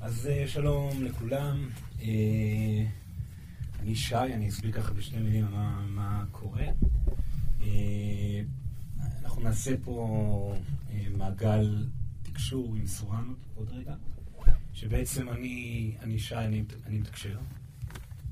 אז 0.00 0.26
אה, 0.26 0.48
שלום 0.48 1.04
לכולם. 1.04 1.68
אה, 2.00 2.86
אני 3.80 3.94
שי, 3.94 4.16
אני 4.16 4.48
אסביר 4.48 4.72
ככה 4.72 4.92
בשני 4.92 5.22
מילים 5.22 5.44
מה, 5.44 5.86
מה 5.88 6.24
קורה. 6.30 6.66
אה, 7.62 8.40
אנחנו 9.22 9.42
נעשה 9.42 9.74
פה 9.84 10.54
מעגל 11.16 11.86
תקשור 12.22 12.74
עם 12.74 12.86
סורנות 12.86 13.38
עוד 13.54 13.70
רגע, 13.70 13.94
שבעצם 14.72 15.28
אני, 15.28 15.96
אני 16.02 16.18
שי, 16.18 16.36
אני, 16.36 16.64
אני 16.86 16.98
מתקשר, 16.98 17.38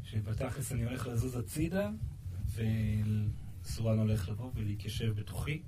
שבתכלס 0.05 0.73
אני 0.73 0.85
הולך 0.85 1.07
לזוז 1.07 1.37
הצידה, 1.37 1.91
וסורן 2.55 3.99
הולך 3.99 4.29
לבוא 4.29 4.51
ולהתיישב 4.55 5.13
בתוכי. 5.21 5.63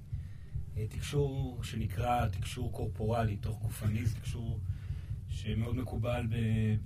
תקשור 0.88 1.58
שנקרא 1.62 2.28
תקשור 2.28 2.72
קורפורלי, 2.72 3.36
תוך 3.36 3.62
גופני, 3.62 4.06
זה 4.06 4.14
תקשור 4.14 4.60
שמאוד 5.28 5.76
מקובל 5.76 6.26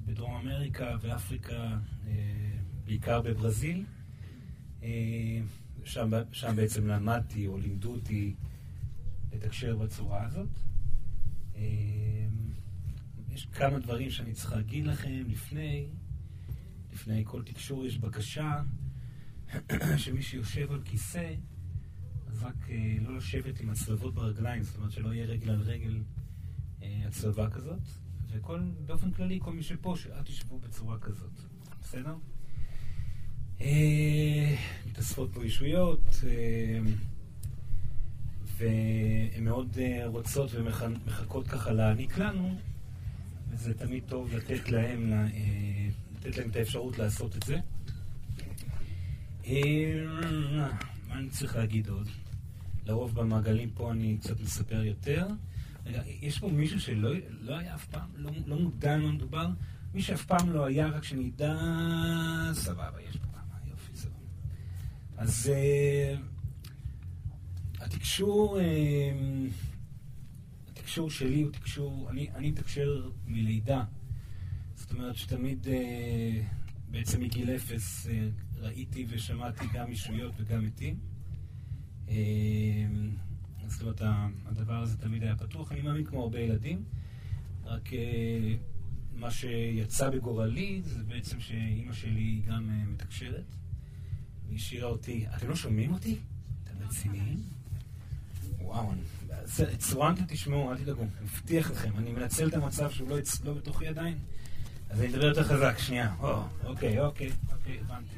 בדרום 0.06 0.34
אמריקה 0.34 0.96
ואפריקה, 1.00 1.78
אה, 2.06 2.58
בעיקר 2.84 3.20
בברזיל. 3.20 3.84
אה, 4.82 5.40
שם, 5.84 6.10
שם 6.32 6.56
בעצם 6.56 6.86
למדתי 6.86 7.46
או 7.46 7.58
לימדו 7.58 7.92
אותי 7.92 8.34
לתקשר 9.32 9.76
בצורה 9.76 10.26
הזאת. 10.26 10.48
אה, 11.56 11.62
יש 13.32 13.46
כמה 13.46 13.78
דברים 13.78 14.10
שאני 14.10 14.32
צריך 14.32 14.52
להגיד 14.52 14.86
לכם 14.86 15.24
לפני. 15.28 15.88
לפני 16.92 17.22
כל 17.26 17.42
תקשור 17.42 17.86
יש 17.86 17.98
בקשה 17.98 18.62
שמי 19.96 20.22
שיושב 20.22 20.72
על 20.72 20.82
כיסא, 20.84 21.34
אז 22.26 22.42
רק 22.42 22.68
לא 23.00 23.16
לשבת 23.16 23.60
עם 23.60 23.70
הצלבות 23.70 24.14
ברגליים, 24.14 24.62
זאת 24.62 24.76
אומרת 24.76 24.92
שלא 24.92 25.14
יהיה 25.14 25.26
רגל 25.26 25.50
על 25.50 25.60
רגל 25.60 26.02
הצלבה 26.82 27.50
כזאת. 27.50 28.01
וכל, 28.32 28.60
באופן 28.86 29.10
כללי, 29.10 29.38
כל 29.42 29.52
מי 29.52 29.62
שפה, 29.62 29.94
שאל 29.96 30.22
תשבו 30.22 30.58
בצורה 30.58 30.98
כזאת, 30.98 31.40
בסדר? 31.80 32.14
אה, 33.60 34.56
מתאספות 34.86 35.30
פה 35.34 35.46
ישויות, 35.46 36.20
אה, 36.28 36.78
והן 38.56 39.44
מאוד 39.44 39.78
אה, 39.80 40.06
רוצות 40.06 40.50
ומחכות 40.54 41.48
ככה 41.48 41.72
להעניק 41.72 42.18
לנו, 42.18 42.56
וזה 43.50 43.74
תמיד 43.74 44.02
טוב 44.06 44.34
לתת 44.34 44.70
להם, 44.70 45.12
לתת 46.16 46.36
להם 46.36 46.50
את 46.50 46.56
האפשרות 46.56 46.98
לעשות 46.98 47.36
את 47.36 47.42
זה. 47.42 47.56
מה 51.08 51.18
אני 51.18 51.30
צריך 51.30 51.56
להגיד 51.56 51.88
עוד? 51.88 52.08
לרוב 52.86 53.14
במעגלים 53.14 53.70
פה 53.70 53.92
אני 53.92 54.18
קצת 54.20 54.40
מספר 54.40 54.84
יותר. 54.84 55.26
יש 56.20 56.38
פה 56.38 56.48
מישהו 56.48 56.80
שלא 56.80 57.10
לא 57.40 57.58
היה 57.58 57.74
אף 57.74 57.86
פעם, 57.86 58.10
לא, 58.14 58.30
לא 58.46 58.58
מודע 58.58 58.94
על 58.94 59.00
מה 59.00 59.12
מדובר? 59.12 59.48
מי 59.94 60.02
שאף 60.02 60.24
פעם 60.24 60.52
לא 60.52 60.64
היה, 60.64 60.86
רק 60.88 61.04
שנדע... 61.04 61.58
סבבה, 62.52 63.02
יש 63.08 63.16
פה 63.16 63.26
כמה, 63.32 63.70
יופי, 63.70 63.96
סבבה. 63.96 64.16
אז 65.16 65.50
uh, 65.52 66.18
התקשור, 67.84 68.58
uh, 68.58 68.62
התקשור 70.70 71.10
שלי 71.10 71.42
הוא 71.42 71.52
תקשור, 71.52 72.10
אני, 72.10 72.30
אני 72.34 72.50
מתקשר 72.50 73.10
מלידה. 73.26 73.84
זאת 74.74 74.92
אומרת 74.92 75.16
שתמיד, 75.16 75.66
uh, 75.66 75.68
בעצם 76.90 77.20
מגיל 77.20 77.50
אפס, 77.50 78.06
uh, 78.06 78.10
ראיתי 78.60 79.06
ושמעתי 79.08 79.64
גם 79.72 79.90
אישויות 79.90 80.32
וגם 80.38 80.64
מתים. 80.64 80.98
Uh, 82.06 82.10
זאת 83.72 83.82
אומרת, 83.82 84.02
הדבר 84.46 84.82
הזה 84.82 84.96
תמיד 84.96 85.22
היה 85.22 85.36
פתוח. 85.36 85.72
אני 85.72 85.80
מאמין 85.80 86.04
כמו 86.04 86.22
הרבה 86.22 86.38
ילדים, 86.38 86.84
רק 87.64 87.92
אה, 87.92 88.54
מה 89.14 89.30
שיצא 89.30 90.10
בגורלי 90.10 90.82
זה 90.84 91.02
בעצם 91.02 91.40
שאימא 91.40 91.92
שלי 91.92 92.42
גם 92.46 92.70
אה, 92.70 92.84
מתקשרת. 92.86 93.44
היא 94.48 94.56
השאירה 94.56 94.88
אותי, 94.88 95.26
אתם 95.36 95.48
לא 95.48 95.56
שומעים 95.56 95.92
אותי? 95.92 96.18
אתם 96.64 96.84
רציניים? 96.84 97.42
וואו, 98.58 98.92
צורנטו 99.78 100.22
תשמעו, 100.28 100.72
אל 100.72 100.78
תדאגו, 100.78 101.06
מבטיח 101.22 101.70
לכם, 101.70 101.92
אני 101.98 102.12
מנצל 102.12 102.48
את 102.48 102.54
המצב 102.54 102.90
שהוא 102.90 103.08
לא, 103.08 103.16
לא 103.44 103.54
בתוכי 103.54 103.86
עדיין, 103.86 104.18
אז 104.90 105.00
אני 105.00 105.14
אדבר 105.14 105.24
יותר 105.24 105.44
חזק, 105.44 105.78
שנייה. 105.78 106.14
או, 106.18 106.42
אוקיי, 106.64 107.00
אוקיי, 107.00 107.32
אוקיי, 107.52 107.78
הבנתי. 107.80 108.14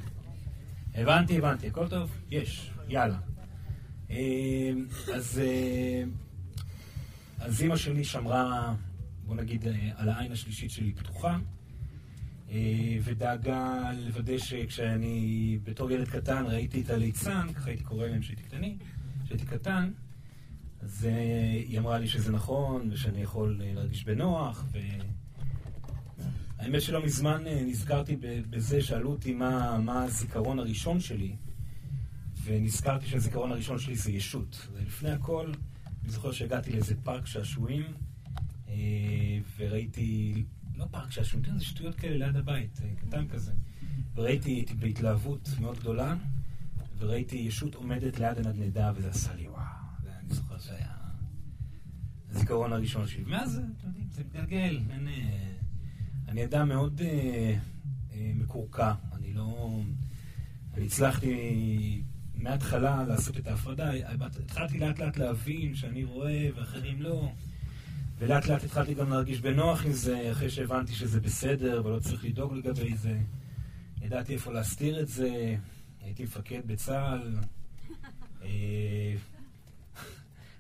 הבנתי, 0.94 1.38
הבנתי, 1.38 1.66
הכל 1.66 1.88
טוב? 1.88 2.10
יש, 2.31 2.71
יאללה. 2.88 3.34
אמ, 4.14 4.86
אז, 5.14 5.38
אה, 5.38 6.02
אז 7.38 7.62
אימא 7.62 7.76
שלי 7.76 8.04
שמרה, 8.04 8.75
בוא 9.26 9.36
נגיד, 9.36 9.66
אה, 9.66 9.91
על 9.97 10.08
העין 10.08 10.32
השלישית 10.32 10.70
שלי 10.70 10.92
פתוחה, 10.92 11.38
אה, 12.50 12.97
ודאגה 13.04 13.91
לוודא 14.06 14.38
שכשאני 14.38 15.58
בתור 15.64 15.91
ילד 15.91 16.08
קטן 16.08 16.44
ראיתי 16.47 16.80
את 16.80 16.91
הליצן, 16.91 17.53
ככה 17.54 17.70
הייתי 17.70 17.84
קורא 17.84 18.06
להם 18.06 18.20
כשהייתי 18.20 18.42
קטני, 18.42 18.76
כשהייתי 19.24 19.47
קטן, 19.47 19.91
אז 20.80 21.08
היא 21.69 21.78
אמרה 21.78 21.98
לי 21.98 22.08
שזה 22.08 22.32
נכון, 22.32 22.88
ושאני 22.92 23.22
יכול 23.22 23.60
להרגיש 23.74 24.04
בנוח, 24.04 24.64
ו... 24.72 24.78
האמת 26.58 26.82
שלא 26.82 27.04
מזמן 27.04 27.44
נזכרתי 27.66 28.16
בזה, 28.50 28.82
שאלו 28.82 29.10
אותי 29.10 29.34
מה, 29.34 29.78
מה 29.78 30.04
הזיכרון 30.04 30.58
הראשון 30.58 31.00
שלי. 31.00 31.32
ונזכרתי 32.44 33.06
שהזיכרון 33.06 33.53
הראשון 33.53 33.78
שלי 33.78 33.97
זה 33.97 34.12
ישות. 34.12 34.69
ולפני 34.72 35.10
הכל, 35.10 35.53
אני 36.03 36.12
זוכר 36.12 36.32
שהגעתי 36.32 36.72
לאיזה 36.72 36.94
פארק 37.03 37.27
שעשועים, 37.27 37.84
אה, 38.69 38.75
וראיתי, 39.56 40.44
לא 40.77 40.84
פארק 40.91 41.10
שעשועים, 41.10 41.44
זה 41.59 41.65
שטויות 41.65 41.94
כאלה 41.94 42.27
ליד 42.27 42.37
הבית, 42.37 42.81
אה, 42.84 42.94
קטן 42.97 43.28
כזה. 43.28 43.53
וראיתי, 44.15 44.50
הייתי 44.50 44.75
בהתלהבות 44.75 45.49
מאוד 45.60 45.78
גדולה, 45.78 46.16
וראיתי 46.99 47.37
ישות 47.37 47.75
עומדת 47.75 48.19
ליד 48.19 48.38
הנדנדה, 48.38 48.93
וזה 48.97 49.10
עשה 49.10 49.34
לי 49.34 49.49
וואו, 49.49 49.62
אני 50.06 50.34
זוכר 50.34 50.59
שהיה 50.59 50.94
הזיכרון 52.31 52.72
הראשון 52.72 53.06
שלי. 53.06 53.25
מאז, 53.25 53.60
אתם 53.78 53.88
יודעים, 53.88 54.06
זה 54.10 54.22
מתגלגל, 54.25 54.81
אין... 54.91 55.09
אה, 55.09 55.53
אני 56.28 56.44
אדם 56.44 56.69
מאוד 56.69 57.00
אה, 57.00 57.56
אה, 58.12 58.33
מקורקע, 58.34 58.93
אני 59.12 59.33
לא... 59.33 59.81
אני 60.75 60.87
הצלחתי 60.87 62.03
מההתחלה 62.37 63.05
לעשות 63.09 63.37
את 63.37 63.47
ההפרדה. 63.47 63.91
התחלתי 64.43 64.78
לאט 64.78 64.99
לאט 64.99 65.17
להבין 65.17 65.75
שאני 65.75 66.05
רואה 66.05 66.49
ואחרים 66.56 67.03
לא. 67.03 67.33
ולאט 68.19 68.47
לאט 68.47 68.65
התחלתי 68.65 68.95
גם 68.95 69.11
להרגיש 69.11 69.41
בנוח 69.41 69.84
עם 69.84 69.93
זה, 69.93 70.33
אחרי 70.33 70.50
שהבנתי 70.50 70.93
שזה 70.93 71.21
בסדר 71.21 71.83
ולא 71.84 71.99
צריך 71.99 72.25
לדאוג 72.25 72.55
לגבי 72.55 72.97
זה. 72.97 73.19
ידעתי 74.03 74.34
איפה 74.34 74.53
להסתיר 74.53 75.00
את 75.00 75.09
זה, 75.09 75.56
הייתי 76.00 76.22
מפקד 76.22 76.61
בצה"ל. 76.67 77.37
אה, 78.43 79.15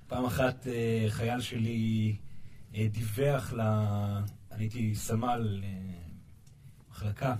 פעם 0.06 0.24
אחת 0.24 0.66
אה, 0.66 1.06
חייל 1.08 1.40
שלי 1.40 2.16
אה, 2.74 2.86
דיווח 2.92 3.52
ל... 3.52 3.60
אני 4.52 4.64
הייתי 4.64 4.94
סמל 4.94 5.62
מחלקה, 6.90 7.34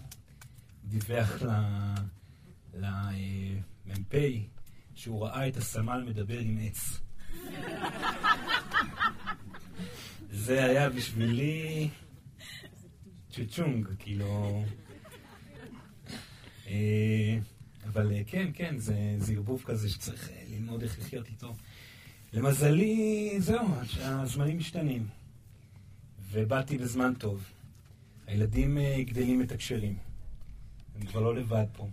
דיווח 0.84 1.42
ל... 1.42 1.48
למ"פ 3.86 4.14
שהוא 4.94 5.24
ראה 5.24 5.48
את 5.48 5.56
הסמל 5.56 6.04
מדבר 6.06 6.38
עם 6.38 6.58
עץ. 6.60 7.00
זה 10.30 10.64
היה 10.64 10.90
בשבילי 10.90 11.88
צ'צ'ונג, 13.30 13.88
כאילו... 13.98 14.64
אה, 16.66 17.38
אבל 17.84 18.12
אה, 18.12 18.22
כן, 18.26 18.50
כן, 18.54 18.78
זה 18.78 19.32
ערבוב 19.32 19.62
כזה 19.66 19.88
שצריך 19.90 20.30
אה, 20.30 20.44
ללמוד 20.50 20.82
איך 20.82 20.98
לחיות 20.98 21.26
איתו. 21.28 21.54
למזלי, 22.32 23.34
זהו, 23.38 23.68
הזמנים 24.00 24.58
משתנים. 24.58 25.06
ובאתי 26.30 26.78
בזמן 26.78 27.14
טוב. 27.14 27.44
הילדים 28.26 28.78
גדלים 29.06 29.38
מתקשרים. 29.38 29.96
הם 30.94 31.06
כבר 31.06 31.20
לא 31.20 31.34
לבד 31.34 31.66
פה. 31.72 31.88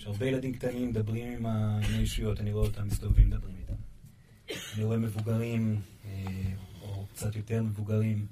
יש 0.00 0.06
הרבה 0.06 0.26
ילדים 0.26 0.52
קטנים 0.52 0.88
מדברים 0.88 1.46
עם 1.46 1.46
הישויות, 1.82 2.40
אני 2.40 2.52
רואה 2.52 2.66
אותם 2.66 2.86
מסתובבים 2.86 3.26
מדברים 3.26 3.54
איתם. 3.60 3.74
אני 4.74 4.84
רואה 4.84 4.98
מבוגרים, 4.98 5.80
אה, 6.04 6.52
או 6.82 7.06
קצת 7.06 7.36
יותר 7.36 7.62
מבוגרים, 7.62 8.26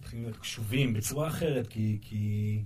צריכים 0.00 0.22
להיות 0.22 0.36
קשובים 0.36 0.92
בצורה 0.92 1.28
אחרת, 1.28 1.66
כי, 1.66 1.98
כי 2.00 2.62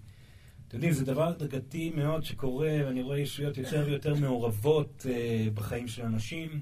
אתם 0.68 0.76
יודעים, 0.76 0.92
זה 0.92 1.04
דבר 1.04 1.28
הדרגתי 1.28 1.90
מאוד 1.96 2.24
שקורה, 2.24 2.78
ואני 2.86 3.02
רואה 3.02 3.18
ישויות 3.18 3.58
יותר 3.58 3.84
ויותר 3.86 4.14
מעורבות 4.14 5.06
אה, 5.10 5.46
בחיים 5.54 5.88
של 5.88 6.02
אנשים. 6.02 6.60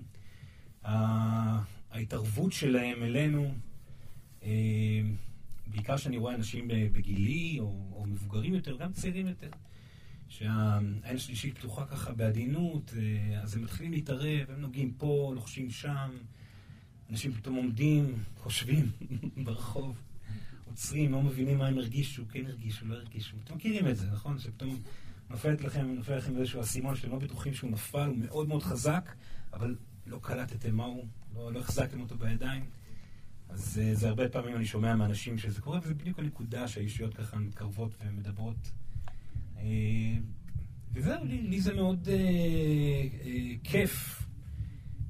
ההתערבות 1.90 2.52
שלהם 2.52 3.02
אלינו, 3.02 3.54
אה, 4.42 4.50
בעיקר 5.66 5.96
כשאני 5.96 6.16
רואה 6.16 6.34
אנשים 6.34 6.68
בגילי, 6.68 7.56
או, 7.60 7.74
או 7.92 8.06
מבוגרים 8.06 8.54
יותר, 8.54 8.76
גם 8.76 8.92
צעירים 8.92 9.26
יותר, 9.26 9.50
שהעין 10.30 11.16
השלישית 11.16 11.58
פתוחה 11.58 11.86
ככה 11.86 12.12
בעדינות, 12.12 12.94
אה, 12.96 13.40
אז 13.42 13.56
הם 13.56 13.62
מתחילים 13.62 13.92
להתערב, 13.92 14.50
הם 14.50 14.60
נוגעים 14.60 14.92
פה, 14.92 15.32
לוחשים 15.34 15.70
שם, 15.70 16.10
אנשים 17.10 17.32
פתאום 17.32 17.56
עומדים, 17.56 18.14
חושבים 18.36 18.90
ברחוב, 19.44 20.00
עוצרים, 20.64 21.12
לא 21.12 21.22
מבינים 21.22 21.58
מה 21.58 21.66
הם 21.66 21.78
הרגישו, 21.78 22.28
כן 22.28 22.46
הרגישו, 22.46 22.86
לא 22.86 22.94
הרגישו. 22.94 23.36
אתם 23.44 23.54
מכירים 23.54 23.88
את 23.88 23.96
זה, 23.96 24.10
נכון? 24.10 24.38
שפתאום 24.38 24.82
נופלת 25.30 25.60
לכם, 25.60 25.86
נופל 25.86 26.16
לכם 26.16 26.36
איזשהו 26.36 26.60
אסימון 26.60 26.96
שאתם 26.96 27.10
לא 27.10 27.18
בטוחים 27.18 27.54
שהוא 27.54 27.70
נפל, 27.70 28.06
הוא 28.06 28.16
מאוד 28.16 28.48
מאוד 28.48 28.62
חזק, 28.62 29.14
אבל 29.52 29.76
לא 30.06 30.18
קלטתם 30.22 30.74
מה 30.74 30.84
הוא, 30.84 31.04
לא, 31.34 31.52
לא 31.52 31.60
החזקתם 31.60 32.00
אותו 32.00 32.16
בידיים. 32.16 32.64
אז 33.48 33.60
זה, 33.60 33.94
זה 33.94 34.08
הרבה 34.08 34.28
פעמים 34.28 34.56
אני 34.56 34.66
שומע 34.66 34.96
מאנשים 34.96 35.38
שזה 35.38 35.60
קורה, 35.60 35.78
וזה 35.82 35.94
בדיוק 35.94 36.18
הנקודה 36.18 36.68
שהאישיות 36.68 37.14
ככה 37.14 37.36
מתקרבות 37.36 37.94
ומדברות. 38.04 38.70
וזהו, 40.92 41.24
לי, 41.24 41.42
לי 41.42 41.60
זה 41.60 41.74
מאוד 41.74 42.08
אה, 42.08 42.14
אה, 42.14 43.54
כיף 43.64 44.22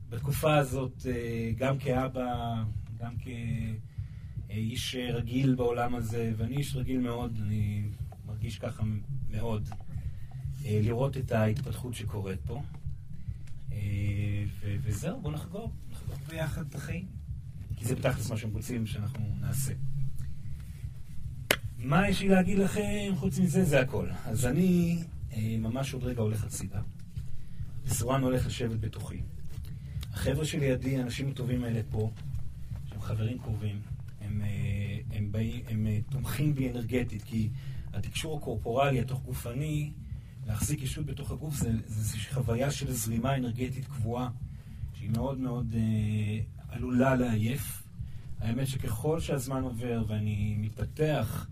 בתקופה 0.08 0.56
הזאת, 0.56 1.06
אה, 1.06 1.50
גם 1.56 1.78
כאבא, 1.78 2.62
גם 2.98 3.14
כאיש 4.48 4.96
רגיל 5.12 5.54
בעולם 5.54 5.94
הזה, 5.94 6.32
ואני 6.36 6.56
איש 6.56 6.76
רגיל 6.76 7.00
מאוד, 7.00 7.38
אני 7.42 7.82
מרגיש 8.26 8.58
ככה 8.58 8.82
מאוד, 9.30 9.68
אה, 10.64 10.80
לראות 10.82 11.16
את 11.16 11.32
ההתפתחות 11.32 11.94
שקורית 11.94 12.40
פה. 12.46 12.62
אה, 13.72 14.44
ו- 14.60 14.76
וזהו, 14.82 15.20
בואו 15.20 15.32
נחגוג, 15.34 15.72
נחגוג 15.90 16.18
ביחד 16.28 16.66
את 16.66 16.74
החיים. 16.74 17.06
כי 17.76 17.84
זה 17.84 17.96
בתכלס 17.96 18.30
מה 18.30 18.36
שהם 18.36 18.50
רוצים 18.52 18.86
שאנחנו 18.86 19.36
נעשה. 19.40 19.72
מה 21.82 22.08
יש 22.08 22.20
לי 22.20 22.28
להגיד 22.28 22.58
לכם 22.58 23.12
חוץ 23.16 23.38
מזה? 23.38 23.64
זה 23.64 23.80
הכל. 23.80 24.06
אז 24.26 24.46
אני 24.46 24.98
אה, 25.32 25.56
ממש 25.58 25.94
עוד 25.94 26.04
רגע 26.04 26.22
הולך 26.22 26.44
הצידה. 26.44 26.80
וסורן 27.84 28.22
הולך 28.22 28.46
לשבת 28.46 28.80
בתוכי. 28.80 29.20
החבר'ה 30.12 30.44
שלידי, 30.44 30.98
האנשים 30.98 31.28
הטובים 31.28 31.64
האלה 31.64 31.80
פה, 31.90 32.10
שהם 32.88 33.00
חברים 33.00 33.38
קרובים, 33.38 33.80
הם, 34.20 34.42
אה, 34.44 35.16
הם, 35.16 35.32
באים, 35.32 35.62
הם, 35.68 35.86
אה, 35.86 35.98
תומכים 36.10 36.54
בי 36.54 36.70
אנרגטית, 36.70 37.22
כי 37.22 37.48
התקשור 37.92 38.38
הקורפורלי, 38.38 39.00
התוך 39.00 39.22
גופני, 39.22 39.90
להחזיק 40.46 40.82
ישות 40.82 41.06
בתוך 41.06 41.30
הגוף 41.30 41.54
זה, 41.54 41.72
זה, 41.86 42.02
זה 42.02 42.16
חוויה 42.32 42.70
של 42.70 42.92
זרימה 42.92 43.36
אנרגטית 43.36 43.86
קבועה, 43.86 44.28
שהיא 44.94 45.10
מאוד 45.10 45.40
מאוד 45.40 45.74
אה, 45.74 46.40
עלולה 46.68 47.14
לעייף. 47.14 47.82
האמת 48.40 48.66
שככל 48.66 49.20
שהזמן 49.20 49.62
עובר 49.62 50.04
ואני 50.08 50.56
מתפתח 50.58 51.46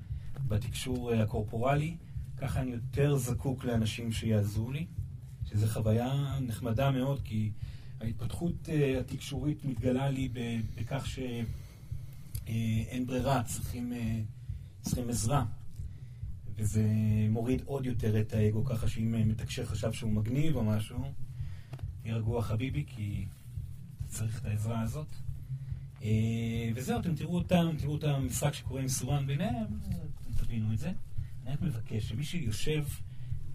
בתקשור 0.49 1.13
הקורפורלי, 1.13 1.97
ככה 2.37 2.61
אני 2.61 2.71
יותר 2.71 3.17
זקוק 3.17 3.65
לאנשים 3.65 4.13
שיעזרו 4.13 4.73
לי, 4.73 4.87
שזו 5.45 5.67
חוויה 5.67 6.39
נחמדה 6.41 6.91
מאוד, 6.91 7.21
כי 7.25 7.51
ההתפתחות 8.01 8.69
uh, 8.69 9.01
התקשורית 9.01 9.65
מתגלה 9.65 10.11
לי 10.11 10.29
בכך 10.77 11.07
שאין 11.07 13.03
uh, 13.03 13.07
ברירה, 13.07 13.43
צריכים, 13.43 13.93
צריכים 14.81 15.09
עזרה. 15.09 15.45
וזה 16.57 16.87
מוריד 17.31 17.63
עוד 17.65 17.87
יותר 17.87 18.21
את 18.21 18.33
האגו, 18.33 18.65
ככה 18.65 18.89
שאם 18.89 19.29
מתקשר 19.29 19.67
חשב 19.67 19.93
שהוא 19.93 20.13
מגניב 20.13 20.57
או 20.57 20.65
משהו, 20.65 21.13
תהיה 22.03 22.17
רגוע 22.17 22.43
חביבי, 22.43 22.85
כי 22.87 23.27
צריך 24.07 24.41
את 24.41 24.45
העזרה 24.45 24.81
הזאת. 24.81 25.07
וזהו, 26.75 27.01
אתם 27.01 27.15
תראו 27.15 27.35
אותם, 27.35 27.71
תראו 27.79 27.97
את 27.97 28.05
המשחק 28.05 28.55
שקורה 28.55 28.81
עם 28.81 28.89
סורן 28.89 29.27
ביניהם, 29.27 29.67
תבינו 30.49 30.73
את 30.73 30.79
זה. 30.79 30.93
אני 31.47 31.53
רק 31.53 31.63
מבקש 31.63 32.09
שמי 32.09 32.25
שיושב 32.25 32.85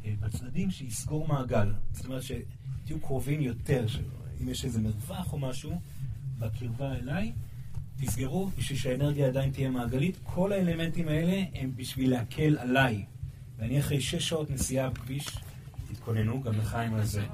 אה, 0.05 0.13
בצדדים, 0.19 0.71
שיסגור 0.71 1.27
מעגל. 1.27 1.73
זאת 1.91 2.05
אומרת 2.05 2.23
שתהיו 2.23 2.99
קרובים 3.01 3.41
יותר, 3.41 3.85
אם 4.41 4.49
יש 4.49 4.65
איזה 4.65 4.81
מרווח 4.81 5.33
או 5.33 5.39
משהו 5.39 5.81
בקרבה 6.39 6.95
אליי, 6.95 7.31
תסגרו 7.97 8.49
בשביל 8.57 8.79
שהאנרגיה 8.79 9.27
עדיין 9.27 9.51
תהיה 9.51 9.69
מעגלית. 9.69 10.17
כל 10.23 10.51
האלמנטים 10.51 11.07
האלה 11.07 11.43
הם 11.53 11.71
בשביל 11.75 12.11
להקל 12.11 12.57
עליי. 12.57 13.05
ואני 13.57 13.79
אחרי 13.79 14.01
שש 14.01 14.29
שעות 14.29 14.49
נסיעה 14.49 14.89
בכביש, 14.89 15.27
תתכוננו, 15.91 16.41
גם 16.41 16.53
לחיים 16.53 16.93
על 16.93 17.05
זה. 17.05 17.25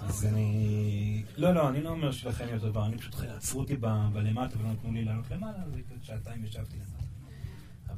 אז 0.00 0.26
אני... 0.26 1.22
לא, 1.36 1.54
לא, 1.54 1.68
אני 1.68 1.82
לא 1.82 1.90
אומר 1.90 2.12
שלכם 2.12 2.44
יותר 2.52 2.68
דבר, 2.68 2.86
אני 2.86 2.98
פשוט 2.98 3.14
עצרו 3.20 3.60
אותי 3.60 3.76
בלמטה 4.12 4.58
ולא 4.58 4.72
נתנו 4.72 4.92
לי 4.92 5.04
לעלות 5.04 5.30
למעלה, 5.30 5.58
אז 5.58 5.72
שעתיים 6.02 6.44
ישבתי. 6.44 6.76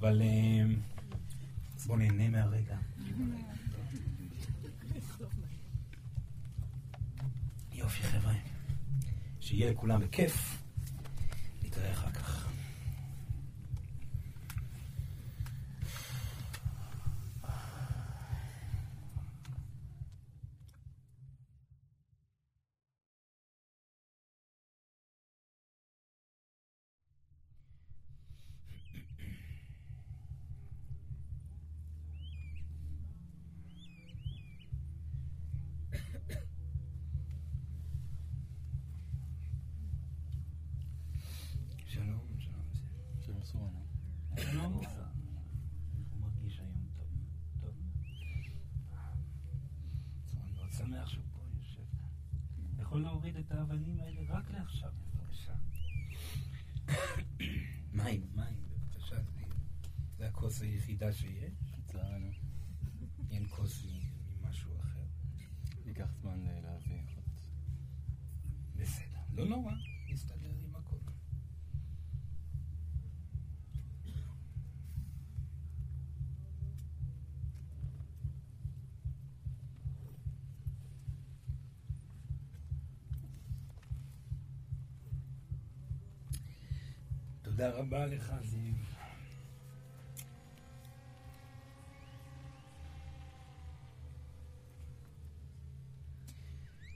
אבל... 0.01 0.23
אז 1.77 1.87
בואו 1.87 1.99
נהנה 1.99 2.29
מהרגע. 2.29 2.77
יופי 7.73 8.03
חבר'ה, 8.03 8.35
שיהיה 9.41 9.71
לכולם 9.71 10.01
בכיף, 10.01 10.63
נתראה 11.63 11.93
אחר 11.93 12.11
כך. 12.11 12.40
להוריד 53.31 53.47
את 53.47 53.53
האבנים 53.53 54.01
האלה 54.01 54.21
רק 54.29 54.51
לעכשיו, 54.51 54.91
בבקשה. 55.15 55.55
מים, 57.93 58.27
מים, 58.35 58.65
בבקשה. 58.69 59.17
זה 60.19 60.29
הכוס 60.29 60.63
היחידה 60.63 61.13
שיש. 61.13 61.53
לצערנו. 61.79 62.31
אין 63.31 63.49
כוס 63.49 63.87
ממשהו 64.43 64.81
אחר. 64.81 65.07
ייקח 65.87 66.13
זמן 66.21 66.47
אה, 66.47 66.61
להביא. 66.61 67.03
בסדר. 68.77 69.19
לא 69.33 69.49
נורא, 69.49 69.73
נסתדר 70.09 70.55
עם 70.65 70.77
הכל. 70.77 70.97
תודה 87.61 87.79
רבה 87.93 88.07
לך, 88.07 88.33
זיו. 88.43 88.75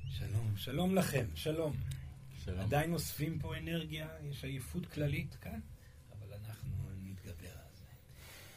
שלום, 0.08 0.56
שלום 0.56 0.94
לכם, 0.94 1.26
שלום. 1.34 1.76
שלום. 2.44 2.60
עדיין 2.60 2.92
אוספים 2.92 3.38
פה 3.38 3.56
אנרגיה, 3.56 4.08
יש 4.30 4.44
עייפות 4.44 4.86
כללית 4.86 5.34
כאן, 5.34 5.60
אבל 6.12 6.32
אנחנו 6.32 6.72
נתגבר 7.02 7.48
על 7.48 7.74
זה. 7.74 7.84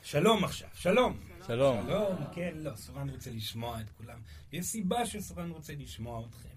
שלום 0.04 0.44
עכשיו, 0.44 0.70
שלום. 0.74 1.20
שלום. 1.48 1.86
שלום, 1.88 2.16
כן, 2.34 2.54
לא, 2.56 2.76
סורן 2.76 3.10
רוצה 3.10 3.32
לשמוע 3.32 3.82
את 3.82 3.90
כולם. 3.90 4.20
יש 4.52 4.66
סיבה 4.66 5.06
שסורן 5.06 5.52
רוצה 5.52 5.74
לשמוע 5.76 6.26
אתכם. 6.30 6.50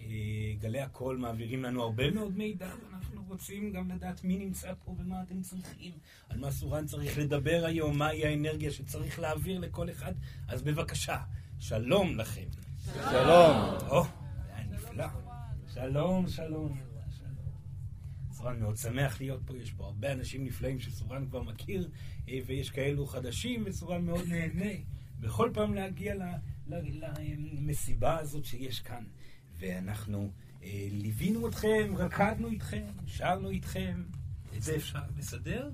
אה, 0.00 0.54
גלי 0.58 0.80
הקול 0.80 1.16
מעבירים 1.16 1.62
לנו 1.62 1.82
הרבה 1.82 2.10
מאוד 2.10 2.36
מידע, 2.36 2.66
ואנחנו 2.66 3.09
רוצים 3.30 3.72
גם 3.72 3.90
לדעת 3.90 4.24
מי 4.24 4.38
נמצא 4.38 4.72
פה 4.84 4.94
ומה 4.98 5.22
אתם 5.22 5.42
צריכים, 5.42 5.92
על 6.28 6.38
מה 6.38 6.50
סורן 6.50 6.86
צריך 6.86 7.18
לדבר 7.18 7.62
היום, 7.66 7.98
מהי 7.98 8.26
האנרגיה 8.26 8.70
שצריך 8.70 9.18
להעביר 9.18 9.58
לכל 9.58 9.90
אחד. 9.90 10.12
אז 10.48 10.62
בבקשה, 10.62 11.18
שלום 11.58 12.16
לכם. 12.16 12.46
שלום. 12.94 13.56
או, 13.90 14.04
היה 14.48 14.66
נפלא. 14.66 15.06
שלום, 15.74 16.28
שלום. 16.28 16.80
סורן 18.32 18.60
מאוד 18.60 18.76
שמח 18.76 19.20
להיות 19.20 19.40
פה, 19.46 19.56
יש 19.56 19.72
פה 19.72 19.84
הרבה 19.84 20.12
אנשים 20.12 20.44
נפלאים 20.44 20.80
שסורן 20.80 21.26
כבר 21.28 21.42
מכיר, 21.42 21.90
אה, 22.28 22.38
ויש 22.46 22.70
כאלו 22.70 23.06
חדשים, 23.06 23.62
וסורן 23.66 24.04
מאוד 24.04 24.28
נהנה 24.28 24.72
בכל 25.20 25.50
פעם 25.54 25.74
להגיע 25.74 26.14
למסיבה 26.66 28.18
הזאת 28.18 28.44
שיש 28.44 28.80
כאן. 28.80 29.04
ואנחנו 29.58 30.30
ליווינו 30.90 31.48
אתכם, 31.48 31.94
רקדנו 31.96 32.48
איתכם, 32.48 32.86
שרנו 33.06 33.50
איתכם. 33.50 34.02
את 34.56 34.62
זה 34.62 34.76
אפשר 34.76 35.02
לסדר? 35.18 35.70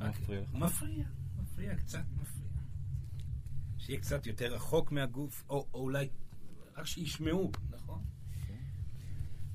מפריע. 0.00 0.40
מפריע, 0.52 1.04
מפריע, 1.42 1.74
קצת 1.74 2.02
מפריע. 2.20 2.48
שיהיה 3.78 4.00
קצת 4.00 4.26
יותר 4.26 4.54
רחוק 4.54 4.92
מהגוף, 4.92 5.44
או, 5.50 5.66
או 5.74 5.80
אולי 5.80 6.08
רק 6.76 6.86
שישמעו, 6.86 7.50
נכון? 7.70 8.02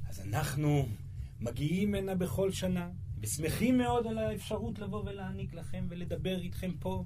אז 0.09 0.19
אנחנו 0.19 0.87
מגיעים 1.39 1.95
הנה 1.95 2.15
בכל 2.15 2.51
שנה, 2.51 2.89
ושמחים 3.19 3.77
מאוד 3.77 4.07
על 4.07 4.17
האפשרות 4.17 4.79
לבוא 4.79 5.03
ולהעניק 5.05 5.53
לכם 5.53 5.85
ולדבר 5.89 6.39
איתכם 6.39 6.71
פה. 6.79 7.05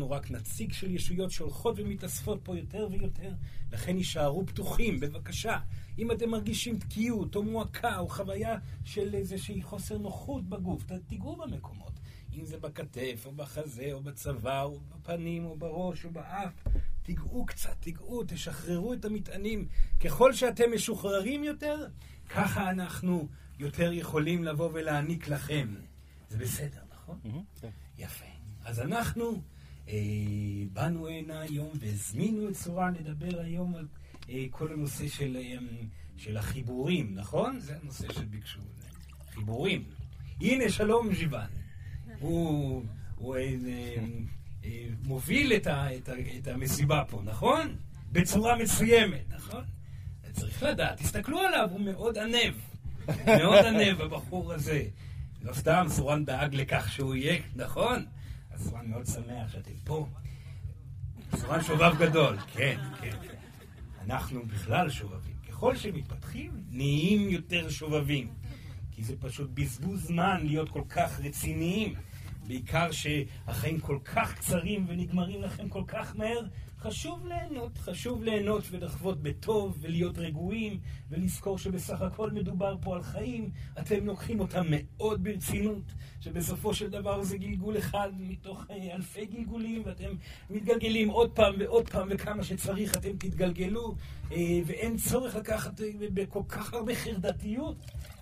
הוא 0.00 0.10
רק 0.10 0.30
נציג 0.30 0.72
של 0.72 0.90
ישויות 0.90 1.30
שהולכות 1.30 1.74
ומתאספות 1.78 2.40
פה 2.42 2.56
יותר 2.56 2.88
ויותר, 2.90 3.32
לכן 3.72 3.96
יישארו 3.96 4.46
פתוחים, 4.46 5.00
בבקשה. 5.00 5.58
אם 5.98 6.12
אתם 6.12 6.30
מרגישים 6.30 6.78
תקיעות 6.78 7.36
או 7.36 7.42
מועקה 7.42 7.98
או 7.98 8.08
חוויה 8.08 8.58
של 8.84 9.14
איזושהי 9.14 9.62
חוסר 9.62 9.98
נוחות 9.98 10.48
בגוף, 10.48 10.84
תיגעו 11.06 11.36
במקומות. 11.36 11.92
אם 12.34 12.44
זה 12.44 12.58
בכתף 12.58 13.22
או 13.26 13.32
בחזה 13.32 13.88
או 13.92 14.02
בצבא 14.02 14.62
או 14.62 14.80
בפנים 14.80 15.44
או 15.44 15.56
בראש 15.56 16.04
או 16.04 16.10
באף, 16.10 16.52
תיגעו 17.02 17.46
קצת, 17.46 17.76
תיגעו, 17.80 18.22
תשחררו 18.26 18.92
את 18.92 19.04
המטענים. 19.04 19.68
ככל 20.00 20.32
שאתם 20.32 20.74
משוחררים 20.74 21.44
יותר, 21.44 21.86
ככה 22.28 22.70
אנחנו 22.70 23.28
יותר 23.58 23.92
יכולים 23.92 24.44
לבוא 24.44 24.70
ולהעניק 24.72 25.28
לכם. 25.28 25.74
זה 26.28 26.38
בסדר, 26.38 26.80
נכון? 26.92 27.18
כן. 27.60 27.70
יפה. 27.98 28.31
אז 28.64 28.80
אנחנו 28.80 29.42
אה, 29.88 29.94
באנו 30.72 31.08
הנה 31.08 31.40
היום 31.40 31.70
והזמינו 31.80 32.48
את 32.48 32.54
סורן 32.54 32.94
לדבר 32.94 33.40
היום 33.40 33.74
על 33.74 33.86
אה, 34.30 34.44
כל 34.50 34.72
הנושא 34.72 35.08
של, 35.08 35.36
אה, 35.36 35.58
של 36.16 36.36
החיבורים, 36.36 37.14
נכון? 37.14 37.60
זה 37.60 37.76
הנושא 37.82 38.12
שביקשו. 38.12 38.60
חיבורים. 39.34 39.84
הנה 40.40 40.70
שלום 40.70 41.14
ז'יוון. 41.14 41.46
הוא, 42.20 42.82
הוא 43.16 43.36
אה, 43.36 43.54
אה, 44.64 44.86
מוביל 45.04 45.52
את, 45.52 45.66
ה, 45.66 45.96
את, 45.96 46.08
ה, 46.08 46.12
את 46.38 46.48
המסיבה 46.48 47.02
פה, 47.08 47.20
נכון? 47.24 47.76
בצורה 48.12 48.56
מסוימת, 48.56 49.24
נכון? 49.30 49.64
צריך 50.32 50.62
לדעת, 50.62 50.98
תסתכלו 50.98 51.40
עליו, 51.40 51.68
הוא 51.72 51.80
מאוד 51.80 52.18
ענב. 52.18 52.54
מאוד 53.26 53.64
ענב, 53.64 54.00
הבחור 54.00 54.52
הזה. 54.52 54.84
לא 55.42 55.52
סתם, 55.52 55.86
סורן 55.88 56.24
דאג 56.24 56.54
לכך 56.54 56.92
שהוא 56.92 57.14
יהיה, 57.14 57.42
נכון? 57.56 58.04
אז 58.62 58.68
סורן 58.68 58.90
מאוד 58.90 59.06
שמח 59.06 59.52
שאתם 59.52 59.72
פה. 59.84 60.06
סורן 61.36 61.62
שובב 61.62 61.92
גדול, 61.98 62.38
כן, 62.38 62.78
כן. 63.00 63.16
אנחנו 64.04 64.46
בכלל 64.46 64.90
שובבים. 64.90 65.36
ככל 65.48 65.76
שמתפתחים, 65.76 66.50
נהיים 66.70 67.28
יותר 67.28 67.70
שובבים. 67.70 68.28
כי 68.90 69.04
זה 69.04 69.14
פשוט 69.20 69.50
בזבוז 69.54 70.06
זמן 70.06 70.46
להיות 70.46 70.68
כל 70.68 70.82
כך 70.88 71.20
רציניים. 71.20 71.94
בעיקר 72.46 72.90
שהחיים 72.90 73.80
כל 73.80 73.98
כך 74.04 74.34
קצרים 74.34 74.84
ונגמרים 74.88 75.42
לכם 75.42 75.68
כל 75.68 75.84
כך 75.86 76.16
מהר, 76.16 76.40
חשוב 76.78 77.26
ליהנות, 77.26 77.78
חשוב 77.78 78.22
ליהנות 78.22 78.64
ולחוות 78.70 79.22
בטוב 79.22 79.78
ולהיות 79.80 80.18
רגועים 80.18 80.80
ולזכור 81.12 81.58
שבסך 81.58 82.02
הכל 82.02 82.30
מדובר 82.30 82.76
פה 82.80 82.94
על 82.94 83.02
חיים, 83.02 83.50
אתם 83.78 84.06
לוקחים 84.06 84.40
אותם 84.40 84.66
מאוד 84.68 85.24
ברצינות, 85.24 85.82
שבסופו 86.20 86.74
של 86.74 86.90
דבר 86.90 87.22
זה 87.22 87.38
גלגול 87.38 87.78
אחד 87.78 88.08
מתוך 88.18 88.64
אה, 88.70 88.94
אלפי 88.94 89.26
גלגולים 89.26 89.82
ואתם 89.86 90.10
מתגלגלים 90.50 91.08
עוד 91.08 91.30
פעם 91.30 91.54
ועוד 91.58 91.88
פעם 91.88 92.08
וכמה 92.10 92.44
שצריך 92.44 92.96
אתם 92.96 93.16
תתגלגלו 93.18 93.94
אה, 94.32 94.60
ואין 94.66 94.96
צורך 94.96 95.36
לקחת 95.36 95.80
אה, 95.80 95.86
בכל 96.00 96.42
כך 96.48 96.74
הרבה 96.74 96.94
חרדתיות 96.94 97.76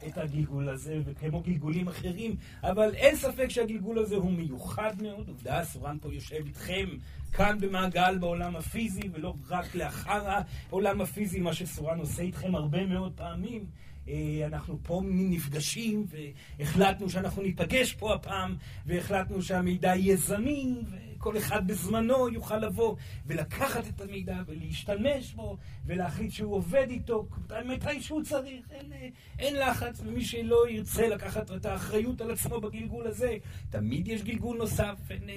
את 0.07 0.19
הגלגול 0.19 0.69
הזה 0.69 0.99
וכמו 1.05 1.41
גלגולים 1.41 1.89
אחרים, 1.89 2.37
אבל 2.63 2.95
אין 2.95 3.17
ספק 3.17 3.49
שהגלגול 3.49 3.99
הזה 3.99 4.17
הוא 4.17 4.33
מיוחד 4.33 5.03
מאוד, 5.03 5.29
עובדה, 5.29 5.65
סורן 5.65 5.99
פה 6.01 6.15
יושב 6.15 6.47
איתכם 6.47 6.87
כאן 7.33 7.59
במעגל 7.61 8.19
בעולם 8.19 8.57
הפיזי, 8.57 9.09
ולא 9.13 9.35
רק 9.49 9.75
לאחר 9.75 10.43
העולם 10.71 11.01
הפיזי, 11.01 11.41
מה 11.41 11.55
שסורן 11.55 11.99
עושה 11.99 12.23
איתכם 12.23 12.55
הרבה 12.55 12.80
מאוד 12.87 13.13
פעמים. 13.17 13.67
אה, 14.09 14.47
אנחנו 14.47 14.79
פה 14.83 15.03
נפגשים, 15.05 16.07
והחלטנו 16.59 17.11
שאנחנו 17.11 17.43
ניפגש 17.43 17.95
פה 17.95 18.15
הפעם, 18.15 18.57
והחלטנו 18.87 19.43
שהמידע 19.43 19.97
יהיה 19.97 20.17
זמין, 20.17 20.83
וכל 20.91 21.39
אחד 21.39 21.67
בזמנו 21.67 22.29
יוכל 22.29 22.59
לבוא 22.59 22.97
ולקחת 23.27 23.89
את 23.89 24.01
המידע 24.01 24.37
ולהשתמש 24.47 25.35
בו, 25.35 25.57
ולהחליט 25.87 26.33
שהוא 26.33 26.55
עובד 26.55 26.87
איתו 26.91 27.29
מתי 27.65 28.03
שהוא 28.03 28.23
צריך. 28.23 28.71
אין, 28.71 28.93
אין 29.39 29.57
לחץ, 29.57 30.01
ומי 30.05 30.25
שלא 30.25 30.69
ירצה 30.71 31.09
לקחת 31.09 31.51
את 31.51 31.67
האחריות 31.67 32.21
על 32.21 32.31
עצמו 32.31 32.61
בגלגול 32.61 33.07
הזה, 33.07 33.37
תמיד 33.71 34.09
יש 34.09 34.23
גלגול 34.23 34.57
נוסף, 34.59 34.97
אין, 35.11 35.29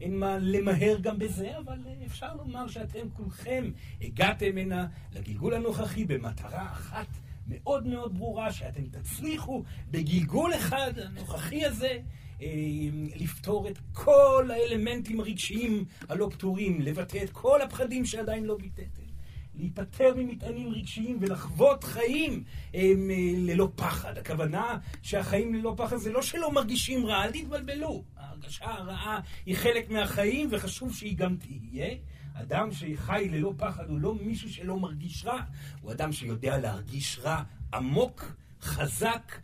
אין 0.00 0.18
מה 0.18 0.38
למהר 0.38 0.98
גם 1.00 1.18
בזה, 1.18 1.58
אבל 1.58 1.78
אפשר 2.06 2.34
לומר 2.34 2.68
שאתם 2.68 3.10
כולכם 3.12 3.70
הגעתם 4.00 4.58
הנה 4.58 4.86
לגלגול 5.12 5.54
הנוכחי 5.54 6.04
במטרה 6.04 6.66
אחת. 6.72 7.29
מאוד 7.50 7.86
מאוד 7.86 8.18
ברורה 8.18 8.52
שאתם 8.52 8.82
תצליחו 8.86 9.62
בגלגול 9.90 10.54
אחד 10.54 10.92
הנוכחי 10.98 11.64
הזה 11.64 11.98
אה, 12.42 12.48
לפתור 13.16 13.68
את 13.68 13.78
כל 13.92 14.50
האלמנטים 14.50 15.20
הרגשיים 15.20 15.84
הלא 16.08 16.28
פתורים, 16.30 16.80
לבטא 16.80 17.18
את 17.24 17.30
כל 17.30 17.62
הפחדים 17.62 18.04
שעדיין 18.06 18.44
לא 18.44 18.56
ביטאתם, 18.56 19.02
להיפטר 19.54 20.14
ממטענים 20.16 20.68
רגשיים 20.68 21.18
ולחוות 21.20 21.84
חיים 21.84 22.44
הם, 22.74 23.10
אה, 23.10 23.32
ללא 23.36 23.68
פחד. 23.76 24.18
הכוונה 24.18 24.78
שהחיים 25.02 25.54
ללא 25.54 25.74
פחד 25.76 25.96
זה 25.96 26.12
לא 26.12 26.22
שלא 26.22 26.52
מרגישים 26.52 27.06
רע, 27.06 27.24
אל 27.24 27.32
תתבלבלו. 27.32 28.04
ההרגשה 28.16 28.64
הרעה 28.64 29.20
היא 29.46 29.56
חלק 29.56 29.90
מהחיים 29.90 30.48
וחשוב 30.50 30.94
שהיא 30.94 31.16
גם 31.16 31.36
תהיה. 31.36 31.94
אדם 32.40 32.72
שחי 32.72 33.28
ללא 33.32 33.52
פחד 33.56 33.88
הוא 33.88 34.00
לא 34.00 34.14
מישהו 34.14 34.52
שלא 34.52 34.76
מרגיש 34.76 35.24
רע, 35.24 35.42
הוא 35.80 35.92
אדם 35.92 36.12
שיודע 36.12 36.58
להרגיש 36.58 37.18
רע 37.18 37.42
עמוק, 37.74 38.32
חזק, 38.62 39.40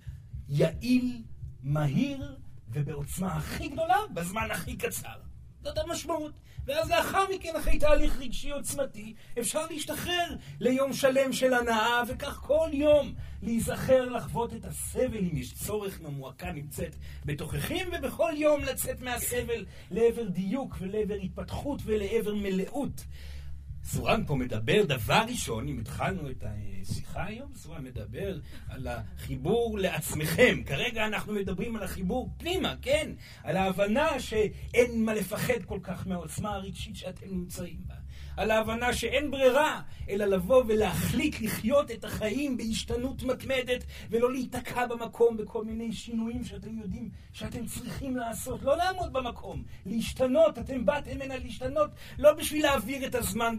יעיל, 0.49 1.23
מהיר 1.63 2.37
ובעוצמה 2.69 3.37
הכי 3.37 3.69
גדולה 3.69 3.97
בזמן 4.15 4.49
הכי 4.51 4.77
קצר. 4.77 5.19
זאת 5.63 5.79
המשמעות. 5.79 6.33
ואז 6.67 6.91
לאחר 6.91 7.25
מכן, 7.35 7.57
אחרי 7.57 7.79
תהליך 7.79 8.19
רגשי 8.19 8.51
עוצמתי, 8.51 9.15
אפשר 9.39 9.67
להשתחרר 9.71 10.37
ליום 10.61 10.93
שלם 10.93 11.33
של 11.33 11.55
הנאה, 11.55 12.03
וכך 12.09 12.35
כל 12.35 12.69
יום 12.73 13.15
להיזכר 13.43 14.05
לחוות 14.05 14.55
את 14.55 14.65
הסבל, 14.65 15.19
אם 15.19 15.37
יש 15.37 15.55
צורך, 15.55 16.01
אם 16.01 16.53
נמצאת 16.53 16.97
בתוככם, 17.25 17.89
ובכל 17.93 18.33
יום 18.37 18.63
לצאת 18.63 19.01
מהסבל 19.01 19.65
לעבר 19.91 20.29
דיוק 20.29 20.77
ולעבר 20.81 21.15
התפתחות 21.15 21.81
ולעבר 21.85 22.35
מלאות. 22.35 23.05
סורן 23.87 24.27
פה 24.27 24.35
מדבר, 24.35 24.85
דבר 24.85 25.25
ראשון, 25.29 25.69
אם 25.69 25.79
התחלנו 25.79 26.31
את 26.31 26.45
השיחה 26.47 27.25
היום, 27.25 27.53
סורן 27.55 27.85
מדבר 27.85 28.39
על 28.69 28.89
החיבור 28.89 29.79
לעצמכם. 29.79 30.63
כרגע 30.67 31.07
אנחנו 31.07 31.33
מדברים 31.33 31.77
על 31.77 31.83
החיבור 31.83 32.31
פנימה, 32.39 32.75
כן? 32.83 33.13
על 33.43 33.57
ההבנה 33.57 34.21
שאין 34.21 35.05
מה 35.05 35.15
לפחד 35.15 35.63
כל 35.67 35.79
כך 35.83 36.07
מהעוצמה 36.07 36.55
הרגשית 36.55 36.97
שאתם 36.97 37.27
נמצאים 37.31 37.79
בה. 37.87 37.96
על 38.37 38.51
ההבנה 38.51 38.93
שאין 38.93 39.31
ברירה, 39.31 39.81
אלא 40.09 40.25
לבוא 40.25 40.63
ולהחליט 40.67 41.41
לחיות 41.41 41.91
את 41.91 42.05
החיים 42.05 42.57
בהשתנות 42.57 43.23
מתמדת, 43.23 43.85
ולא 44.11 44.33
להיתקע 44.33 44.87
במקום 44.87 45.37
בכל 45.37 45.65
מיני 45.65 45.93
שינויים 45.93 46.45
שאתם 46.45 46.79
יודעים 46.79 47.11
שאתם 47.33 47.67
צריכים 47.67 48.17
לעשות. 48.17 48.63
לא 48.63 48.77
לעמוד 48.77 49.13
במקום, 49.13 49.63
להשתנות. 49.87 50.59
אתם 50.59 50.87
באתם 50.87 51.23
הנה 51.23 51.39
להשתנות, 51.39 51.91
לא 52.19 52.33
בשביל 52.33 52.63
להעביר 52.63 53.07
את 53.07 53.15
הזמן 53.15 53.57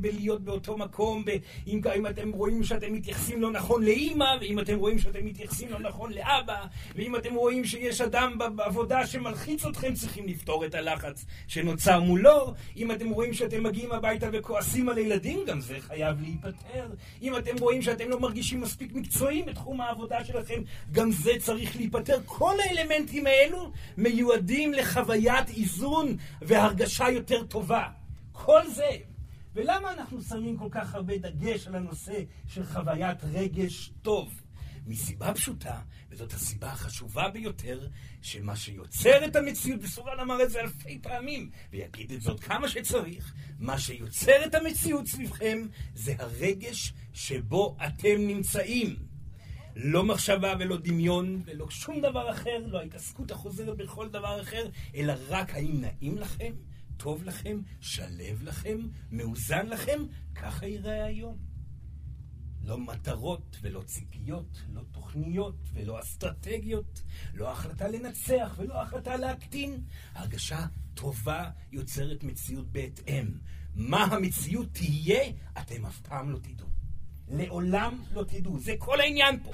בלהיות 0.00 0.40
באותו 0.42 0.76
מקום, 0.76 1.24
אם, 1.66 1.80
אם 1.96 2.06
אתם 2.06 2.30
רואים 2.32 2.64
שאתם 2.64 2.94
מתייחסים 2.94 3.42
לא 3.42 3.50
נכון 3.50 3.84
לאימא, 3.84 4.36
ואם 4.40 4.60
אתם 4.60 4.78
רואים 4.78 4.98
שאתם 4.98 5.24
מתייחסים 5.24 5.70
לא 5.70 5.80
נכון 5.80 6.12
לאבא, 6.12 6.64
ואם 6.94 7.16
אתם 7.16 7.34
רואים 7.34 7.64
שיש 7.64 8.00
אדם 8.00 8.38
בעבודה 8.56 9.06
שמלחיץ 9.06 9.66
אתכם, 9.66 9.94
צריכים 9.94 10.26
לפתור 10.26 10.64
את 10.64 10.74
הלחץ 10.74 11.24
שנוצר 11.48 12.00
מולו. 12.00 12.54
אם 12.76 12.92
אתם 12.92 13.08
רואים 13.08 13.34
שאתם 13.34 13.62
מגיעים 13.62 13.92
הביתה 13.98 14.26
וכועסים 14.32 14.88
על 14.88 14.98
ילדים, 14.98 15.40
גם 15.46 15.60
זה 15.60 15.80
חייב 15.80 16.20
להיפטר. 16.20 16.88
אם 17.22 17.36
אתם 17.36 17.56
רואים 17.60 17.82
שאתם 17.82 18.08
לא 18.10 18.20
מרגישים 18.20 18.60
מספיק 18.60 18.92
מקצועיים 18.92 19.46
בתחום 19.46 19.80
העבודה 19.80 20.24
שלכם, 20.24 20.62
גם 20.92 21.10
זה 21.12 21.30
צריך 21.40 21.76
להיפטר. 21.76 22.18
כל 22.24 22.54
האלמנטים 22.60 23.26
האלו 23.26 23.72
מיועדים 23.96 24.72
לחוויית 24.72 25.48
איזון 25.48 26.16
והרגשה 26.42 27.08
יותר 27.10 27.44
טובה. 27.44 27.84
כל 28.32 28.68
זה. 28.68 28.90
ולמה 29.54 29.92
אנחנו 29.92 30.22
שמים 30.22 30.56
כל 30.56 30.68
כך 30.70 30.94
הרבה 30.94 31.18
דגש 31.18 31.66
על 31.66 31.74
הנושא 31.74 32.20
של 32.46 32.64
חוויית 32.64 33.24
רגש 33.24 33.92
טוב? 34.02 34.28
מסיבה 34.86 35.34
פשוטה, 35.34 35.80
וזאת 36.18 36.32
הסיבה 36.32 36.72
החשובה 36.72 37.28
ביותר, 37.28 37.88
שמה 38.22 38.56
שיוצר 38.56 39.24
את 39.24 39.36
המציאות, 39.36 39.80
וסורן 39.82 40.20
אמר 40.20 40.42
את 40.42 40.50
זה 40.50 40.60
אלפי 40.60 40.98
פעמים, 41.02 41.50
ויגיד 41.72 42.12
את 42.12 42.20
זאת 42.20 42.40
כמה 42.40 42.68
שצריך, 42.68 43.34
מה 43.58 43.78
שיוצר 43.78 44.44
את 44.46 44.54
המציאות 44.54 45.06
סביבכם 45.06 45.66
זה 45.94 46.14
הרגש 46.18 46.92
שבו 47.12 47.76
אתם 47.86 48.16
נמצאים. 48.18 48.96
לא 49.76 50.04
מחשבה 50.04 50.54
ולא 50.58 50.76
דמיון 50.76 51.42
ולא 51.44 51.70
שום 51.70 52.00
דבר 52.00 52.30
אחר, 52.30 52.58
לא 52.66 52.78
ההתעסקות 52.78 53.30
החוזרת 53.30 53.76
בכל 53.76 54.08
דבר 54.08 54.40
אחר, 54.42 54.68
אלא 54.94 55.14
רק 55.28 55.54
האם 55.54 55.80
נעים 55.80 56.18
לכם, 56.18 56.52
טוב 56.96 57.24
לכם, 57.24 57.60
שלב 57.80 58.42
לכם, 58.42 58.78
מאוזן 59.10 59.66
לכם, 59.66 60.02
ככה 60.34 60.66
ייראה 60.66 61.04
היום. 61.04 61.47
לא 62.68 62.78
מטרות 62.78 63.56
ולא 63.62 63.82
ציפיות, 63.86 64.62
לא 64.72 64.80
תוכניות 64.92 65.56
ולא 65.72 66.00
אסטרטגיות, 66.00 67.02
לא 67.34 67.50
החלטה 67.50 67.88
לנצח 67.88 68.54
ולא 68.58 68.82
החלטה 68.82 69.16
להקטין. 69.16 69.80
הרגשה 70.14 70.66
טובה 70.94 71.50
יוצרת 71.72 72.24
מציאות 72.24 72.72
בהתאם. 72.72 73.26
מה 73.74 74.04
המציאות 74.04 74.66
תהיה, 74.72 75.22
אתם 75.58 75.86
אף 75.86 76.00
פעם 76.00 76.30
לא 76.30 76.38
תדעו. 76.38 76.68
לעולם 77.28 78.02
לא 78.12 78.24
תדעו. 78.24 78.58
זה 78.58 78.74
כל 78.78 79.00
העניין 79.00 79.42
פה. 79.42 79.52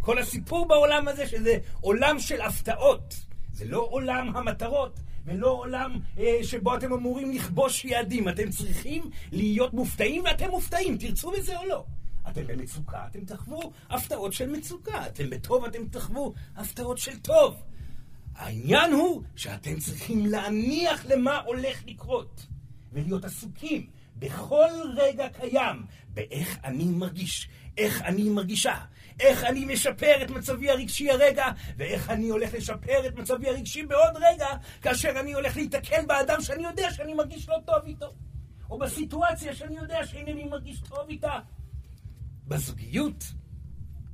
כל 0.00 0.18
הסיפור 0.18 0.68
בעולם 0.68 1.08
הזה 1.08 1.26
שזה 1.26 1.58
עולם 1.80 2.18
של 2.18 2.40
הפתעות. 2.40 3.14
זה 3.52 3.64
לא 3.64 3.88
עולם 3.90 4.36
המטרות, 4.36 5.00
ולא 5.24 5.50
עולם 5.50 5.98
אה, 6.18 6.38
שבו 6.42 6.76
אתם 6.76 6.92
אמורים 6.92 7.32
לכבוש 7.32 7.84
יעדים. 7.84 8.28
אתם 8.28 8.50
צריכים 8.50 9.10
להיות 9.32 9.74
מופתעים, 9.74 10.24
ואתם 10.24 10.50
מופתעים, 10.50 10.98
תרצו 10.98 11.30
בזה 11.30 11.58
או 11.58 11.66
לא. 11.66 11.84
אתם 12.30 12.46
במצוקה, 12.46 13.06
אתם 13.10 13.24
תחוו 13.24 13.72
הפתעות 13.90 14.32
של 14.32 14.50
מצוקה. 14.50 15.06
אתם 15.06 15.30
בטוב, 15.30 15.64
אתם 15.64 15.88
תחוו 15.88 16.34
הפתעות 16.56 16.98
של 16.98 17.18
טוב. 17.18 17.62
העניין 18.34 18.92
הוא 18.92 19.22
שאתם 19.36 19.78
צריכים 19.78 20.26
להניח 20.26 21.06
למה 21.06 21.38
הולך 21.38 21.82
לקרות, 21.86 22.46
ולהיות 22.92 23.24
עסוקים 23.24 23.90
בכל 24.16 24.70
רגע 24.96 25.28
קיים 25.28 25.86
באיך 26.08 26.58
אני 26.64 26.84
מרגיש, 26.84 27.48
איך 27.78 28.02
אני 28.02 28.28
מרגישה, 28.28 28.74
איך 29.20 29.44
אני 29.44 29.64
משפר 29.64 30.22
את 30.22 30.30
מצבי 30.30 30.70
הרגשי 30.70 31.10
הרגע, 31.10 31.46
ואיך 31.76 32.10
אני 32.10 32.28
הולך 32.28 32.54
לשפר 32.54 33.06
את 33.06 33.14
מצבי 33.14 33.48
הרגשי 33.48 33.86
בעוד 33.86 34.16
רגע, 34.16 34.46
כאשר 34.82 35.10
אני 35.20 35.32
הולך 35.32 35.56
להיתקל 35.56 36.06
באדם 36.06 36.40
שאני 36.40 36.64
יודע 36.64 36.90
שאני 36.90 37.14
מרגיש 37.14 37.48
לא 37.48 37.56
טוב 37.66 37.84
איתו, 37.86 38.14
או 38.70 38.78
בסיטואציה 38.78 39.54
שאני 39.54 39.76
יודע 39.76 40.06
שאינני 40.06 40.44
מרגיש 40.44 40.80
טוב 40.80 41.08
איתה. 41.08 41.38
בזוגיות, 42.48 43.24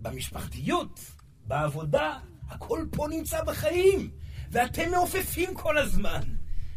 במשפחתיות, 0.03 1.01
בעבודה, 1.47 2.19
הכל 2.49 2.85
פה 2.91 3.07
נמצא 3.11 3.45
בחיים, 3.45 4.11
ואתם 4.51 4.91
מעופפים 4.91 5.55
כל 5.55 5.79
הזמן. 5.79 6.21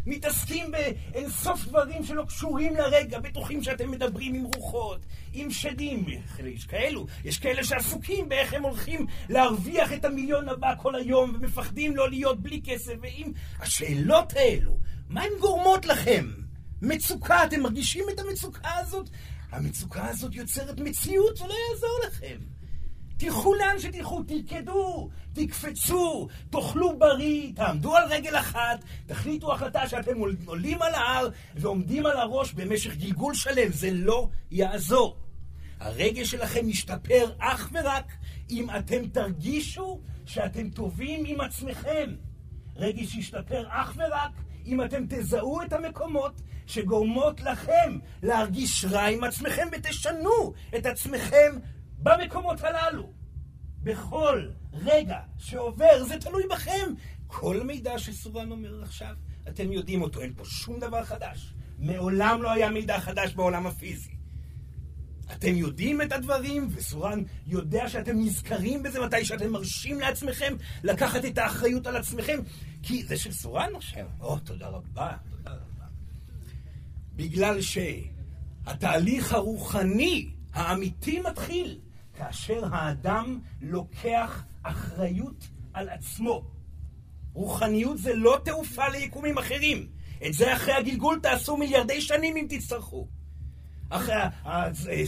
מתעסקים 0.05 0.71
באינסוף 0.71 1.65
דברים 1.65 2.03
שלא 2.03 2.23
קשורים 2.27 2.75
לרגע, 2.75 3.19
בטוחים 3.19 3.63
שאתם 3.63 3.91
מדברים 3.91 4.35
עם 4.35 4.43
רוחות, 4.43 5.05
עם 5.33 5.51
שדים, 5.51 6.05
יש 6.43 6.65
כאלו, 6.65 7.05
יש 7.23 7.37
כאלה 7.37 7.63
שעסוקים 7.63 8.29
באיך 8.29 8.53
הם 8.53 8.63
הולכים 8.63 9.07
להרוויח 9.29 9.93
את 9.93 10.05
המיליון 10.05 10.49
הבא 10.49 10.73
כל 10.81 10.95
היום, 10.95 11.35
ומפחדים 11.35 11.95
לא 11.95 12.09
להיות 12.09 12.41
בלי 12.41 12.61
כסף, 12.65 12.93
ואם 13.01 13.31
השאלות 13.59 14.33
האלו, 14.35 14.77
מה 15.09 15.21
הן 15.21 15.31
גורמות 15.39 15.85
לכם? 15.85 16.31
מצוקה, 16.81 17.43
אתם 17.43 17.59
מרגישים 17.59 18.05
את 18.13 18.19
המצוקה 18.19 18.69
הזאת? 18.75 19.09
המצוקה 19.51 20.07
הזאת 20.09 20.35
יוצרת 20.35 20.79
מציאות, 20.79 21.37
זה 21.37 21.47
לא 21.47 21.55
יעזור 21.71 21.99
לכם. 22.07 22.37
תלכו 23.17 23.53
לאן 23.53 23.79
שתלכו, 23.79 24.23
תרקדו, 24.23 25.09
תקפצו, 25.33 26.27
תאכלו 26.49 26.99
בריא, 26.99 27.53
תעמדו 27.55 27.95
על 27.95 28.03
רגל 28.09 28.35
אחת, 28.35 28.83
תחליטו 29.05 29.53
החלטה 29.53 29.87
שאתם 29.87 30.13
עולים 30.45 30.81
על 30.81 30.93
ההר 30.93 31.29
ועומדים 31.55 32.05
על 32.05 32.17
הראש 32.17 32.53
במשך 32.53 32.95
גלגול 32.95 33.33
שלם, 33.33 33.71
זה 33.71 33.89
לא 33.91 34.29
יעזור. 34.51 35.17
הרגש 35.79 36.31
שלכם 36.31 36.69
ישתפר 36.69 37.31
אך 37.39 37.69
ורק 37.73 38.13
אם 38.49 38.67
אתם 38.69 39.07
תרגישו 39.07 40.01
שאתם 40.25 40.69
טובים 40.69 41.23
עם 41.25 41.41
עצמכם. 41.41 42.15
רגש 42.75 43.15
ישתפר 43.15 43.63
אך 43.69 43.93
ורק 43.97 44.31
אם 44.65 44.83
אתם 44.83 45.03
תזהו 45.09 45.61
את 45.61 45.73
המקומות 45.73 46.41
שגורמות 46.67 47.41
לכם 47.41 47.99
להרגיש 48.23 48.85
רע 48.85 49.05
עם 49.05 49.23
עצמכם 49.23 49.67
ותשנו 49.71 50.53
את 50.77 50.85
עצמכם 50.85 51.55
במקומות 51.97 52.61
הללו. 52.61 53.13
בכל 53.83 54.49
רגע 54.73 55.19
שעובר, 55.37 56.03
זה 56.03 56.17
תלוי 56.17 56.43
בכם. 56.51 56.93
כל 57.27 57.63
מידע 57.63 57.99
שסורן 57.99 58.51
אומר 58.51 58.83
עכשיו, 58.83 59.15
אתם 59.47 59.71
יודעים 59.71 60.01
אותו, 60.01 60.21
אין 60.21 60.33
פה 60.35 60.45
שום 60.45 60.79
דבר 60.79 61.03
חדש. 61.03 61.53
מעולם 61.79 62.41
לא 62.41 62.51
היה 62.51 62.69
מידע 62.69 62.99
חדש 62.99 63.33
בעולם 63.33 63.67
הפיזי. 63.67 64.17
אתם 65.33 65.55
יודעים 65.55 66.01
את 66.01 66.11
הדברים, 66.11 66.67
וסורן 66.71 67.23
יודע 67.47 67.89
שאתם 67.89 68.19
נזכרים 68.19 68.83
בזה 68.83 69.05
מתי 69.05 69.25
שאתם 69.25 69.51
מרשים 69.51 69.99
לעצמכם 69.99 70.55
לקחת 70.83 71.25
את 71.25 71.37
האחריות 71.37 71.87
על 71.87 71.95
עצמכם, 71.97 72.39
כי 72.83 73.03
זה 73.03 73.17
של 73.17 73.31
סורן 73.31 73.75
עכשיו. 73.75 74.05
או, 74.19 74.39
תודה 74.39 74.67
רבה, 74.67 75.17
תודה 75.31 75.51
רבה. 75.51 75.66
בגלל 77.17 77.59
שהתהליך 77.61 79.33
הרוחני 79.33 80.29
האמיתי 80.53 81.19
מתחיל 81.19 81.79
כאשר 82.13 82.65
האדם 82.71 83.39
לוקח 83.61 84.43
אחריות 84.63 85.47
על 85.73 85.89
עצמו. 85.89 86.43
רוחניות 87.33 87.97
זה 87.97 88.15
לא 88.15 88.39
תעופה 88.43 88.87
ליקומים 88.87 89.37
אחרים. 89.37 89.87
את 90.27 90.33
זה 90.33 90.53
אחרי 90.53 90.73
הגלגול 90.73 91.19
תעשו 91.19 91.57
מיליארדי 91.57 92.01
שנים 92.01 92.37
אם 92.37 92.45
תצטרכו. 92.49 93.07
אחרי, 93.89 94.15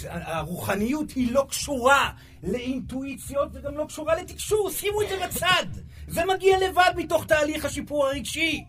הרוחניות 0.10 1.12
היא 1.12 1.32
לא 1.32 1.46
קשורה 1.50 2.12
לאינטואיציות 2.44 3.50
וגם 3.54 3.78
לא 3.78 3.86
קשורה 3.86 4.16
לתקשור, 4.16 4.72
שימו 4.72 5.02
את 5.02 5.08
זה 5.10 5.28
בצד. 5.28 5.66
זה 6.08 6.22
מגיע 6.26 6.58
לבד 6.70 6.92
מתוך 6.96 7.26
תהליך 7.26 7.66
השיפור 7.66 8.08
הרגשי. 8.08 8.66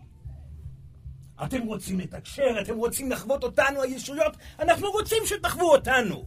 אתם 1.43 1.61
רוצים 1.61 1.99
לתקשר, 1.99 2.61
אתם 2.61 2.77
רוצים 2.77 3.11
לחוות 3.11 3.43
אותנו, 3.43 3.81
הישויות, 3.81 4.37
אנחנו 4.59 4.91
רוצים 4.91 5.17
שתחוו 5.25 5.71
אותנו. 5.71 6.25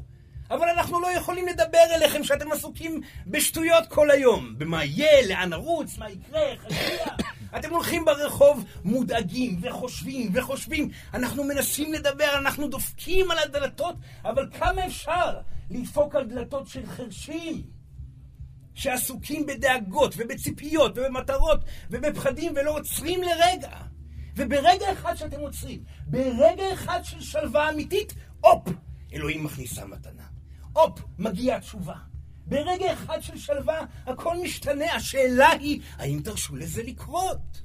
אבל 0.51 0.69
אנחנו 0.69 1.01
לא 1.01 1.07
יכולים 1.17 1.47
לדבר 1.49 1.85
אליכם 1.95 2.25
שאתם 2.25 2.53
עסוקים 2.53 3.01
בשטויות 3.27 3.87
כל 3.89 4.11
היום. 4.11 4.59
במה 4.59 4.85
יהיה, 4.85 5.27
לאן 5.29 5.51
נרוץ, 5.51 5.99
מה 5.99 6.11
יקרה, 6.11 6.43
איך 6.43 6.65
יגיע. 6.65 7.07
אתם 7.59 7.71
הולכים 7.71 8.05
ברחוב 8.05 8.65
מודאגים 8.85 9.61
וחושבים 9.63 10.31
וחושבים. 10.35 10.91
אנחנו 11.15 11.45
מנסים 11.45 11.93
לדבר, 11.93 12.39
אנחנו 12.39 12.69
דופקים 12.69 13.31
על 13.31 13.39
הדלתות, 13.39 13.95
אבל 14.25 14.49
כמה 14.59 14.87
אפשר 14.87 15.39
לדפוק 15.71 16.15
על 16.15 16.25
דלתות 16.25 16.69
של 16.69 16.87
חרשים? 16.87 17.63
שעסוקים 18.75 19.47
בדאגות 19.47 20.15
ובציפיות 20.19 20.99
ובמטרות 20.99 21.61
ובפחדים 21.91 22.53
ולא 22.57 22.71
עוצרים 22.71 23.23
לרגע. 23.23 23.71
וברגע 24.37 24.93
אחד 24.93 25.15
שאתם 25.15 25.41
עוצרים, 25.41 25.85
ברגע 26.07 26.73
אחד 26.73 27.01
של 27.03 27.21
שלווה 27.21 27.71
אמיתית, 27.71 28.15
הופ, 28.41 28.69
אלוהים 29.13 29.45
מכניסה 29.45 29.87
מתנה. 29.87 30.27
הופ, 30.73 31.01
מגיעה 31.19 31.61
תשובה. 31.61 31.95
ברגע 32.47 32.93
אחד 32.93 33.19
של 33.21 33.39
שלווה 33.39 33.81
הכל 34.07 34.37
משתנה. 34.43 34.95
השאלה 34.95 35.49
היא, 35.49 35.81
האם 35.97 36.21
תרשו 36.25 36.57
לזה 36.57 36.83
לקרות? 36.83 37.63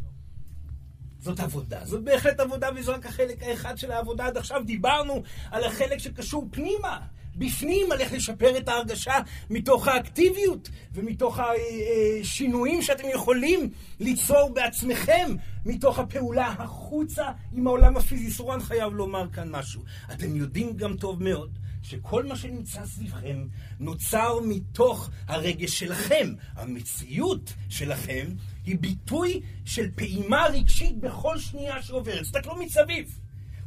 זאת 1.20 1.40
עבודה, 1.40 1.86
זאת 1.86 2.04
בהחלט 2.04 2.40
עבודה 2.40 2.70
וזה 2.76 2.92
רק 2.92 3.06
החלק 3.06 3.44
האחד 3.44 3.78
של 3.78 3.92
העבודה. 3.92 4.26
עד 4.26 4.38
עכשיו 4.38 4.64
דיברנו 4.66 5.24
על 5.52 5.64
החלק 5.64 5.98
שקשור 5.98 6.48
פנימה, 6.52 7.00
בפנים, 7.36 7.92
על 7.92 8.00
איך 8.02 8.14
לשפר 8.14 8.58
את 8.58 8.68
ההרגשה 8.68 9.14
מתוך 9.50 9.88
האקטיביות 9.88 10.70
ומתוך 10.94 11.40
השינויים 11.40 12.82
שאתם 12.82 13.08
יכולים 13.14 13.70
ליצור 14.00 14.54
בעצמכם, 14.54 15.36
מתוך 15.66 16.00
הפעולה 16.00 16.48
החוצה 16.48 17.26
עם 17.54 17.68
העולם 17.68 17.98
הפיזי. 17.98 18.32
סורן 18.32 18.60
חייב 18.60 18.94
לומר 18.94 19.30
כאן 19.34 19.50
משהו. 19.52 19.82
אתם 20.12 20.36
יודעים 20.36 20.78
גם 20.78 20.98
טוב 20.98 21.24
מאוד 21.24 21.60
שכל 21.82 22.26
מה 22.26 22.36
שנמצא 22.36 22.86
סביבכם 22.86 23.48
נוצר 23.80 24.40
מתוך 24.46 25.10
הרגש 25.28 25.80
שלכם. 25.80 26.34
המציאות 26.56 27.54
שלכם 27.70 28.28
היא 28.66 28.78
ביטוי 28.80 29.42
של 29.66 29.92
פעימה 29.96 30.46
רגשית 30.54 30.98
בכל 30.98 31.38
שנייה 31.38 31.82
שעוברת. 31.82 32.22
תסתכלו 32.22 32.56
מסביב. 32.56 33.20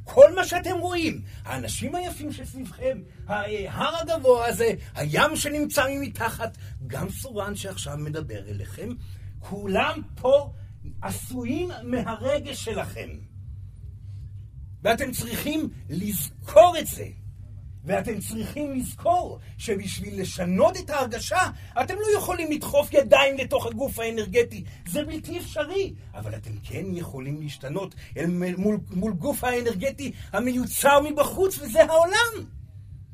כל 0.04 0.34
מה 0.34 0.44
שאתם 0.44 0.78
רואים, 0.78 1.22
האנשים 1.44 1.94
היפים 1.94 2.32
שסביבכם, 2.32 2.98
ההר 3.26 3.96
הגבוה 3.96 4.46
הזה, 4.46 4.72
הים 4.94 5.36
שנמצא 5.36 5.84
מתחת, 6.00 6.56
גם 6.86 7.10
סורן 7.10 7.54
שעכשיו 7.54 7.96
מדבר 7.96 8.48
אליכם, 8.48 8.88
כולם 9.38 10.02
פה 10.14 10.52
עשויים 11.02 11.70
מהרגש 11.82 12.64
שלכם. 12.64 13.08
ואתם 14.82 15.12
צריכים 15.12 15.68
לזכור 15.90 16.76
את 16.78 16.86
זה. 16.86 17.06
ואתם 17.84 18.20
צריכים 18.20 18.72
לזכור 18.72 19.38
שבשביל 19.58 20.20
לשנות 20.20 20.76
את 20.76 20.90
ההרגשה, 20.90 21.40
אתם 21.82 21.94
לא 21.94 22.18
יכולים 22.18 22.52
לדחוף 22.52 22.92
ידיים 22.92 23.36
לתוך 23.38 23.66
הגוף 23.66 23.98
האנרגטי. 23.98 24.64
זה 24.88 25.04
בלתי 25.04 25.38
אפשרי. 25.38 25.94
אבל 26.14 26.34
אתם 26.34 26.50
כן 26.62 26.84
יכולים 26.92 27.40
להשתנות 27.40 27.94
אל 28.16 28.26
מול, 28.56 28.78
מול 28.90 29.12
גוף 29.12 29.44
האנרגטי 29.44 30.12
המיוצר 30.32 31.00
מבחוץ, 31.00 31.58
וזה 31.58 31.84
העולם. 31.84 32.46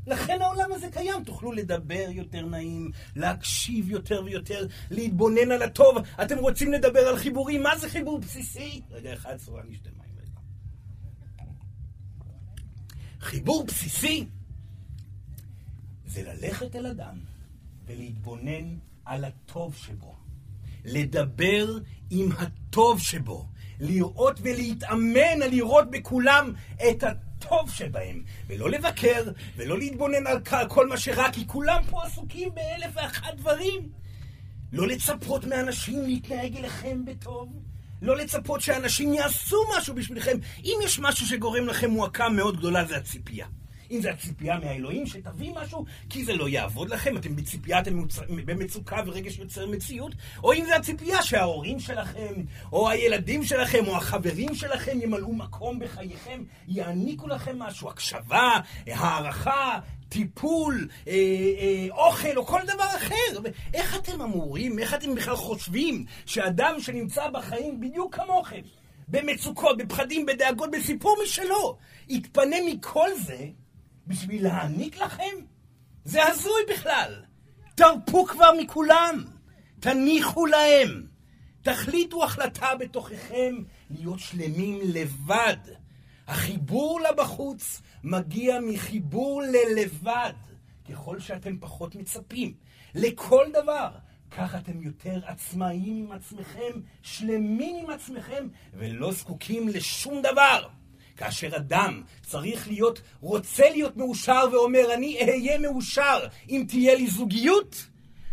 לכן 0.06 0.42
העולם 0.42 0.72
הזה 0.72 0.86
קיים. 0.92 1.24
תוכלו 1.24 1.52
לדבר 1.52 2.06
יותר 2.10 2.46
נעים, 2.46 2.90
להקשיב 3.16 3.90
יותר 3.90 4.22
ויותר, 4.24 4.66
להתבונן 4.90 5.50
על 5.52 5.62
הטוב. 5.62 5.96
אתם 6.22 6.38
רוצים 6.38 6.72
לדבר 6.72 7.00
על 7.00 7.16
חיבורים? 7.16 7.62
מה 7.62 7.78
זה 7.78 7.88
חיבור 7.88 8.18
בסיסי? 8.18 8.82
רגע 8.90 9.12
אחד, 9.12 9.36
צורה 9.36 9.62
רגע. 9.62 9.90
חיבור 13.20 13.64
בסיסי 13.64 14.26
זה 16.18 16.32
ללכת 16.32 16.76
אל 16.76 16.86
אדם 16.86 17.18
ולהתבונן 17.86 18.76
על 19.04 19.24
הטוב 19.24 19.76
שבו. 19.76 20.16
לדבר 20.84 21.78
עם 22.10 22.28
הטוב 22.38 23.00
שבו. 23.00 23.46
לראות 23.80 24.40
ולהתאמן 24.42 25.42
על 25.42 25.50
לראות 25.50 25.90
בכולם 25.90 26.52
את 26.90 27.02
הטוב 27.02 27.70
שבהם. 27.70 28.22
ולא 28.46 28.70
לבקר, 28.70 29.32
ולא 29.56 29.78
להתבונן 29.78 30.26
על 30.26 30.38
כל 30.68 30.88
מה 30.88 30.96
שרע, 30.96 31.32
כי 31.32 31.46
כולם 31.46 31.82
פה 31.90 32.04
עסוקים 32.04 32.48
באלף 32.54 32.90
ואחת 32.94 33.34
דברים. 33.34 33.88
לא 34.72 34.86
לצפות 34.86 35.44
מאנשים 35.44 36.02
להתנהג 36.02 36.56
אליכם 36.56 37.04
בטוב. 37.04 37.48
לא 38.02 38.16
לצפות 38.16 38.60
שאנשים 38.60 39.14
יעשו 39.14 39.56
משהו 39.76 39.94
בשבילכם. 39.94 40.38
אם 40.64 40.78
יש 40.84 40.98
משהו 40.98 41.26
שגורם 41.26 41.66
לכם 41.66 41.90
מועקה 41.90 42.28
מאוד 42.28 42.56
גדולה, 42.56 42.84
זה 42.84 42.96
הציפייה. 42.96 43.46
אם 43.90 44.00
זה 44.00 44.10
הציפייה 44.10 44.58
מהאלוהים 44.58 45.06
שתביא 45.06 45.52
משהו, 45.54 45.84
כי 46.10 46.24
זה 46.24 46.32
לא 46.32 46.48
יעבוד 46.48 46.90
לכם, 46.90 47.16
אתם 47.16 47.36
בציפייה, 47.36 47.80
אתם 47.80 48.02
במצוקה 48.44 48.96
ורגש 49.06 49.38
יוצר 49.38 49.66
מציאות, 49.66 50.12
או 50.44 50.52
אם 50.52 50.64
זה 50.66 50.76
הציפייה 50.76 51.22
שההורים 51.22 51.80
שלכם, 51.80 52.34
או 52.72 52.90
הילדים 52.90 53.44
שלכם, 53.44 53.84
או 53.86 53.96
החברים 53.96 54.54
שלכם 54.54 54.98
ימלאו 55.02 55.32
מקום 55.32 55.78
בחייכם, 55.78 56.42
יעניקו 56.68 57.28
לכם 57.28 57.58
משהו, 57.58 57.88
הקשבה, 57.88 58.50
הערכה, 58.86 59.78
טיפול, 60.08 60.88
אה, 61.08 61.12
אה, 61.12 61.86
אוכל 61.90 62.36
או 62.36 62.46
כל 62.46 62.60
דבר 62.64 62.86
אחר. 62.96 63.50
איך 63.74 63.96
אתם 63.96 64.22
אמורים, 64.22 64.78
איך 64.78 64.94
אתם 64.94 65.14
בכלל 65.14 65.36
חושבים 65.36 66.04
שאדם 66.26 66.74
שנמצא 66.80 67.28
בחיים 67.28 67.80
בדיוק 67.80 68.14
כמוכם, 68.14 68.60
במצוקות, 69.08 69.78
בפחדים, 69.78 70.26
בדאגות, 70.26 70.70
בסיפור 70.70 71.16
משלו, 71.24 71.76
יתפנה 72.08 72.56
מכל 72.66 73.08
זה 73.26 73.46
בשביל 74.08 74.44
להעניק 74.44 74.96
לכם? 74.96 75.36
זה 76.04 76.26
הזוי 76.26 76.62
בכלל. 76.70 77.22
תרפו 77.74 78.26
כבר 78.26 78.50
מכולם, 78.60 79.24
תניחו 79.80 80.46
להם. 80.46 81.06
תחליטו 81.62 82.24
החלטה 82.24 82.74
בתוככם 82.80 83.54
להיות 83.90 84.18
שלמים 84.18 84.80
לבד. 84.84 85.56
החיבור 86.26 87.00
לבחוץ 87.00 87.82
מגיע 88.04 88.60
מחיבור 88.60 89.42
ללבד. 89.42 90.32
ככל 90.90 91.20
שאתם 91.20 91.58
פחות 91.60 91.94
מצפים 91.94 92.54
לכל 92.94 93.46
דבר, 93.52 93.90
כך 94.30 94.54
אתם 94.54 94.82
יותר 94.82 95.20
עצמאיים 95.24 95.96
עם 96.06 96.12
עצמכם, 96.12 96.80
שלמים 97.02 97.84
עם 97.84 97.90
עצמכם, 97.90 98.48
ולא 98.74 99.12
זקוקים 99.12 99.68
לשום 99.68 100.22
דבר. 100.22 100.68
כאשר 101.18 101.56
אדם 101.56 102.02
צריך 102.26 102.68
להיות, 102.68 103.00
רוצה 103.20 103.70
להיות 103.70 103.96
מאושר 103.96 104.44
ואומר, 104.52 104.94
אני 104.94 105.18
אהיה 105.20 105.58
מאושר. 105.58 106.18
אם 106.48 106.64
תהיה 106.68 106.94
לי 106.94 107.06
זוגיות, 107.06 107.86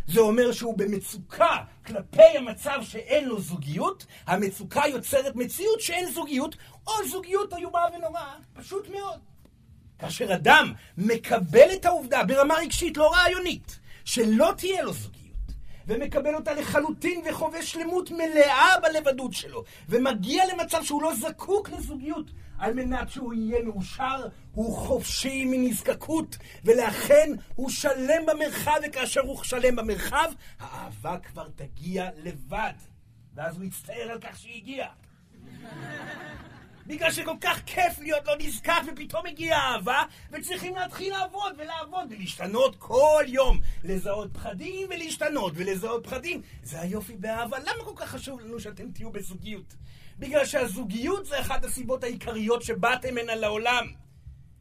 זה 0.07 0.19
אומר 0.19 0.51
שהוא 0.51 0.77
במצוקה 0.77 1.57
כלפי 1.85 2.37
המצב 2.37 2.79
שאין 2.81 3.27
לו 3.27 3.41
זוגיות, 3.41 4.05
המצוקה 4.27 4.81
יוצרת 4.87 5.35
מציאות 5.35 5.81
שאין 5.81 6.11
זוגיות, 6.11 6.55
או 6.87 6.93
זוגיות 7.07 7.53
איומה 7.53 7.85
ונוראה, 7.95 8.35
פשוט 8.53 8.89
מאוד. 8.89 9.19
כאשר 9.99 10.33
אדם 10.33 10.73
מקבל 10.97 11.67
את 11.73 11.85
העובדה 11.85 12.23
ברמה 12.23 12.53
רגשית, 12.53 12.97
לא 12.97 13.13
רעיונית, 13.13 13.79
שלא 14.05 14.53
תהיה 14.57 14.83
לו 14.83 14.93
זוגיות, 14.93 15.51
ומקבל 15.87 16.35
אותה 16.35 16.53
לחלוטין 16.53 17.21
וחווה 17.29 17.61
שלמות 17.61 18.11
מלאה 18.11 18.79
בלבדות 18.81 19.33
שלו, 19.33 19.63
ומגיע 19.89 20.43
למצב 20.53 20.83
שהוא 20.83 21.03
לא 21.03 21.15
זקוק 21.15 21.69
לזוגיות 21.69 22.25
על 22.57 22.73
מנת 22.73 23.09
שהוא 23.09 23.33
יהיה 23.33 23.63
מאושר, 23.63 24.27
הוא 24.51 24.77
חופשי 24.77 25.45
מנזקקות, 25.45 26.37
ולכן 26.63 27.31
הוא 27.55 27.69
שלם 27.69 28.25
במרחב, 28.27 28.79
וכאשר 28.87 29.21
הוא 29.21 29.43
שלם 29.43 29.75
במרחב, 29.75 30.31
האהבה 30.59 31.17
כבר 31.17 31.47
תגיע 31.55 32.09
לבד. 32.17 32.73
ואז 33.35 33.57
הוא 33.57 33.63
יצטער 33.63 34.11
על 34.11 34.19
כך 34.21 34.39
שהיא 34.39 34.55
הגיעה. 34.55 34.89
בגלל 36.87 37.11
שכל 37.11 37.35
כך 37.41 37.61
כיף 37.65 37.99
להיות 37.99 38.27
לא 38.27 38.33
נזקק, 38.39 38.81
ופתאום 38.87 39.25
הגיעה 39.25 39.73
אהבה, 39.73 40.03
וצריכים 40.31 40.75
להתחיל 40.75 41.13
לעבוד 41.13 41.53
ולעבוד 41.57 42.07
ולהשתנות 42.09 42.75
כל 42.79 43.23
יום. 43.27 43.59
לזהות 43.83 44.33
פחדים 44.33 44.89
ולהשתנות 44.89 45.53
ולזהות 45.55 46.07
פחדים. 46.07 46.41
זה 46.63 46.81
היופי 46.81 47.15
באהבה. 47.15 47.59
למה 47.59 47.83
כל 47.85 47.93
כך 47.95 48.09
חשוב 48.09 48.39
לנו 48.39 48.59
שאתם 48.59 48.91
תהיו 48.91 49.11
בזוגיות? 49.11 49.75
בגלל 50.19 50.45
שהזוגיות 50.45 51.25
זה 51.25 51.39
אחת 51.39 51.65
הסיבות 51.65 52.03
העיקריות 52.03 52.61
שבאתם 52.61 53.17
הנה 53.17 53.35
לעולם. 53.35 53.87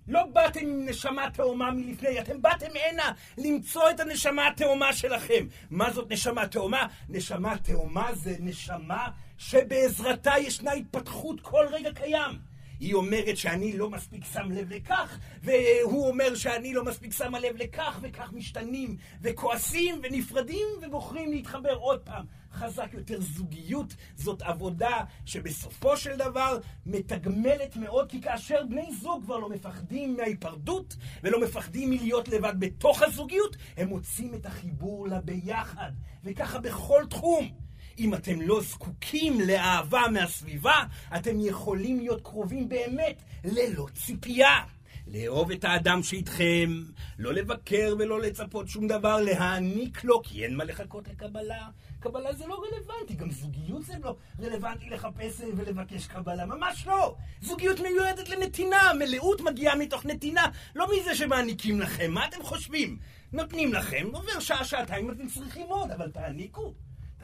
לא 0.08 0.26
באתם 0.32 0.60
עם 0.60 0.88
נשמה 0.88 1.30
תאומה 1.30 1.70
מלפני, 1.70 2.20
אתם 2.20 2.42
באתם 2.42 2.66
הנה 2.88 3.12
למצוא 3.38 3.90
את 3.90 4.00
הנשמה 4.00 4.48
התאומה 4.48 4.92
שלכם. 4.92 5.46
מה 5.70 5.90
זאת 5.90 6.12
נשמה 6.12 6.48
תאומה? 6.48 6.86
נשמה 7.08 7.58
תאומה 7.58 8.14
זה 8.14 8.36
נשמה 8.40 9.08
שבעזרתה 9.38 10.32
ישנה 10.38 10.72
התפתחות 10.72 11.40
כל 11.40 11.66
רגע 11.70 11.92
קיים. 11.92 12.38
היא 12.80 12.94
אומרת 12.94 13.36
שאני 13.36 13.76
לא 13.76 13.90
מספיק 13.90 14.24
שם 14.32 14.52
לב 14.52 14.72
לכך, 14.72 15.18
והוא 15.42 16.08
אומר 16.08 16.34
שאני 16.34 16.74
לא 16.74 16.84
מספיק 16.84 17.12
שמה 17.12 17.40
לב 17.40 17.56
לכך, 17.56 17.98
וכך 18.02 18.32
משתנים, 18.32 18.96
וכועסים, 19.22 20.00
ונפרדים, 20.02 20.66
ובוחרים 20.82 21.30
להתחבר 21.30 21.74
עוד 21.74 22.00
פעם. 22.00 22.24
חזק 22.54 22.88
יותר 22.92 23.20
זוגיות, 23.20 23.94
זאת 24.16 24.42
עבודה 24.42 25.00
שבסופו 25.24 25.96
של 25.96 26.16
דבר 26.16 26.58
מתגמלת 26.86 27.76
מאוד, 27.76 28.10
כי 28.10 28.20
כאשר 28.22 28.66
בני 28.68 28.92
זוג 29.00 29.24
כבר 29.24 29.38
לא 29.38 29.48
מפחדים 29.48 30.16
מההיפרדות, 30.16 30.96
ולא 31.22 31.40
מפחדים 31.40 31.90
מלהיות 31.90 32.28
לבד 32.28 32.54
בתוך 32.58 33.02
הזוגיות, 33.02 33.56
הם 33.76 33.88
מוצאים 33.88 34.34
את 34.34 34.46
החיבור 34.46 35.08
לביחד, 35.08 35.90
וככה 36.24 36.58
בכל 36.58 37.04
תחום. 37.10 37.50
אם 37.98 38.14
אתם 38.14 38.40
לא 38.40 38.60
זקוקים 38.60 39.40
לאהבה 39.40 40.02
מהסביבה, 40.12 40.84
אתם 41.16 41.40
יכולים 41.40 41.98
להיות 41.98 42.22
קרובים 42.22 42.68
באמת 42.68 43.22
ללא 43.44 43.86
ציפייה. 43.94 44.64
לאהוב 45.06 45.50
את 45.50 45.64
האדם 45.64 46.02
שאיתכם, 46.02 46.82
לא 47.18 47.32
לבקר 47.32 47.94
ולא 47.98 48.20
לצפות 48.20 48.68
שום 48.68 48.88
דבר, 48.88 49.20
להעניק 49.20 50.04
לו, 50.04 50.22
כי 50.22 50.44
אין 50.44 50.56
מה 50.56 50.64
לחכות 50.64 51.08
לקבלה. 51.08 51.68
קבלה 52.04 52.32
זה 52.32 52.46
לא 52.46 52.64
רלוונטי, 52.64 53.14
גם 53.14 53.30
זוגיות 53.30 53.84
זה 53.84 53.94
לא 54.02 54.16
רלוונטי 54.40 54.90
לחפש 54.90 55.40
ולבקש 55.56 56.06
קבלה, 56.06 56.46
ממש 56.46 56.86
לא. 56.86 57.16
זוגיות 57.40 57.80
מיועדת 57.80 58.28
לנתינה, 58.28 58.92
מלאות 58.98 59.40
מגיעה 59.40 59.76
מתוך 59.76 60.06
נתינה, 60.06 60.46
לא 60.74 60.86
מזה 60.92 61.14
שמעניקים 61.14 61.80
לכם. 61.80 62.10
מה 62.10 62.26
אתם 62.26 62.42
חושבים? 62.42 62.98
נותנים 63.32 63.74
לכם, 63.74 64.06
עובר 64.12 64.40
שעה, 64.40 64.64
שעתיים, 64.64 65.10
אתם 65.10 65.28
צריכים 65.28 65.66
עוד, 65.66 65.90
אבל 65.90 66.10
תעניקו. 66.10 66.74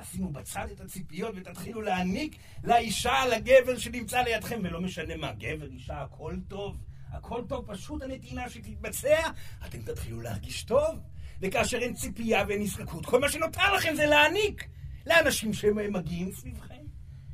תשימו 0.01 0.31
בצד 0.31 0.67
את 0.73 0.81
הציפיות 0.81 1.35
ותתחילו 1.37 1.83
להעניק 1.83 2.37
לאישה, 2.65 3.27
לגבר 3.27 3.79
שנמצא 3.79 4.21
לידכם, 4.21 4.61
ולא 4.65 4.81
משנה 4.81 5.17
מה, 5.17 5.33
גבר, 5.33 5.67
אישה, 5.67 6.03
הכל 6.03 6.35
טוב. 6.49 6.77
הכל 7.13 7.43
טוב, 7.49 7.65
פשוט 7.73 8.03
הנתינה 8.03 8.51
שתתבצע, 8.51 9.31
אתם 9.67 9.79
תתחילו 9.83 10.21
להרגיש 10.21 10.63
טוב. 10.63 11.01
וכאשר 11.41 11.79
אין 11.79 11.95
ציפייה 11.95 12.45
ואין 12.49 12.63
נזקקות, 12.63 13.07
כל 13.07 13.21
מה 13.21 13.29
שנותר 13.29 13.75
לכם 13.75 13.95
זה 13.97 14.07
להעניק 14.07 14.69
לאנשים 15.07 15.53
שמגיעים 15.53 16.33
סביבכם. 16.33 16.81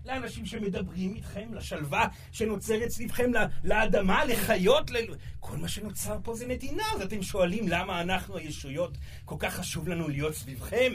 לאנשים 0.07 0.47
שמדברים 0.47 1.15
איתכם, 1.15 1.55
לשלווה 1.55 2.07
שנוצרת 2.33 2.89
סביבכם, 2.89 3.31
לאדמה, 3.65 4.25
לחיות, 4.25 4.91
ל... 4.91 4.97
כל 5.41 5.57
מה 5.57 5.69
שנוצר 5.69 6.19
פה 6.23 6.35
זה 6.35 6.47
נתינה. 6.47 6.83
אז 6.95 7.03
אתם 7.03 7.23
שואלים 7.23 7.69
למה 7.69 8.01
אנחנו 8.01 8.37
הישויות 8.37 8.99
כל 9.25 9.37
כך 9.39 9.55
חשוב 9.55 9.89
לנו 9.89 10.09
להיות 10.09 10.35
סביבכם? 10.35 10.93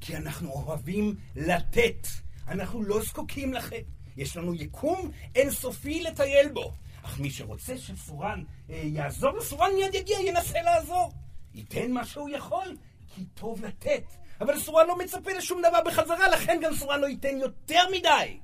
כי 0.00 0.16
אנחנו 0.16 0.50
אוהבים 0.50 1.14
לתת. 1.36 2.06
אנחנו 2.48 2.82
לא 2.82 3.02
זקוקים 3.02 3.52
לכם. 3.54 3.80
יש 4.16 4.36
לנו 4.36 4.54
יקום 4.54 5.10
אינסופי 5.34 6.02
לטייל 6.02 6.48
בו. 6.48 6.72
אך 7.02 7.20
מי 7.20 7.30
שרוצה 7.30 7.78
שסורן 7.78 8.44
אה, 8.70 8.82
יעזור 8.84 9.30
לסורן 9.38 9.70
מיד 9.76 9.94
יגיע, 9.94 10.18
ינסה 10.20 10.62
לעזור. 10.62 11.12
ייתן 11.54 11.92
מה 11.92 12.04
שהוא 12.06 12.28
יכול, 12.28 12.76
כי 13.14 13.24
טוב 13.24 13.64
לתת. 13.64 14.04
אבל 14.40 14.58
סורן 14.58 14.86
לא 14.86 14.98
מצפה 14.98 15.32
לשום 15.32 15.62
דבר 15.62 15.78
בחזרה, 15.86 16.28
לכן 16.28 16.60
גם 16.62 16.74
סורן 16.74 17.00
לא 17.00 17.06
ייתן 17.06 17.38
יותר 17.38 17.82
מדי. 17.92 18.38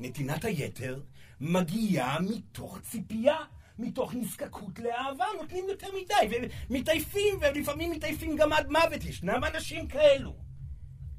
נתינת 0.00 0.44
היתר 0.44 1.00
מגיעה 1.40 2.20
מתוך 2.20 2.78
ציפייה, 2.80 3.36
מתוך 3.78 4.14
נזקקות 4.14 4.78
לאהבה, 4.78 5.24
נותנים 5.40 5.64
יותר 5.68 5.88
מדי, 5.88 6.48
ומתעייפים, 6.70 7.38
ולפעמים 7.40 7.90
מתעייפים 7.90 8.36
גם 8.36 8.52
עד 8.52 8.70
מוות. 8.70 9.04
ישנם 9.04 9.40
אנשים 9.54 9.88
כאלו. 9.88 10.36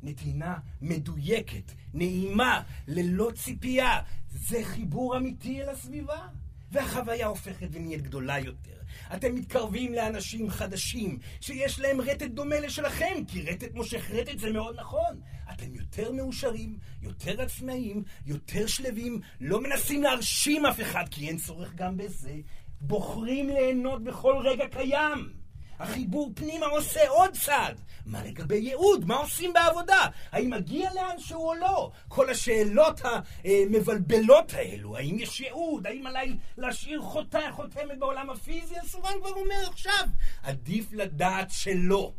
נתינה 0.04 0.58
מדויקת, 0.82 1.72
נעימה, 1.94 2.64
ללא 2.88 3.32
ציפייה. 3.36 4.02
זה 4.30 4.60
חיבור 4.64 5.18
אמיתי 5.18 5.62
אל 5.62 5.70
הסביבה. 5.70 6.28
והחוויה 6.71 7.27
הופכת 7.27 7.67
ונהיית 7.71 8.01
גדולה 8.01 8.39
יותר. 8.39 8.81
אתם 9.13 9.36
מתקרבים 9.36 9.93
לאנשים 9.93 10.49
חדשים, 10.49 11.19
שיש 11.41 11.79
להם 11.79 12.01
רטט 12.01 12.31
דומה 12.31 12.60
לשלכם, 12.60 13.25
כי 13.27 13.41
רטט 13.41 13.73
מושך 13.73 14.12
רטט 14.12 14.39
זה 14.39 14.51
מאוד 14.51 14.79
נכון. 14.79 15.21
אתם 15.53 15.75
יותר 15.75 16.12
מאושרים, 16.12 16.77
יותר 17.01 17.41
עצמאיים, 17.41 18.03
יותר 18.25 18.67
שלווים, 18.67 19.21
לא 19.41 19.62
מנסים 19.62 20.03
להרשים 20.03 20.65
אף 20.65 20.81
אחד, 20.81 21.03
כי 21.12 21.27
אין 21.27 21.38
צורך 21.38 21.75
גם 21.75 21.97
בזה. 21.97 22.36
בוחרים 22.81 23.49
ליהנות 23.49 24.03
בכל 24.03 24.36
רגע 24.43 24.67
קיים. 24.67 25.40
החיבור 25.82 26.32
פנימה 26.36 26.65
עושה 26.65 27.10
עוד 27.10 27.38
צעד. 27.38 27.82
מה 28.06 28.24
לגבי 28.24 28.56
ייעוד? 28.56 29.06
מה 29.06 29.15
עושים 29.15 29.54
בעבודה? 29.54 30.08
האם 30.32 30.50
מגיע 30.50 30.89
לאנשהו 30.94 31.48
או 31.48 31.54
לא? 31.56 31.91
כל 32.08 32.30
השאלות 32.30 33.02
המבלבלות 33.44 34.54
האלו, 34.54 34.98
האם 34.98 35.20
יש 35.20 35.39
ייעוד? 35.39 35.88
האם 35.88 36.08
עליי 36.08 36.38
להשאיר 36.58 37.02
חותה, 37.02 37.39
חותמת 37.52 38.00
בעולם 38.00 38.30
הפיזי? 38.30 38.76
הסורן 38.78 39.13
כבר 39.22 39.30
אומר 39.30 39.70
עכשיו, 39.70 40.06
עדיף 40.44 40.86
לדעת 40.91 41.48
שלא. 41.52 42.13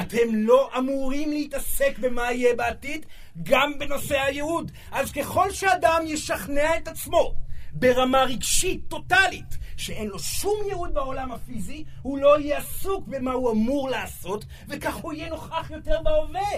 אתם 0.00 0.34
לא 0.34 0.70
אמורים 0.78 1.30
להתעסק 1.30 1.98
במה 1.98 2.32
יהיה 2.32 2.54
בעתיד, 2.54 3.06
גם 3.42 3.78
בנושא 3.78 4.20
הייעוד. 4.20 4.72
אז 4.92 5.12
ככל 5.12 5.50
שאדם 5.50 6.02
ישכנע 6.06 6.76
את 6.76 6.88
עצמו 6.88 7.34
ברמה 7.72 8.24
רגשית, 8.24 8.80
טוטאלית, 8.88 9.65
שאין 9.76 10.08
לו 10.08 10.18
שום 10.18 10.56
ייעוד 10.66 10.94
בעולם 10.94 11.32
הפיזי, 11.32 11.84
הוא 12.02 12.18
לא 12.18 12.40
יהיה 12.40 12.58
עסוק 12.58 13.08
במה 13.08 13.32
הוא 13.32 13.52
אמור 13.52 13.90
לעשות, 13.90 14.44
וכך 14.68 14.94
הוא 14.94 15.12
יהיה 15.12 15.28
נוכח 15.28 15.70
יותר 15.70 16.02
בהווה. 16.02 16.50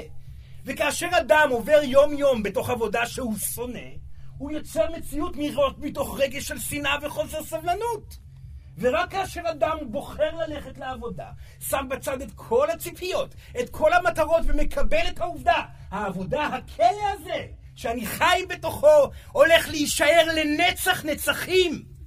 וכאשר 0.65 1.09
אדם 1.19 1.49
עובר 1.51 1.81
יום-יום 1.83 2.43
בתוך 2.43 2.71
עבודה 2.71 3.07
שהוא 3.07 3.37
שונא, 3.55 3.89
הוא 4.39 4.51
יוצר 4.51 4.91
מציאות 4.97 5.37
מתוך 5.79 6.21
רגש 6.21 6.49
של 6.49 6.59
שנאה 6.59 6.97
וחוסר 7.03 7.45
סבלנות. 7.45 8.19
ורק 8.79 9.11
כאשר 9.11 9.43
אדם 9.51 9.79
בוחר 9.83 10.37
ללכת 10.37 10.79
לעבודה, 10.79 11.27
שם 11.61 11.87
בצד 11.91 12.23
את 12.23 12.33
כל 12.35 12.71
הציפיות, 12.71 13.35
את 13.61 13.71
כל 13.71 13.93
המטרות, 13.93 14.43
ומקבל 14.47 15.09
את 15.09 15.21
העובדה, 15.21 15.63
העבודה 15.91 16.47
הכלא 16.47 17.11
הזה, 17.13 17.47
שאני 17.75 18.07
חי 18.07 18.45
בתוכו, 18.49 19.11
הולך 19.33 19.69
להישאר 19.69 20.27
לנצח 20.35 21.05
נצחים. 21.05 21.98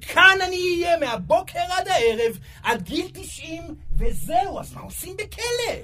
כאן 0.00 0.38
אני 0.46 0.56
אהיה 0.56 0.98
מהבוקר 0.98 1.60
עד 1.70 1.88
הערב, 1.88 2.38
עד 2.62 2.82
גיל 2.82 3.10
90, 3.14 3.74
וזהו, 3.92 4.60
אז 4.60 4.72
מה 4.72 4.80
עושים 4.80 5.16
בכלא? 5.16 5.74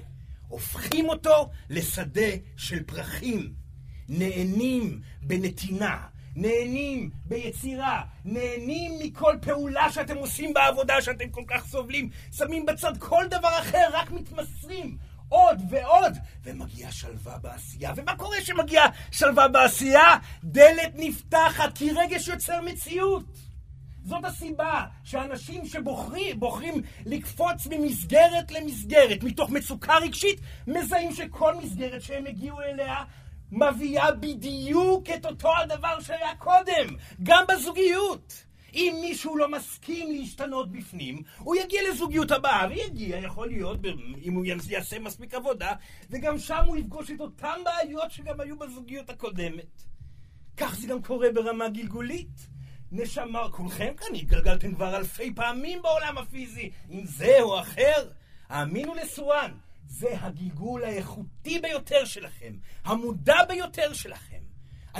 הופכים 0.48 1.08
אותו 1.08 1.50
לשדה 1.70 2.30
של 2.56 2.82
פרחים. 2.82 3.52
נהנים 4.08 5.00
בנתינה, 5.22 6.06
נהנים 6.36 7.10
ביצירה, 7.24 8.02
נהנים 8.24 8.92
מכל 8.98 9.36
פעולה 9.42 9.92
שאתם 9.92 10.16
עושים 10.16 10.54
בעבודה 10.54 11.02
שאתם 11.02 11.30
כל 11.30 11.44
כך 11.48 11.66
סובלים, 11.66 12.10
שמים 12.32 12.66
בצד 12.66 12.98
כל 12.98 13.24
דבר 13.30 13.58
אחר, 13.58 13.86
רק 13.92 14.10
מתמסרים. 14.10 14.98
עוד 15.28 15.62
ועוד, 15.70 16.18
ומגיעה 16.44 16.92
שלווה 16.92 17.38
בעשייה. 17.38 17.92
ומה 17.96 18.16
קורה 18.16 18.36
כשמגיעה 18.40 18.86
שלווה 19.10 19.48
בעשייה? 19.48 20.16
דלת 20.44 20.92
נפתחת, 20.94 21.78
כי 21.78 21.90
רגש 21.90 22.28
יוצר 22.28 22.60
מציאות. 22.60 23.24
זאת 24.04 24.24
הסיבה 24.24 24.84
שאנשים 25.04 25.62
שבוחרים 25.66 26.82
לקפוץ 27.06 27.66
ממסגרת 27.70 28.50
למסגרת, 28.50 29.22
מתוך 29.22 29.50
מצוקה 29.50 29.96
רגשית, 29.98 30.40
מזהים 30.66 31.12
שכל 31.12 31.54
מסגרת 31.54 32.02
שהם 32.02 32.26
הגיעו 32.26 32.60
אליה 32.60 33.04
מביאה 33.52 34.12
בדיוק 34.12 35.10
את 35.10 35.26
אותו 35.26 35.56
הדבר 35.56 36.00
שהיה 36.00 36.34
קודם, 36.38 36.96
גם 37.22 37.44
בזוגיות. 37.48 38.44
אם 38.74 38.98
מישהו 39.00 39.36
לא 39.36 39.50
מסכים 39.50 40.10
להשתנות 40.12 40.72
בפנים, 40.72 41.22
הוא 41.38 41.56
יגיע 41.56 41.80
לזוגיות 41.90 42.30
הבאה, 42.30 42.66
ויגיע, 42.70 43.18
יכול 43.18 43.48
להיות, 43.48 43.78
אם 44.22 44.34
הוא 44.34 44.44
יעשה 44.68 44.98
מספיק 44.98 45.34
עבודה, 45.34 45.72
וגם 46.10 46.38
שם 46.38 46.62
הוא 46.66 46.76
יפגוש 46.76 47.10
את 47.10 47.20
אותן 47.20 47.58
בעיות 47.64 48.10
שגם 48.10 48.40
היו 48.40 48.58
בזוגיות 48.58 49.10
הקודמת. 49.10 49.82
כך 50.56 50.74
זה 50.74 50.86
גם 50.86 51.02
קורה 51.02 51.28
ברמה 51.34 51.68
גלגולית. 51.68 52.53
נשמה, 52.96 53.48
כולכם 53.50 53.94
כאן 53.96 54.14
התגלגלתם 54.14 54.74
כבר 54.74 54.96
אלפי 54.96 55.34
פעמים 55.34 55.82
בעולם 55.82 56.18
הפיזי, 56.18 56.70
עם 56.88 57.06
זה 57.06 57.36
או 57.40 57.60
אחר. 57.60 58.10
האמינו 58.48 58.94
לסורן, 58.94 59.54
זה 59.86 60.08
הגלגול 60.20 60.84
האיכותי 60.84 61.58
ביותר 61.58 62.04
שלכם, 62.04 62.54
המודע 62.84 63.44
ביותר 63.48 63.92
שלכם. 63.92 64.40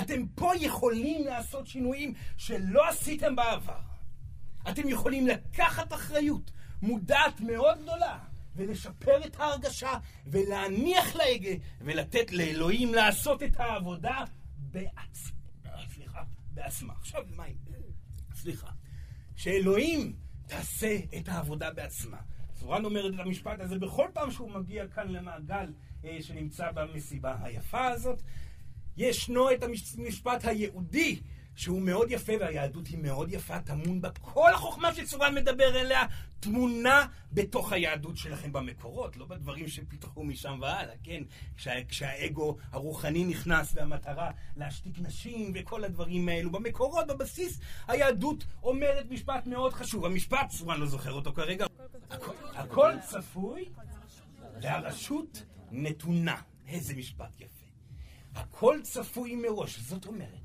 אתם 0.01 0.27
פה 0.27 0.51
יכולים 0.59 1.25
לעשות 1.25 1.67
שינויים 1.67 2.13
שלא 2.37 2.89
עשיתם 2.89 3.35
בעבר. 3.35 3.79
אתם 4.69 4.89
יכולים 4.89 5.27
לקחת 5.27 5.93
אחריות 5.93 6.51
מודעת 6.81 7.41
מאוד 7.41 7.81
גדולה 7.81 8.19
ולשפר 8.55 9.25
את 9.25 9.39
ההרגשה 9.39 9.93
ולהניח 10.27 11.15
להגה 11.15 11.53
ולתת 11.81 12.31
לאלוהים 12.31 12.93
לעשות 12.93 13.43
את 13.43 13.59
העבודה 13.59 14.23
בעצ... 14.57 15.31
סליחה, 15.93 16.23
בעצמה. 16.53 16.93
עכשיו, 16.99 17.23
מה 17.35 17.43
סליחה. 18.45 18.67
שאלוהים 19.35 20.15
תעשה 20.47 20.97
את 21.17 21.27
העבודה 21.27 21.71
בעצמה. 21.71 22.17
סורן 22.55 22.85
אומרת 22.85 23.13
את 23.13 23.19
המשפט 23.19 23.59
הזה 23.59 23.79
בכל 23.79 24.07
פעם 24.13 24.31
שהוא 24.31 24.51
מגיע 24.51 24.87
כאן 24.87 25.07
למעגל 25.07 25.73
אה, 26.05 26.17
שנמצא 26.21 26.71
במסיבה 26.71 27.35
היפה 27.43 27.87
הזאת. 27.87 28.21
ישנו 28.97 29.51
את 29.51 29.63
המשפט 29.97 30.45
היהודי, 30.45 31.21
שהוא 31.55 31.81
מאוד 31.81 32.11
יפה, 32.11 32.33
והיהדות 32.39 32.87
היא 32.87 32.97
מאוד 32.97 33.31
יפה, 33.31 33.59
טמון 33.59 34.01
בה 34.01 34.09
כל 34.21 34.53
החוכמה 34.53 34.93
שצורן 34.93 35.35
מדבר 35.35 35.81
אליה, 35.81 36.03
טמונה 36.39 37.05
בתוך 37.31 37.71
היהדות 37.71 38.17
שלכם 38.17 38.53
במקורות, 38.53 39.17
לא 39.17 39.25
בדברים 39.25 39.67
שפיתחו 39.67 40.23
משם 40.23 40.57
והלאה, 40.61 40.95
כן? 41.03 41.23
כשה, 41.57 41.71
כשהאגו 41.87 42.57
הרוחני 42.71 43.25
נכנס 43.25 43.71
והמטרה 43.75 44.31
להשתיק 44.57 44.99
נשים 44.99 45.51
וכל 45.55 45.83
הדברים 45.83 46.29
האלו. 46.29 46.51
במקורות, 46.51 47.07
בבסיס, 47.07 47.59
היהדות 47.87 48.45
אומרת 48.63 49.05
משפט 49.09 49.47
מאוד 49.47 49.73
חשוב. 49.73 50.05
המשפט, 50.05 50.49
צורן 50.49 50.79
לא 50.79 50.85
זוכר 50.85 51.13
אותו 51.13 51.33
כרגע, 51.33 51.65
הכל, 52.09 52.33
הכל 52.55 52.91
צפוי 53.09 53.69
והרשות 54.61 55.43
נתונה. 55.71 56.35
איזה 56.67 56.95
משפט 56.95 57.39
יפה. 57.39 57.65
הכל 58.35 58.79
צפוי 58.83 59.35
מראש. 59.35 59.79
זאת 59.79 60.05
אומרת, 60.05 60.44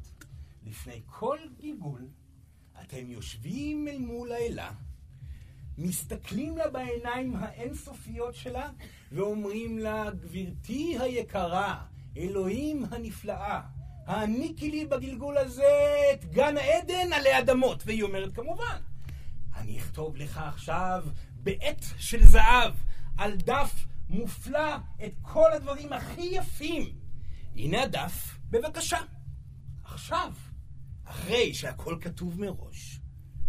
לפני 0.66 1.00
כל 1.06 1.38
גלגול, 1.60 2.08
אתם 2.82 3.10
יושבים 3.10 3.88
אל 3.88 3.98
מול 3.98 4.32
האלה, 4.32 4.70
מסתכלים 5.78 6.56
לה 6.56 6.70
בעיניים 6.70 7.36
האינסופיות 7.36 8.34
שלה, 8.34 8.70
ואומרים 9.12 9.78
לה, 9.78 10.10
גברתי 10.10 10.98
היקרה, 11.00 11.84
אלוהים 12.16 12.84
הנפלאה, 12.90 13.60
העניקי 14.06 14.70
לי 14.70 14.84
בגלגול 14.86 15.38
הזה 15.38 15.72
את 16.12 16.24
גן 16.24 16.56
העדן 16.56 17.12
עלי 17.12 17.38
אדמות. 17.38 17.82
והיא 17.86 18.02
אומרת, 18.02 18.34
כמובן, 18.34 18.80
אני 19.56 19.78
אכתוב 19.78 20.16
לך 20.16 20.38
עכשיו 20.38 21.04
בעט 21.32 21.84
של 21.98 22.24
זהב, 22.24 22.74
על 23.18 23.36
דף 23.36 23.84
מופלא, 24.08 24.76
את 25.04 25.12
כל 25.22 25.52
הדברים 25.52 25.92
הכי 25.92 26.28
יפים. 26.32 26.92
הנה 27.56 27.82
הדף, 27.82 28.38
בבקשה. 28.50 28.98
עכשיו, 29.84 30.32
אחרי 31.10 31.54
שהכל 31.54 31.96
כתוב 32.00 32.40
מראש, 32.40 33.00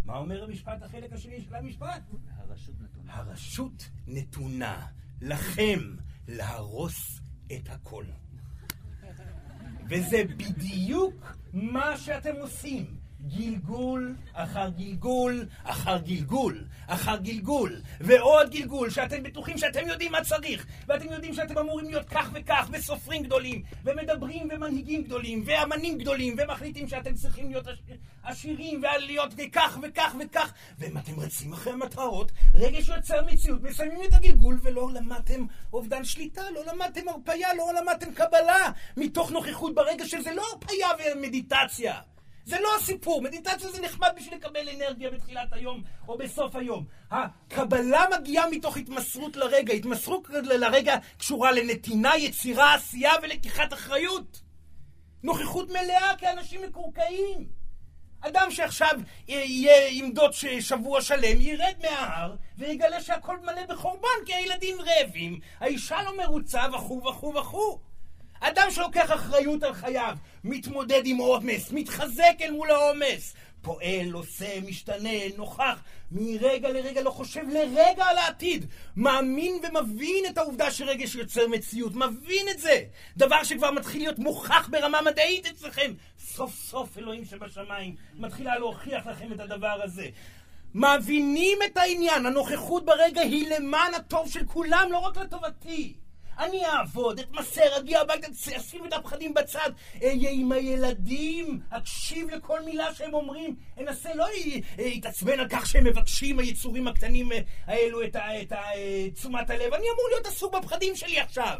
מה 0.04 0.16
אומר 0.16 0.44
המשפט, 0.44 0.82
החלק 0.82 1.12
השני 1.12 1.40
של 1.40 1.54
המשפט? 1.54 2.02
הרשות 2.36 2.74
נתונה. 2.80 3.14
הרשות 3.14 3.90
נתונה 4.06 4.86
לכם 5.20 5.78
להרוס 6.28 7.20
את 7.52 7.68
הכל. 7.68 8.04
וזה 9.88 10.22
בדיוק 10.36 11.36
מה 11.52 11.96
שאתם 11.96 12.34
עושים. 12.40 13.01
גלגול 13.28 14.14
אחר 14.32 14.68
גלגול 14.68 15.46
אחר 15.64 15.98
גלגול 15.98 16.64
אחר 16.86 17.16
גלגול 17.16 17.80
ועוד 18.00 18.50
גלגול 18.50 18.90
שאתם 18.90 19.22
בטוחים 19.22 19.58
שאתם 19.58 19.88
יודעים 19.88 20.12
מה 20.12 20.24
צריך 20.24 20.66
ואתם 20.88 21.12
יודעים 21.12 21.34
שאתם 21.34 21.58
אמורים 21.58 21.86
להיות 21.86 22.08
כך 22.08 22.30
וכך 22.34 22.68
וסופרים 22.72 23.22
גדולים 23.22 23.62
ומדברים 23.84 24.48
ומנהיגים 24.52 25.02
גדולים 25.02 25.42
ואמנים 25.46 25.98
גדולים 25.98 26.36
ומחליטים 26.38 26.88
שאתם 26.88 27.14
צריכים 27.14 27.50
להיות 27.50 27.66
עשירים 28.22 28.82
ולהיות 28.82 29.34
כך 29.52 29.78
וכך 29.82 30.16
וכך 30.20 30.52
ואם 30.78 30.98
אתם 30.98 31.20
רצים 31.20 31.52
אחרי 31.52 31.72
המטרות 31.72 32.32
רגע 32.54 32.82
שיוצר 32.82 33.24
מציאות 33.32 33.62
מסיימים 33.62 34.02
את 34.04 34.14
הגלגול 34.14 34.60
ולא 34.62 34.90
למדתם 34.92 35.46
אובדן 35.72 36.04
שליטה 36.04 36.42
לא 36.54 36.72
למדתם 36.72 37.08
הרפאיה 37.08 37.54
לא 37.54 37.72
למדתם 37.80 38.14
קבלה 38.14 38.70
מתוך 38.96 39.30
נוכחות 39.30 39.74
ברגע 39.74 40.06
שזה 40.06 40.34
לא 40.34 40.42
הרפאיה 40.52 40.88
ומדיטציה 41.16 41.94
זה 42.44 42.60
לא 42.60 42.76
הסיפור, 42.76 43.22
מדיטציה 43.22 43.70
זה 43.70 43.82
נחמד 43.82 44.08
בשביל 44.16 44.34
לקבל 44.34 44.68
אנרגיה 44.68 45.10
בתחילת 45.10 45.52
היום 45.52 45.82
או 46.08 46.18
בסוף 46.18 46.56
היום. 46.56 46.84
הקבלה 47.10 48.04
מגיעה 48.18 48.50
מתוך 48.50 48.76
התמסרות 48.76 49.36
לרגע, 49.36 49.74
התמסרות 49.74 50.28
לרגע 50.30 50.96
קשורה 51.18 51.52
לנתינה, 51.52 52.16
יצירה, 52.16 52.74
עשייה 52.74 53.12
ולקיחת 53.22 53.72
אחריות. 53.72 54.42
נוכחות 55.22 55.68
מלאה 55.68 56.16
כאנשים 56.18 56.62
מקורקעים. 56.62 57.62
אדם 58.20 58.50
שעכשיו 58.50 58.94
יהיה 59.28 59.88
עמדות 59.90 60.34
שבוע 60.60 61.00
שלם, 61.00 61.40
ירד 61.40 61.74
מההר 61.82 62.34
ויגלה 62.58 63.00
שהכל 63.00 63.40
מלא 63.40 63.66
בחורבן 63.68 64.08
כי 64.26 64.34
הילדים 64.34 64.76
רעבים, 64.80 65.40
האישה 65.60 66.02
לא 66.02 66.16
מרוצה 66.16 66.62
וכו' 66.74 67.02
וכו' 67.04 67.34
וכו'. 67.34 67.91
אדם 68.42 68.70
שלוקח 68.70 69.12
אחריות 69.12 69.62
על 69.62 69.72
חייו, 69.72 70.16
מתמודד 70.44 71.02
עם 71.04 71.16
עומס, 71.16 71.72
מתחזק 71.72 72.34
אל 72.40 72.50
מול 72.50 72.70
העומס, 72.70 73.34
פועל, 73.62 74.12
עושה, 74.12 74.60
משתנה, 74.60 75.28
נוכח, 75.36 75.82
מרגע 76.12 76.68
לרגע 76.68 77.02
לא 77.02 77.10
חושב 77.10 77.48
לרגע 77.48 78.04
על 78.04 78.18
העתיד. 78.18 78.66
מאמין 78.96 79.52
ומבין 79.62 80.24
את 80.30 80.38
העובדה 80.38 80.70
שרגש 80.70 81.14
יוצר 81.14 81.48
מציאות, 81.48 81.94
מבין 81.94 82.48
את 82.50 82.58
זה. 82.58 82.84
דבר 83.16 83.44
שכבר 83.44 83.70
מתחיל 83.70 84.02
להיות 84.02 84.18
מוכח 84.18 84.68
ברמה 84.70 85.02
מדעית 85.02 85.46
אצלכם. 85.46 85.92
סוף 86.18 86.54
סוף 86.54 86.98
אלוהים 86.98 87.24
שבשמיים 87.24 87.96
מתחילה 88.14 88.58
להוכיח 88.58 89.06
לכם 89.06 89.32
את 89.32 89.40
הדבר 89.40 89.80
הזה. 89.82 90.06
מבינים 90.74 91.58
את 91.66 91.76
העניין, 91.76 92.26
הנוכחות 92.26 92.84
ברגע 92.84 93.20
היא 93.20 93.48
למען 93.48 93.94
הטוב 93.94 94.30
של 94.30 94.46
כולם, 94.46 94.88
לא 94.90 94.98
רק 94.98 95.16
לטובתי. 95.16 95.94
אני 96.44 96.66
אעבוד, 96.66 97.18
אתמסר, 97.18 97.78
אגיע 97.78 98.00
הביתה, 98.00 98.26
אשים 98.56 98.86
את 98.86 98.92
הפחדים 98.92 99.34
בצד, 99.34 99.70
אהיה 100.02 100.30
עם 100.30 100.52
הילדים, 100.52 101.60
אקשיב 101.70 102.30
לכל 102.30 102.60
מילה 102.64 102.94
שהם 102.94 103.14
אומרים, 103.14 103.56
אנסה 103.80 104.14
לא 104.14 104.26
להתעצבן 104.78 105.40
על 105.40 105.46
כך 105.50 105.66
שהם 105.66 105.84
מבקשים, 105.84 106.38
היצורים 106.38 106.88
הקטנים 106.88 107.32
אה, 107.32 107.38
האלו, 107.66 108.02
את 108.02 108.16
תשומת 109.14 109.50
הלב. 109.50 109.74
אני 109.74 109.84
אמור 109.94 110.08
להיות 110.10 110.26
עסוק 110.26 110.54
בפחדים 110.54 110.96
שלי 110.96 111.20
עכשיו. 111.20 111.58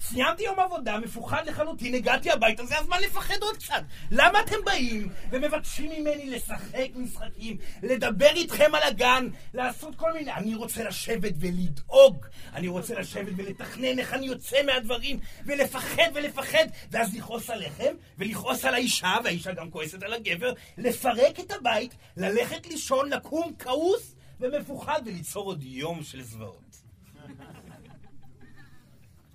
סיימתי 0.00 0.42
יום 0.42 0.60
עבודה, 0.60 0.98
מפוחד 0.98 1.42
לחלוטין, 1.46 1.94
הגעתי 1.94 2.30
הביתה, 2.30 2.66
זה 2.66 2.78
הזמן 2.78 3.00
לפחד 3.00 3.42
עוד 3.42 3.56
קצת. 3.56 3.82
למה 4.10 4.40
אתם 4.40 4.56
באים 4.64 5.08
ומבקשים 5.30 5.90
ממני 5.90 6.30
לשחק 6.30 6.88
משחקים, 6.94 7.56
לדבר 7.82 8.30
איתכם 8.30 8.74
על 8.74 8.82
הגן, 8.82 9.28
לעשות 9.54 9.96
כל 9.96 10.12
מיני... 10.12 10.32
אני 10.32 10.54
רוצה 10.54 10.84
לשבת 10.84 11.32
ולדאוג, 11.40 12.26
אני 12.54 12.68
רוצה 12.68 12.94
לשבת 12.94 13.32
ולתכנן 13.36 13.98
איך 13.98 14.14
אני 14.14 14.26
יוצא 14.26 14.62
מהדברים, 14.62 15.20
ולפחד 15.46 16.10
ולפחד, 16.14 16.66
ואז 16.90 17.14
לכעוס 17.16 17.50
עליכם, 17.50 17.94
ולכעוס 18.18 18.64
על 18.64 18.74
האישה, 18.74 19.16
והאישה 19.24 19.52
גם 19.52 19.70
כועסת 19.70 20.02
על 20.02 20.12
הגבר, 20.12 20.52
לפרק 20.78 21.40
את 21.40 21.52
הבית, 21.52 21.94
ללכת 22.16 22.66
לישון, 22.66 23.10
לקום 23.10 23.52
כעוס 23.58 24.14
ומפוחד, 24.40 25.00
וליצור 25.06 25.44
עוד 25.44 25.62
יום 25.62 26.02
של 26.02 26.22
זוועות. 26.22 26.79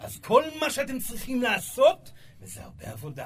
אז 0.05 0.19
כל 0.19 0.43
מה 0.59 0.69
שאתם 0.69 0.99
צריכים 0.99 1.41
לעשות, 1.41 2.11
וזה 2.41 2.63
הרבה 2.63 2.91
עבודה, 2.91 3.25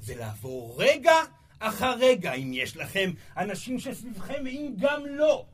זה 0.00 0.14
לעבור 0.14 0.74
רגע 0.78 1.14
אחר 1.58 1.94
רגע, 1.98 2.32
אם 2.32 2.50
יש 2.54 2.76
לכם 2.76 3.10
אנשים 3.36 3.78
שסביבכם, 3.78 4.42
ואם 4.44 4.72
גם 4.78 5.06
לא. 5.06 5.46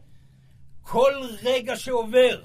כל 0.82 1.12
רגע 1.42 1.76
שעובר, 1.76 2.42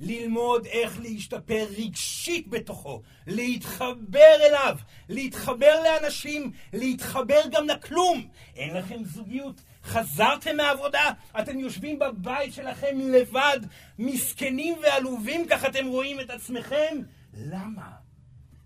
ללמוד 0.00 0.66
איך 0.66 1.00
להשתפר 1.00 1.66
רגשית 1.78 2.48
בתוכו, 2.48 3.02
להתחבר 3.26 4.36
אליו, 4.48 4.76
להתחבר 5.08 5.82
לאנשים, 5.84 6.52
להתחבר 6.72 7.40
גם 7.50 7.68
לכלום. 7.68 8.28
אין 8.56 8.76
לכם 8.76 9.04
זוגיות, 9.04 9.60
חזרתם 9.84 10.56
מהעבודה, 10.56 11.10
אתם 11.40 11.58
יושבים 11.58 11.98
בבית 11.98 12.54
שלכם 12.54 12.98
לבד, 13.00 13.58
מסכנים 13.98 14.78
ועלובים, 14.82 15.46
כך 15.50 15.64
אתם 15.64 15.86
רואים 15.86 16.20
את 16.20 16.30
עצמכם? 16.30 17.02
למה? 17.40 17.96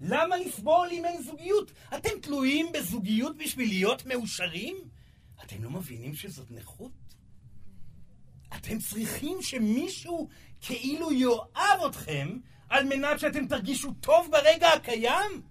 למה 0.01 0.37
לסבול 0.37 0.89
אם 0.93 1.05
אין 1.05 1.23
זוגיות? 1.23 1.73
אתם 1.97 2.21
תלויים 2.23 2.67
בזוגיות 2.75 3.37
בשביל 3.37 3.69
להיות 3.69 4.07
מאושרים? 4.07 4.77
אתם 5.45 5.65
לא 5.65 5.71
מבינים 5.71 6.15
שזאת 6.15 6.51
נכות? 6.51 7.15
אתם 8.57 8.79
צריכים 8.79 9.43
שמישהו 9.43 10.29
כאילו 10.61 11.13
יאהב 11.13 11.81
אתכם 11.89 12.39
על 12.69 12.85
מנת 12.85 13.21
שאתם 13.21 13.47
תרגישו 13.47 13.93
טוב 13.93 14.29
ברגע 14.31 14.69
הקיים? 14.69 15.43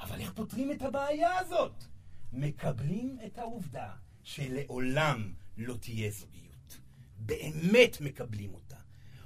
אבל 0.00 0.20
איך 0.20 0.32
פותרים 0.32 0.72
את 0.72 0.82
הבעיה 0.82 1.38
הזאת? 1.38 1.84
מקבלים 2.32 3.18
את 3.26 3.38
העובדה 3.38 3.90
שלעולם 4.22 5.32
לא 5.56 5.74
תהיה 5.74 6.10
זוגיות. 6.10 6.78
באמת 7.16 8.00
מקבלים 8.00 8.54
אותה. 8.54 8.73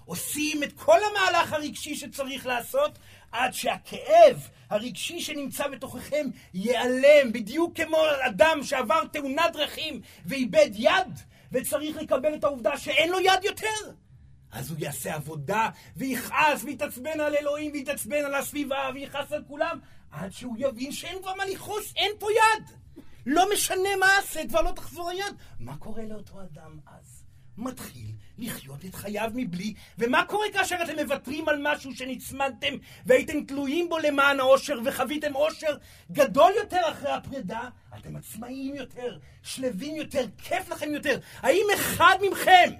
עושים 0.08 0.62
את 0.62 0.72
כל 0.72 0.98
המהלך 1.10 1.52
הרגשי 1.52 1.94
שצריך 1.96 2.46
לעשות 2.46 2.98
עד 3.32 3.52
שהכאב 3.52 4.48
הרגשי 4.70 5.20
שנמצא 5.20 5.68
בתוככם 5.68 6.26
ייעלם, 6.54 7.32
בדיוק 7.32 7.80
כמו 7.80 7.96
אדם 8.26 8.58
שעבר 8.62 9.04
תאונת 9.12 9.52
דרכים 9.52 10.00
ואיבד 10.26 10.70
יד 10.74 11.20
וצריך 11.52 11.96
לקבל 11.96 12.34
את 12.34 12.44
העובדה 12.44 12.78
שאין 12.78 13.10
לו 13.10 13.20
יד 13.20 13.44
יותר. 13.44 13.92
אז 14.52 14.70
הוא 14.70 14.78
יעשה 14.80 15.14
עבודה 15.14 15.68
ויכעס 15.96 16.64
ויתעצבן 16.64 17.20
על 17.20 17.36
אלוהים 17.36 17.72
ויתעצבן 17.72 18.24
על 18.24 18.34
הסביבה 18.34 18.90
ויכעס 18.94 19.32
על 19.32 19.44
כולם 19.48 19.78
עד 20.10 20.32
שהוא 20.32 20.56
יבין 20.58 20.92
שאין 20.92 21.18
כבר 21.22 21.34
מה 21.34 21.44
לכעוס, 21.44 21.92
אין 21.96 22.12
פה 22.18 22.26
יד. 22.32 22.64
לא 23.26 23.44
משנה 23.52 23.96
מה 24.00 24.18
עשה, 24.18 24.48
כבר 24.48 24.62
לא 24.62 24.70
תחזור 24.70 25.10
היד. 25.10 25.34
מה 25.60 25.76
קורה 25.76 26.02
לאותו 26.02 26.40
אדם 26.40 26.78
אז? 26.86 27.24
מתחיל 27.56 28.12
לחיות 28.38 28.84
את 28.84 28.94
חייו 28.94 29.30
מבלי, 29.34 29.74
ומה 29.98 30.24
קורה 30.24 30.46
כאשר 30.52 30.76
אתם 30.84 30.98
מוותרים 31.02 31.48
על 31.48 31.58
משהו 31.62 31.94
שנצמדתם 31.94 32.74
והייתם 33.06 33.44
תלויים 33.44 33.88
בו 33.88 33.98
למען 33.98 34.40
האושר 34.40 34.78
וחוויתם 34.84 35.34
אושר 35.34 35.76
גדול 36.12 36.52
יותר 36.56 36.80
אחרי 36.92 37.10
הפרידה? 37.10 37.68
אתם 37.98 38.16
עצמאיים 38.16 38.74
יותר, 38.74 39.18
שלווים 39.42 39.96
יותר, 39.96 40.24
כיף 40.42 40.68
לכם 40.70 40.94
יותר. 40.94 41.18
האם 41.42 41.66
אחד 41.74 42.16
מכם 42.30 42.70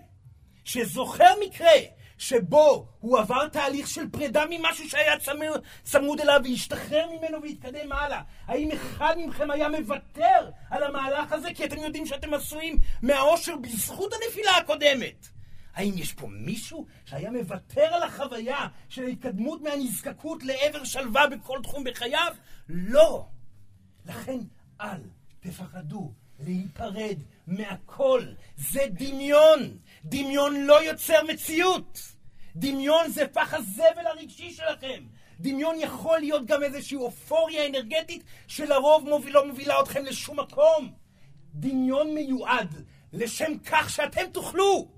שזוכר 0.65 1.35
מקרה 1.47 1.79
שבו 2.19 2.87
הוא 3.01 3.19
עבר 3.19 3.49
תהליך 3.49 3.89
של 3.89 4.09
פרידה 4.11 4.45
ממשהו 4.51 4.89
שהיה 4.89 5.19
צמוד, 5.19 5.65
צמוד 5.85 6.21
אליו 6.21 6.41
והשתחרר 6.45 7.07
ממנו 7.07 7.43
והתקדם 7.43 7.93
הלאה. 7.93 8.21
האם 8.47 8.71
אחד 8.73 9.15
מכם 9.27 9.51
היה 9.51 9.69
מוותר 9.69 10.51
על 10.71 10.83
המהלך 10.83 11.33
הזה 11.33 11.49
כי 11.55 11.65
אתם 11.65 11.79
יודעים 11.79 12.07
שאתם 12.07 12.35
עשויים 12.35 12.79
מהאושר 13.03 13.57
בזכות 13.57 14.13
הנפילה 14.13 14.57
הקודמת? 14.57 15.38
האם 15.79 15.95
יש 15.97 16.13
פה 16.13 16.27
מישהו 16.27 16.87
שהיה 17.05 17.31
מוותר 17.31 17.83
על 17.95 18.03
החוויה 18.03 18.69
של 18.89 19.05
ההתקדמות 19.05 19.63
מהנזקקות 19.63 20.43
לעבר 20.43 20.85
שלווה 20.85 21.27
בכל 21.27 21.59
תחום 21.63 21.85
בחייו? 21.85 22.35
לא. 22.69 23.27
לכן 24.07 24.39
אל 24.81 25.01
תפחדו 25.41 26.13
להיפרד 26.41 27.19
מהכל. 27.47 28.23
זה 28.57 28.81
דמיון. 28.91 29.79
דמיון 30.05 30.67
לא 30.67 30.85
יוצר 30.85 31.25
מציאות. 31.29 32.03
דמיון 32.57 33.11
זה 33.11 33.27
פח 33.27 33.55
הזבל 33.55 34.07
הרגשי 34.07 34.51
שלכם. 34.51 35.05
דמיון 35.41 35.77
יכול 35.81 36.19
להיות 36.19 36.47
גם 36.47 36.63
איזושהי 36.63 36.97
אופוריה 36.97 37.67
אנרגטית 37.67 38.25
שלרוב 38.47 39.09
מוביל, 39.09 39.35
לא 39.35 39.47
מובילה 39.47 39.81
אתכם 39.81 40.05
לשום 40.05 40.41
מקום. 40.41 40.93
דמיון 41.55 42.15
מיועד 42.15 42.85
לשם 43.13 43.59
כך 43.59 43.91
שאתם 43.91 44.31
תוכלו 44.33 44.98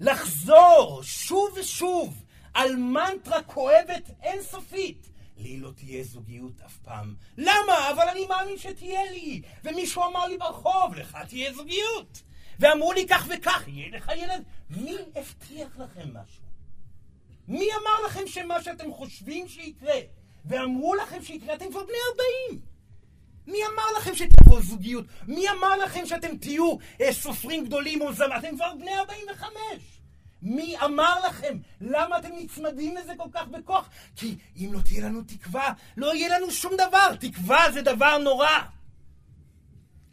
לחזור 0.00 1.00
שוב 1.02 1.50
ושוב 1.56 2.24
על 2.54 2.76
מנטרה 2.76 3.42
כואבת 3.42 4.10
אינסופית. 4.22 5.10
לי 5.36 5.56
לא 5.56 5.70
תהיה 5.76 6.04
זוגיות 6.04 6.60
אף 6.66 6.76
פעם. 6.76 7.14
למה? 7.38 7.90
אבל 7.90 8.08
אני 8.08 8.26
מאמין 8.26 8.58
שתהיה 8.58 9.10
לי. 9.10 9.42
ומישהו 9.64 10.04
אמר 10.04 10.26
לי 10.26 10.38
ברחוב, 10.38 10.94
לך 10.94 11.18
תהיה 11.28 11.52
זוגיות. 11.52 12.22
ואמרו 12.58 12.92
לי 12.92 13.06
כך 13.08 13.26
וכך, 13.28 13.64
יהיה 13.66 13.96
לך 13.96 14.10
ילד. 14.16 14.42
מי 14.70 14.96
הבטיח 15.16 15.78
לכם 15.78 16.08
משהו? 16.16 16.42
מי 17.48 17.68
אמר 17.72 18.06
לכם 18.06 18.26
שמה 18.26 18.62
שאתם 18.62 18.92
חושבים 18.92 19.48
שיקרה, 19.48 19.94
ואמרו 20.44 20.94
לכם 20.94 21.22
שיקרה, 21.22 21.54
אתם 21.54 21.70
כבר 21.70 21.84
בני 21.84 21.96
40? 22.50 22.69
מי 23.46 23.58
אמר 23.74 23.98
לכם 23.98 24.14
שתבוא 24.14 24.60
זוגיות? 24.60 25.04
מי 25.28 25.50
אמר 25.50 25.76
לכם 25.76 26.06
שאתם 26.06 26.36
תהיו 26.36 26.76
אה, 27.00 27.12
סופרים 27.12 27.64
גדולים 27.64 28.00
או 28.00 28.12
זמן? 28.12 28.26
אתם 28.38 28.56
כבר 28.56 28.74
בני 28.74 28.98
45. 28.98 29.50
מי 30.42 30.76
אמר 30.84 31.26
לכם? 31.28 31.58
למה 31.80 32.18
אתם 32.18 32.28
נצמדים 32.38 32.96
לזה 32.96 33.12
כל 33.16 33.28
כך 33.32 33.48
בכוח? 33.48 33.88
כי 34.16 34.36
אם 34.56 34.70
לא 34.72 34.80
תהיה 34.80 35.04
לנו 35.04 35.22
תקווה, 35.22 35.72
לא 35.96 36.14
יהיה 36.14 36.38
לנו 36.38 36.50
שום 36.50 36.72
דבר. 36.74 37.16
תקווה 37.20 37.72
זה 37.72 37.82
דבר 37.82 38.18
נורא. 38.18 38.60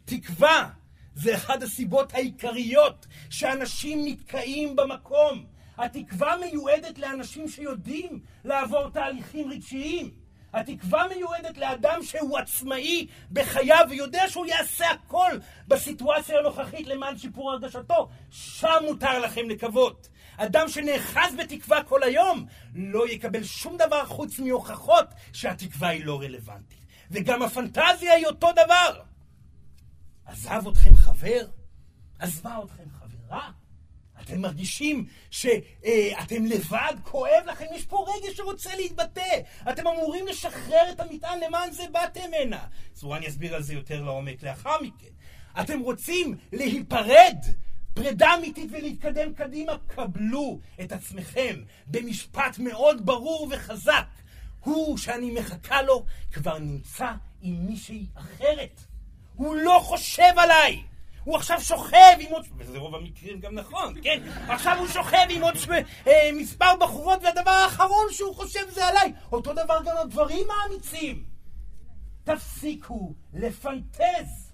תקווה 0.04 0.68
זה 1.14 1.34
אחת 1.36 1.62
הסיבות 1.62 2.14
העיקריות 2.14 3.06
שאנשים 3.30 4.00
נתקעים 4.04 4.76
במקום. 4.76 5.44
התקווה 5.78 6.36
מיועדת 6.36 6.98
לאנשים 6.98 7.48
שיודעים 7.48 8.20
לעבור 8.44 8.90
תהליכים 8.90 9.50
רגשיים. 9.50 10.27
התקווה 10.58 11.08
מיועדת 11.08 11.58
לאדם 11.58 12.02
שהוא 12.02 12.38
עצמאי 12.38 13.06
בחייו 13.30 13.86
ויודע 13.90 14.22
שהוא 14.28 14.46
יעשה 14.46 14.90
הכל 14.90 15.30
בסיטואציה 15.68 16.38
הנוכחית 16.38 16.86
למען 16.86 17.18
שיפור 17.18 17.52
הרגשתו. 17.52 18.08
שם 18.30 18.68
מותר 18.84 19.18
לכם 19.18 19.48
לקוות. 19.48 20.08
אדם 20.36 20.68
שנאחז 20.68 21.34
בתקווה 21.38 21.82
כל 21.82 22.02
היום 22.02 22.46
לא 22.74 23.08
יקבל 23.08 23.44
שום 23.44 23.76
דבר 23.76 24.04
חוץ 24.06 24.38
מהוכחות 24.38 25.06
שהתקווה 25.32 25.88
היא 25.88 26.04
לא 26.04 26.20
רלוונטית. 26.20 26.84
וגם 27.10 27.42
הפנטזיה 27.42 28.12
היא 28.12 28.26
אותו 28.26 28.52
דבר. 28.52 29.00
עזב 30.26 30.68
אתכם 30.68 30.94
חבר? 30.94 31.46
עזבה 32.18 32.58
אתכם 32.64 32.84
חברה? 32.90 33.50
אתם 34.28 34.40
מרגישים 34.40 35.06
שאתם 35.30 36.44
לבד, 36.46 36.94
כואב 37.02 37.42
לכם, 37.46 37.64
יש 37.74 37.84
פה 37.84 38.06
רגע 38.08 38.34
שרוצה 38.34 38.76
להתבטא. 38.76 39.40
אתם 39.70 39.86
אמורים 39.86 40.26
לשחרר 40.26 40.90
את 40.90 41.00
המטען, 41.00 41.40
למען 41.40 41.72
זה 41.72 41.82
באתם 41.92 42.30
הנה. 42.42 42.66
צורה 42.92 43.16
אני 43.16 43.28
אסביר 43.28 43.54
על 43.54 43.62
זה 43.62 43.74
יותר 43.74 44.02
לעומק 44.02 44.42
לאחר 44.42 44.76
מכן. 44.82 45.12
אתם 45.60 45.80
רוצים 45.80 46.36
להיפרד? 46.52 47.36
פרידה 47.94 48.34
אמיתית 48.34 48.70
ולהתקדם 48.72 49.34
קדימה? 49.34 49.72
קבלו 49.86 50.60
את 50.80 50.92
עצמכם 50.92 51.62
במשפט 51.86 52.58
מאוד 52.58 53.06
ברור 53.06 53.48
וחזק. 53.50 54.06
הוא 54.60 54.98
שאני 54.98 55.30
מחכה 55.30 55.82
לו 55.82 56.04
כבר 56.32 56.58
נמצא 56.58 57.12
עם 57.42 57.66
מישהי 57.66 58.06
אחרת. 58.14 58.80
הוא 59.36 59.56
לא 59.56 59.80
חושב 59.82 60.32
עליי. 60.36 60.82
הוא 61.28 61.36
עכשיו 61.36 61.60
שוכב 61.60 62.16
עם 62.18 62.32
עוד... 62.32 62.46
וזה 62.56 62.78
רוב 62.78 62.94
המקרים 62.94 63.40
גם 63.40 63.54
נכון, 63.54 63.94
כן? 64.02 64.22
עכשיו 64.48 64.78
הוא 64.78 64.88
שוכב 64.88 65.26
עם 65.30 65.42
עוד 65.42 65.56
שו... 65.56 65.72
אה, 66.06 66.30
מספר 66.32 66.76
בחורות, 66.80 67.22
והדבר 67.22 67.50
האחרון 67.50 68.06
שהוא 68.10 68.34
חושב 68.34 68.70
זה 68.70 68.86
עליי. 68.86 69.12
אותו 69.32 69.52
דבר 69.52 69.78
גם 69.84 69.96
הגברים 69.96 70.46
האמיצים. 70.50 71.24
תפסיקו 72.24 73.14
לפנטז. 73.34 74.52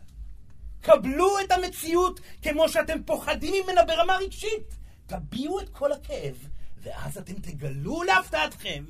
קבלו 0.80 1.40
את 1.40 1.52
המציאות 1.52 2.20
כמו 2.42 2.68
שאתם 2.68 3.02
פוחדים 3.02 3.54
ממנה 3.64 3.84
ברמה 3.84 4.16
רגשית. 4.16 4.76
תביעו 5.06 5.60
את 5.60 5.68
כל 5.68 5.92
הכאב, 5.92 6.48
ואז 6.82 7.18
אתם 7.18 7.34
תגלו 7.34 8.02
להפתעתכם 8.02 8.84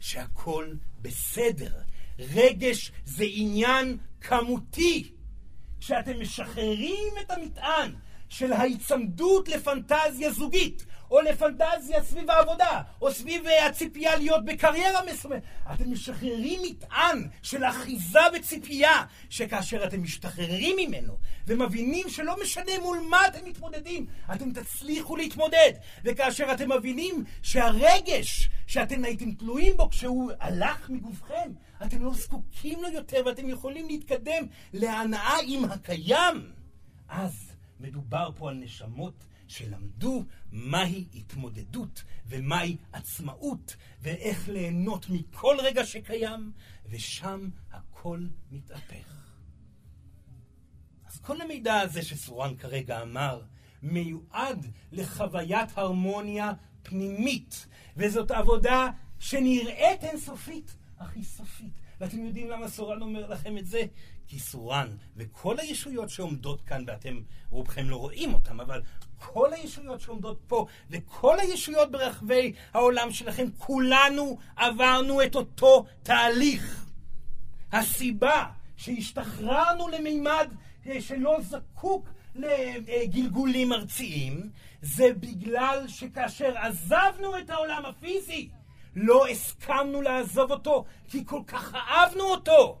שהכל 0.00 0.74
בסדר. 1.02 1.72
רגש 2.18 2.92
זה 3.04 3.24
עניין 3.28 3.98
כמותי. 4.20 5.15
כשאתם 5.86 6.20
משחררים 6.20 7.12
את 7.20 7.30
המטען 7.30 7.92
של 8.28 8.52
ההיצמדות 8.52 9.48
לפנטזיה 9.48 10.30
זוגית, 10.32 10.84
או 11.10 11.20
לפנטזיה 11.20 12.02
סביב 12.02 12.30
העבודה, 12.30 12.82
או 13.00 13.12
סביב 13.12 13.46
אה, 13.46 13.66
הציפייה 13.66 14.16
להיות 14.16 14.44
בקריירה 14.44 15.00
מסוימת. 15.12 15.42
אתם 15.74 15.92
משחררים 15.92 16.60
מטען 16.62 17.28
של 17.42 17.64
אחיזה 17.64 18.18
וציפייה, 18.34 19.04
שכאשר 19.30 19.84
אתם 19.84 20.02
משתחררים 20.02 20.76
ממנו, 20.76 21.18
ומבינים 21.46 22.08
שלא 22.08 22.36
משנה 22.42 22.72
מול 22.82 22.98
מה 23.10 23.26
אתם 23.26 23.48
מתמודדים, 23.48 24.06
אתם 24.34 24.52
תצליחו 24.52 25.16
להתמודד. 25.16 25.72
וכאשר 26.04 26.52
אתם 26.52 26.72
מבינים 26.72 27.24
שהרגש 27.42 28.50
שאתם 28.66 29.04
הייתם 29.04 29.32
תלויים 29.32 29.76
בו 29.76 29.90
כשהוא 29.90 30.32
הלך 30.40 30.90
מגופכם, 30.90 31.50
אתם 31.84 32.04
לא 32.04 32.14
זקוקים 32.14 32.82
לו 32.82 32.88
יותר 32.88 33.22
ואתם 33.26 33.48
יכולים 33.48 33.86
להתקדם 33.86 34.46
להנאה 34.72 35.34
עם 35.46 35.64
הקיים. 35.64 36.52
אז 37.08 37.52
מדובר 37.80 38.30
פה 38.36 38.48
על 38.50 38.54
נשמות 38.54 39.26
שלמדו 39.48 40.24
מהי 40.52 41.04
התמודדות 41.14 42.04
ומהי 42.26 42.76
עצמאות 42.92 43.76
ואיך 44.00 44.48
ליהנות 44.48 45.06
מכל 45.10 45.56
רגע 45.62 45.86
שקיים, 45.86 46.52
ושם 46.86 47.48
הכל 47.72 48.26
מתהפך. 48.50 49.26
אז 51.06 51.20
כל 51.20 51.40
המידע 51.40 51.80
הזה 51.80 52.02
שסורן 52.02 52.56
כרגע 52.56 53.02
אמר, 53.02 53.42
מיועד 53.82 54.66
לחוויית 54.92 55.78
הרמוניה 55.78 56.52
פנימית, 56.82 57.66
וזאת 57.96 58.30
עבודה 58.30 58.88
שנראית 59.18 60.04
אינסופית, 60.04 60.76
אך 60.98 61.12
היא 61.14 61.24
סופית. 61.24 61.72
ואתם 62.00 62.24
יודעים 62.24 62.50
למה 62.50 62.68
סורן 62.68 63.02
אומר 63.02 63.26
לכם 63.30 63.58
את 63.58 63.66
זה? 63.66 63.82
כי 64.28 64.38
סורן 64.38 64.88
וכל 65.16 65.58
הישויות 65.58 66.10
שעומדות 66.10 66.60
כאן, 66.60 66.84
ואתם 66.86 67.20
רובכם 67.50 67.90
לא 67.90 67.96
רואים 67.96 68.34
אותם, 68.34 68.60
אבל 68.60 68.82
כל 69.18 69.52
הישויות 69.52 70.00
שעומדות 70.00 70.40
פה, 70.46 70.66
וכל 70.90 71.40
הישויות 71.40 71.90
ברחבי 71.90 72.52
העולם 72.74 73.10
שלכם, 73.10 73.46
כולנו 73.58 74.38
עברנו 74.56 75.22
את 75.22 75.34
אותו 75.34 75.84
תהליך. 76.02 76.86
הסיבה 77.72 78.46
שהשתחררנו 78.76 79.88
למימד 79.88 80.48
אה, 80.86 81.00
שלא 81.00 81.36
זקוק 81.40 82.08
לגלגולים 82.34 83.72
ארציים, 83.72 84.50
זה 84.82 85.12
בגלל 85.20 85.84
שכאשר 85.88 86.58
עזבנו 86.58 87.38
את 87.38 87.50
העולם 87.50 87.84
הפיזי, 87.84 88.48
לא 88.96 89.26
הסכמנו 89.26 90.02
לעזוב 90.02 90.50
אותו, 90.52 90.84
כי 91.08 91.26
כל 91.26 91.40
כך 91.46 91.74
אהבנו 91.74 92.24
אותו. 92.24 92.78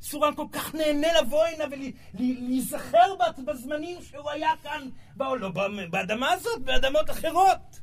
סורן 0.00 0.34
כל 0.34 0.46
כך 0.52 0.74
נהנה 0.74 1.20
לבוא 1.20 1.44
הנה 1.44 1.64
ולהיזכר 1.70 3.14
בזמנים 3.46 4.02
שהוא 4.02 4.30
היה 4.30 4.50
כאן, 4.62 4.88
לא, 5.18 5.48
באדמה 5.90 6.32
הזאת, 6.32 6.62
באדמות 6.62 7.10
אחרות. 7.10 7.80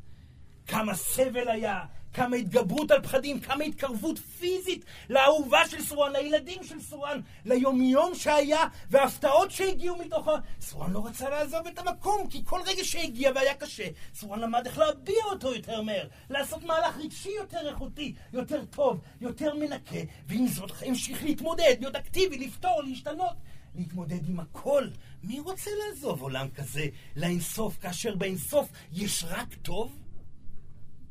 כמה 0.68 0.96
סבל 0.96 1.48
היה, 1.50 1.86
כמה 2.14 2.36
התגברות 2.36 2.92
על 2.92 3.02
פחדים, 3.02 3.40
כמה 3.40 3.64
התקרבות 3.64 4.20
פיזית 4.20 4.86
לאהובה 5.10 5.68
של 5.68 5.82
סורן, 5.82 6.12
לילדים 6.12 6.64
של 6.64 6.82
סורן, 6.82 7.20
ליומיום 7.46 8.16
שהיה, 8.16 8.68
וההפתעות 8.90 9.52
שהגיעו 9.52 9.98
מתוך 9.98 10.28
ה... 10.28 10.32
סורן 10.62 10.92
לא 10.92 11.06
רצה 11.06 11.30
לעזוב 11.30 11.68
את 11.68 11.80
המקום, 11.80 12.28
כי 12.30 12.42
כל 12.46 12.60
רגע 12.66 12.84
שהגיע 12.84 13.32
והיה 13.36 13.54
קשה, 13.54 13.88
סורן 14.16 14.40
למד 14.40 14.66
איך 14.66 14.78
להביע 14.78 15.24
אותו 15.26 15.56
יותר 15.56 15.82
מהר, 15.82 16.08
לעשות 16.30 16.64
מהלך 16.64 16.98
רגשי 16.98 17.32
יותר 17.38 17.70
איכותי, 17.70 18.14
יותר 18.34 18.66
טוב, 18.66 19.02
יותר 19.22 19.56
מנקה, 19.56 20.00
ועם 20.28 20.48
זאת 20.48 20.72
המשיך 20.86 21.24
להתמודד, 21.24 21.76
להיות 21.80 21.96
אקטיבי, 21.96 22.38
לפתור, 22.38 22.82
להשתנות. 22.84 23.36
להתמודד 23.76 24.30
עם 24.30 24.40
הכל. 24.40 24.88
מי 25.24 25.40
רוצה 25.40 25.72
לעזוב 25.80 26.22
עולם 26.22 26.50
כזה 26.50 26.86
לאינסוף, 27.16 27.78
כאשר 27.78 28.16
באינסוף 28.16 28.70
יש 28.92 29.26
רק 29.28 29.54
טוב? 29.62 29.98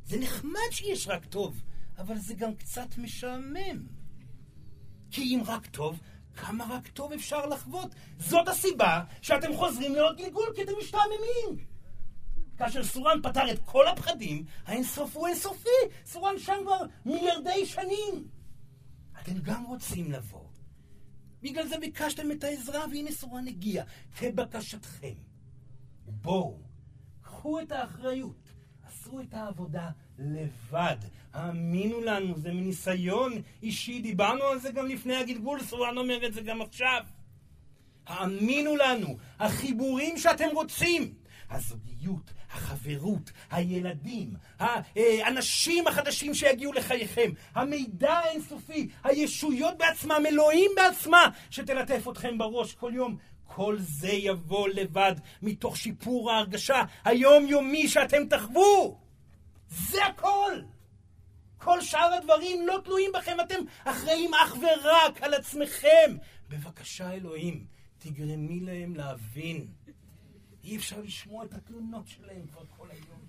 זה 0.05 0.19
נחמד 0.19 0.71
שיש 0.71 1.07
רק 1.07 1.25
טוב, 1.25 1.61
אבל 1.97 2.17
זה 2.17 2.33
גם 2.33 2.55
קצת 2.55 2.97
משעמם. 2.97 3.87
כי 5.11 5.21
אם 5.21 5.41
רק 5.45 5.67
טוב, 5.67 5.99
כמה 6.35 6.65
רק 6.69 6.87
טוב 6.87 7.11
אפשר 7.11 7.45
לחוות? 7.45 7.95
זאת 8.19 8.47
הסיבה 8.47 9.03
שאתם 9.21 9.55
חוזרים 9.55 9.95
לעוד 9.95 10.17
גלגול, 10.17 10.51
כי 10.55 10.63
אתם 10.63 10.71
משתעממים. 10.79 11.67
כאשר 12.57 12.83
סורן 12.83 13.21
פתר 13.23 13.51
את 13.51 13.59
כל 13.65 13.87
הפחדים, 13.87 14.45
האינסוף 14.65 15.15
הוא 15.15 15.27
אינסופי. 15.27 15.69
סורן 16.05 16.39
שם 16.39 16.53
כבר 16.63 16.85
מיליארדי 17.05 17.65
שנים. 17.65 18.27
אתם 19.21 19.39
גם 19.41 19.63
רוצים 19.63 20.11
לבוא. 20.11 20.45
בגלל 21.41 21.67
זה 21.67 21.77
ביקשתם 21.79 22.31
את 22.31 22.43
העזרה, 22.43 22.85
והנה 22.91 23.11
סורן 23.11 23.47
הגיע, 23.47 23.83
כבקשתכם. 24.17 25.13
בואו, 26.05 26.59
קחו 27.21 27.59
את 27.59 27.71
האחריות. 27.71 28.40
עשו 29.11 29.21
את 29.21 29.33
העבודה 29.33 29.89
לבד. 30.19 30.95
האמינו 31.33 32.01
לנו, 32.01 32.37
זה 32.37 32.51
מניסיון 32.51 33.41
אישי, 33.63 34.01
דיברנו 34.01 34.43
על 34.43 34.59
זה 34.59 34.71
גם 34.71 34.87
לפני 34.87 35.15
הגלגול, 35.15 35.63
סורן 35.63 35.97
אומר 35.97 36.25
את 36.25 36.33
זה 36.33 36.41
גם 36.41 36.61
עכשיו. 36.61 37.03
האמינו 38.07 38.75
לנו, 38.75 39.17
החיבורים 39.39 40.17
שאתם 40.17 40.47
רוצים, 40.53 41.13
הזוגיות, 41.49 42.31
החברות, 42.51 43.31
הילדים, 43.51 44.33
האנשים 44.59 45.87
החדשים 45.87 46.33
שיגיעו 46.33 46.73
לחייכם, 46.73 47.31
המידע 47.55 48.13
האינסופי, 48.13 48.89
הישויות 49.03 49.77
בעצמם, 49.77 50.23
אלוהים 50.27 50.71
בעצמה, 50.75 51.29
שתלטף 51.49 52.07
אתכם 52.07 52.37
בראש 52.37 52.73
כל 52.75 52.91
יום. 52.95 53.17
כל 53.55 53.77
זה 53.79 54.11
יבוא 54.11 54.69
לבד 54.69 55.15
מתוך 55.41 55.77
שיפור 55.77 56.31
ההרגשה 56.31 56.83
היומיומי 57.05 57.87
שאתם 57.87 58.27
תחוו. 58.29 58.99
זה 59.69 60.05
הכל. 60.05 60.61
כל 61.57 61.81
שאר 61.81 62.13
הדברים 62.13 62.67
לא 62.67 62.81
תלויים 62.83 63.11
בכם, 63.13 63.37
אתם 63.41 63.59
אחראים 63.83 64.31
אך 64.33 64.55
ורק 64.55 65.21
על 65.21 65.33
עצמכם. 65.33 66.17
בבקשה, 66.49 67.11
אלוהים, 67.11 67.65
תגרמי 67.97 68.59
להם 68.59 68.95
להבין. 68.95 69.67
אי 70.63 70.77
אפשר 70.77 71.01
לשמוע 71.01 71.45
את 71.45 71.53
התלונות 71.53 72.07
שלהם 72.07 72.47
כבר 72.47 72.63
כל 72.77 72.87
היום. 72.91 73.21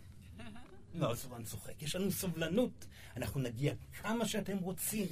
לא, 1.00 1.14
סורן 1.14 1.44
צוחק, 1.44 1.82
יש 1.82 1.96
לנו 1.96 2.10
סובלנות. 2.10 2.86
אנחנו 3.16 3.40
נגיע 3.40 3.74
כמה 4.02 4.26
שאתם 4.26 4.58
רוצים. 4.58 5.06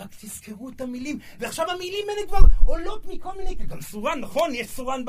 רק 0.00 0.14
תזכרו 0.20 0.68
את 0.68 0.80
המילים. 0.80 1.18
ועכשיו 1.38 1.70
המילים 1.70 2.06
האלה 2.08 2.26
כבר 2.28 2.38
עולות 2.66 3.06
מכל 3.06 3.36
מיני... 3.36 3.54
גם 3.54 3.80
סורן, 3.80 4.20
נכון? 4.20 4.54
יש 4.54 4.66
סורן 4.66 5.04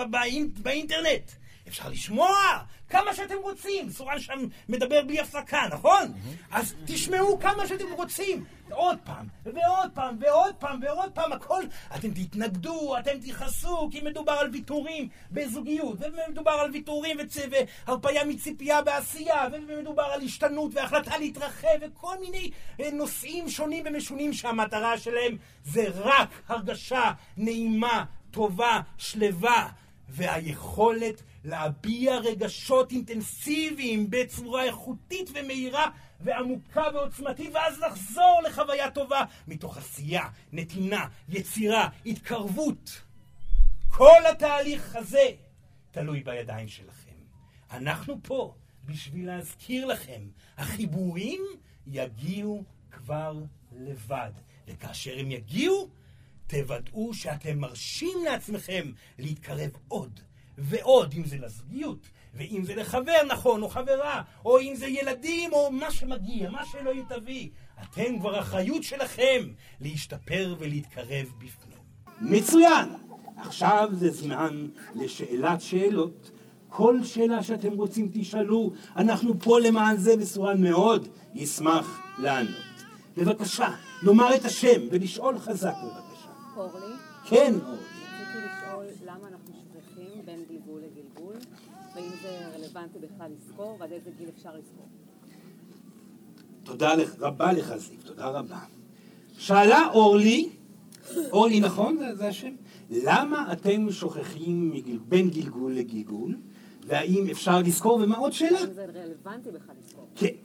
באינטרנט. 0.61 1.31
אפשר 1.71 1.89
לשמוע 1.89 2.35
כמה 2.89 3.13
שאתם 3.15 3.35
רוצים. 3.41 3.89
סורן 3.89 4.19
שם 4.19 4.39
מדבר 4.69 5.01
בלי 5.01 5.19
הפסקה, 5.19 5.61
נכון? 5.71 6.13
אז 6.51 6.75
תשמעו 6.85 7.39
כמה 7.39 7.67
שאתם 7.67 7.91
רוצים. 7.91 8.45
עוד 8.71 8.97
פעם, 9.03 9.27
ועוד 9.45 9.91
פעם, 9.93 10.17
ועוד 10.19 10.55
פעם, 10.59 10.79
ועוד 10.83 11.11
פעם, 11.11 11.33
הכל. 11.33 11.63
אתם 11.95 12.09
תתנגדו, 12.11 12.97
אתם 12.99 13.11
תכעסו, 13.25 13.89
כי 13.91 14.01
מדובר 14.01 14.31
על 14.31 14.49
ויתורים 14.53 15.09
בזוגיות, 15.31 15.97
ומדובר 15.99 16.51
על 16.51 16.71
ויתורים 16.71 17.17
והרפאיה 17.87 18.25
מציפייה 18.25 18.81
בעשייה, 18.81 19.47
ומדובר 19.51 20.03
על 20.03 20.21
השתנות 20.21 20.71
והחלטה 20.73 21.17
להתרחב, 21.17 21.67
וכל 21.81 22.15
מיני 22.21 22.51
אה, 22.79 22.91
נושאים 22.91 23.49
שונים 23.49 23.83
ומשונים 23.87 24.33
שהמטרה 24.33 24.97
שלהם 24.97 25.37
זה 25.65 25.85
רק 25.95 26.29
הרגשה 26.47 27.11
נעימה, 27.37 28.05
טובה, 28.31 28.81
שלווה, 28.97 29.67
והיכולת 30.09 31.21
להביע 31.43 32.17
רגשות 32.17 32.91
אינטנסיביים 32.91 34.09
בצורה 34.09 34.63
איכותית 34.63 35.29
ומהירה 35.33 35.89
ועמוקה 36.21 36.83
ועוצמתית, 36.93 37.49
ואז 37.53 37.79
לחזור 37.79 38.41
לחוויה 38.45 38.91
טובה 38.91 39.23
מתוך 39.47 39.77
עשייה, 39.77 40.29
נתינה, 40.51 41.07
יצירה, 41.29 41.89
התקרבות. 42.05 43.01
כל 43.89 44.25
התהליך 44.31 44.95
הזה 44.95 45.25
תלוי 45.91 46.23
בידיים 46.23 46.67
שלכם. 46.67 47.11
אנחנו 47.71 48.17
פה 48.23 48.53
בשביל 48.85 49.27
להזכיר 49.27 49.85
לכם, 49.85 50.21
החיבורים 50.57 51.41
יגיעו 51.87 52.63
כבר 52.91 53.39
לבד. 53.71 54.31
וכאשר 54.67 55.19
הם 55.19 55.31
יגיעו, 55.31 55.89
תוודאו 56.47 57.13
שאתם 57.13 57.59
מרשים 57.59 58.17
לעצמכם 58.25 58.91
להתקרב 59.19 59.71
עוד 59.87 60.19
ועוד, 60.57 61.13
אם 61.17 61.25
זה 61.25 61.37
לזוגיות, 61.37 62.07
ואם 62.33 62.63
זה 62.65 62.75
לחבר 62.75 63.17
נכון, 63.27 63.61
או 63.61 63.69
חברה, 63.69 64.21
או 64.45 64.59
אם 64.59 64.75
זה 64.75 64.87
ילדים, 64.87 65.53
או 65.53 65.71
מה 65.71 65.91
שמגיע, 65.91 66.49
מה 66.49 66.65
שלא 66.65 66.89
יתביא. 66.89 67.49
אתם 67.83 68.19
כבר 68.19 68.39
אחריות 68.39 68.83
שלכם 68.83 69.47
להשתפר 69.81 70.55
ולהתקרב 70.59 71.27
בפנים. 71.37 71.81
מצוין! 72.21 72.89
עכשיו 73.37 73.89
זה 73.91 74.11
זמן 74.11 74.67
לשאלת 74.95 75.61
שאלות. 75.61 76.31
כל 76.69 77.03
שאלה 77.03 77.43
שאתם 77.43 77.71
רוצים 77.73 78.09
תשאלו, 78.13 78.71
אנחנו 78.95 79.39
פה 79.39 79.59
למען 79.59 79.97
זה 79.97 80.13
וסורן 80.19 80.61
מאוד 80.63 81.07
ישמח 81.33 82.01
לענות. 82.19 82.71
בבקשה, 83.17 83.69
לומר 84.03 84.35
את 84.35 84.45
השם 84.45 84.81
ולשאול 84.91 85.39
חזק 85.39 85.73
בבקשה. 85.83 86.29
אורלי, 86.55 86.95
כן, 87.25 87.53
אורלי. 87.63 87.77
רציתי 88.21 88.37
לשאול 88.45 88.85
למה 89.05 89.27
אנחנו 89.27 89.53
שוכחים 89.53 90.25
בין 90.25 90.43
גלגול 90.49 90.81
לגלגול, 90.81 91.35
ואם 91.95 92.09
זה 92.21 92.47
רלוונטי 92.75 92.99
בכלל 92.99 93.31
לזכור, 93.37 93.77
ועד 93.79 93.91
איזה 93.91 94.09
גיל 94.17 94.29
אפשר 94.37 94.49
לזכור. 94.49 94.87
תודה 96.63 96.93
רבה 97.19 97.51
לך, 97.53 97.75
זיו, 97.77 97.97
תודה 98.05 98.27
רבה. 98.27 98.59
שאלה 99.37 99.87
אורלי, 99.93 100.49
אורלי 101.31 101.59
נכון? 101.59 101.97
זה, 101.97 102.15
זה 102.15 102.27
השם? 102.27 102.55
למה 102.89 103.53
אתם 103.53 103.91
שוכחים 103.91 104.71
מגל, 104.71 104.97
בין 104.97 105.29
גלגול 105.29 105.73
לגלגול, 105.73 106.37
והאם 106.87 107.27
אפשר 107.31 107.59
לזכור, 107.59 107.99
ומה 108.03 108.17
עוד 108.17 108.31
שאלה? 108.31 108.73
זה 108.73 108.85
רלוונטי 108.85 109.51
בכלל 109.51 109.75
לזכור. 109.85 110.07
כן. 110.15 110.35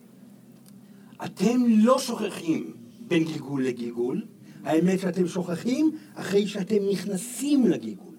אתם 1.24 1.62
לא 1.66 1.99
שוכחים 1.99 2.72
בין 3.01 3.24
גלגול 3.24 3.66
לגלגול, 3.66 4.22
האמת 4.64 5.01
שאתם 5.01 5.29
שוכחים 5.29 5.91
אחרי 6.14 6.47
שאתם 6.47 6.89
נכנסים 6.93 7.66
לגלגול. 7.66 8.14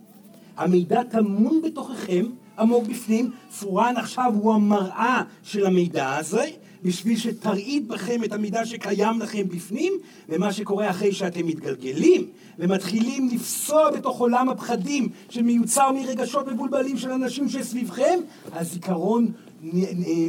המידע 0.57 1.03
טמון 1.03 1.61
בתוככם, 1.61 2.25
עמוק 2.59 2.87
בפנים, 2.87 3.31
סורן 3.51 3.93
עכשיו 3.97 4.31
הוא 4.35 4.53
המראה 4.53 5.23
של 5.43 5.65
המידע 5.65 6.15
הזה, 6.15 6.45
בשביל 6.83 7.17
שתרעיד 7.17 7.87
בכם 7.87 8.23
את 8.23 8.33
המידע 8.33 8.65
שקיים 8.65 9.19
לכם 9.19 9.43
בפנים, 9.47 9.93
ומה 10.29 10.53
שקורה 10.53 10.89
אחרי 10.89 11.11
שאתם 11.11 11.47
מתגלגלים, 11.47 12.27
ומתחילים 12.59 13.29
לפסוע 13.33 13.91
בתוך 13.91 14.19
עולם 14.19 14.49
הפחדים 14.49 15.09
שמיוצר 15.29 15.91
מרגשות 15.91 16.47
מבולבלים 16.47 16.97
של 16.97 17.11
אנשים 17.11 17.49
שסביבכם, 17.49 18.19
הזיכרון 18.53 19.31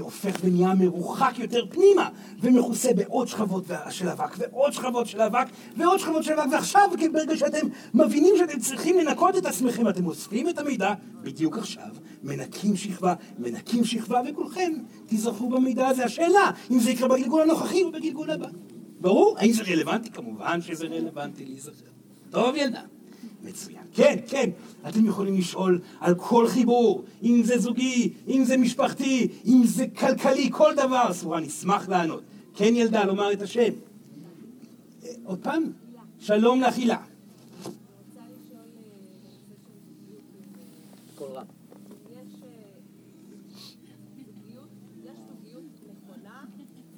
הופך 0.01 0.37
ונהיה 0.45 0.75
מרוחק 0.75 1.39
יותר 1.39 1.67
פנימה, 1.71 2.09
ומכוסה 2.41 2.93
בעוד 2.93 3.29
שכבות 3.29 3.65
של 3.91 4.09
אבק, 4.09 4.37
ועוד 4.39 4.73
שכבות 4.73 5.07
של 5.07 5.21
אבק, 5.21 5.47
ועוד 5.77 5.99
שכבות 5.99 6.25
של 6.25 6.33
אבק, 6.33 6.53
ועכשיו, 6.53 6.91
כן, 6.99 7.13
ברגע 7.13 7.37
שאתם 7.37 7.67
מבינים 7.95 8.35
שאתם 8.39 8.61
צריכים 8.61 8.99
לנקות 8.99 9.37
את 9.37 9.47
עצמכם, 9.47 9.89
אתם 9.89 10.07
אוספים 10.07 10.49
את 10.49 10.59
המידע, 10.59 10.95
בדיוק 11.23 11.59
עכשיו, 11.59 11.89
מנקים 12.23 12.77
שכבה, 12.77 13.15
מנקים 13.39 13.85
שכבה, 13.85 14.21
וכולכם 14.31 14.73
תיזכרו 15.07 15.49
במידע 15.49 15.89
הזה. 15.89 16.05
השאלה, 16.05 16.51
אם 16.71 16.81
זה 16.81 16.91
יקרה 16.91 17.09
בגלגול 17.09 17.43
הנוכחי 17.43 17.83
או 17.83 17.93
בגלגול 17.93 18.31
הבא. 18.31 18.49
ברור? 19.01 19.37
האם 19.39 19.53
זה 19.53 19.63
רלוונטי? 19.63 20.11
כמובן 20.11 20.61
שזה 20.61 20.87
רלוונטי 20.87 21.45
להיזכר. 21.45 21.91
טוב, 22.31 22.57
ילדה. 22.57 22.81
מצוין. 23.43 23.83
כן, 23.95 24.19
כן, 24.29 24.51
אתם 24.89 25.07
יכולים 25.07 25.37
לשאול 25.37 25.81
על 26.01 26.15
כל 26.15 26.49
חיבור, 26.49 27.05
אם 27.23 27.43
זה 27.45 27.59
זוגי, 27.59 28.13
אם 28.29 28.45
זה 28.45 28.57
משפחתי, 28.57 29.29
אם 29.47 29.63
זה 29.65 29.87
כלכלי, 29.99 30.49
כל 30.53 30.75
דבר. 30.77 31.13
סורן 31.13 31.43
נשמח 31.43 31.89
לענות. 31.89 32.23
כן, 32.55 32.77
ילדה, 32.77 33.05
לומר 33.05 33.33
את 33.33 33.43
השם. 33.43 33.73
אה, 35.05 35.11
עוד 35.25 35.39
פעם? 35.43 35.63
שלום 36.21 36.61
לך, 36.61 36.77
הילה. 36.77 36.97
קול 41.15 41.31
רם. 41.31 41.45
יש 42.11 42.43
אה, 42.43 42.49
זוגיות, 44.27 44.69
יש 45.05 45.17
זוגיות 45.29 45.63
נכונה, 45.91 46.45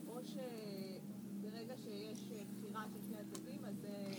או 0.09 0.18
שברגע 0.26 1.74
שיש 1.76 2.18
אה, 2.32 2.43
בחירה 2.59 2.84
של 2.93 2.99
שני 3.09 3.16
הצדדים, 3.20 3.59
אז 3.64 3.84
אה, 3.84 4.12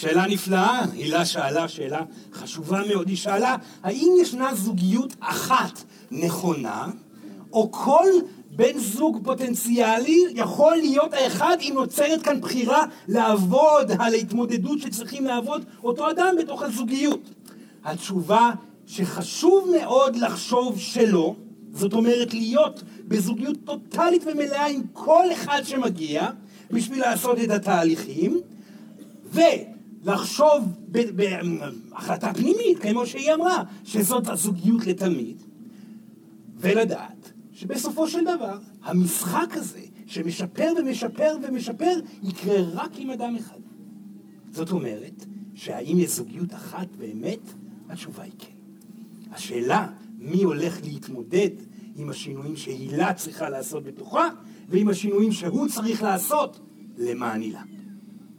שאלה 0.00 0.26
נפלאה, 0.26 0.84
הילה 0.92 1.24
שאלה 1.24 1.68
שאלה 1.68 2.00
חשובה 2.32 2.80
מאוד. 2.88 3.08
היא 3.08 3.16
שאלה, 3.16 3.56
האם 3.82 4.12
ישנה 4.22 4.54
זוגיות 4.54 5.14
אחת 5.20 5.82
נכונה, 6.10 6.86
או 7.52 7.72
כל 7.72 8.08
בן 8.50 8.78
זוג 8.78 9.20
פוטנציאלי 9.24 10.24
יכול 10.34 10.76
להיות 10.76 11.12
האחד 11.12 11.56
אם 11.60 11.72
נוצרת 11.74 12.22
כאן 12.22 12.40
בחירה 12.40 12.84
לעבוד 13.08 13.90
על 13.98 14.14
ההתמודדות 14.14 14.78
שצריכים 14.78 15.24
לעבוד 15.24 15.64
אותו 15.84 16.10
אדם 16.10 16.34
בתוך 16.38 16.62
הזוגיות? 16.62 17.30
התשובה 17.84 18.50
שחשוב 18.86 19.70
מאוד 19.80 20.16
לחשוב 20.16 20.78
שלא, 20.78 21.34
זאת 21.72 21.92
אומרת 21.92 22.34
להיות 22.34 22.82
בזוגיות 23.08 23.56
טוטאלית 23.64 24.22
ומלאה 24.26 24.66
עם 24.66 24.82
כל 24.92 25.32
אחד 25.32 25.60
שמגיע 25.64 26.28
בשביל 26.70 27.00
לעשות 27.00 27.38
את 27.44 27.50
התהליכים, 27.50 28.40
ולחשוב 30.02 30.64
בהחלטה 30.88 32.34
פנימית, 32.34 32.78
כמו 32.80 33.06
שהיא 33.06 33.34
אמרה, 33.34 33.64
שזאת 33.84 34.28
הזוגיות 34.28 34.86
לתמיד, 34.86 35.42
ולדעת 36.56 37.32
שבסופו 37.52 38.08
של 38.08 38.24
דבר, 38.24 38.58
המשחק 38.82 39.48
הזה, 39.50 39.80
שמשפר 40.06 40.72
ומשפר 40.78 41.36
ומשפר, 41.42 42.00
יקרה 42.22 42.62
רק 42.72 42.90
עם 42.96 43.10
אדם 43.10 43.36
אחד. 43.36 43.58
זאת 44.52 44.70
אומרת, 44.70 45.24
שהאם 45.54 45.98
יש 45.98 46.10
זוגיות 46.10 46.54
אחת 46.54 46.88
באמת? 46.98 47.52
התשובה 47.88 48.22
היא 48.22 48.32
כן. 48.38 48.46
השאלה, 49.32 49.86
מי 50.18 50.42
הולך 50.42 50.80
להתמודד 50.84 51.50
עם 51.96 52.10
השינויים 52.10 52.56
שהילה 52.56 53.14
צריכה 53.14 53.48
לעשות 53.48 53.84
בתוכה, 53.84 54.28
ועם 54.68 54.88
השינויים 54.88 55.32
שהוא 55.32 55.68
צריך 55.68 56.02
לעשות 56.02 56.60
למען 56.98 57.40
הילה. 57.40 57.62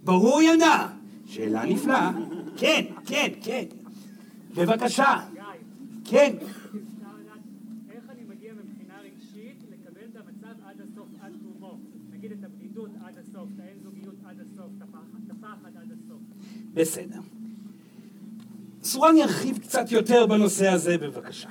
ברור 0.04 0.42
ילדה? 0.42 0.88
שאלה 1.32 1.66
נפלאה. 1.66 2.12
כן, 2.58 2.86
כן, 3.06 3.28
כן. 3.44 3.64
בבקשה. 4.56 5.20
כן. 6.06 6.36
בסדר. 16.74 17.20
סורן 18.84 19.18
ירחיב 19.18 19.58
קצת 19.58 19.92
יותר 19.92 20.26
בנושא 20.26 20.68
הזה, 20.68 20.98
בבקשה. 20.98 21.50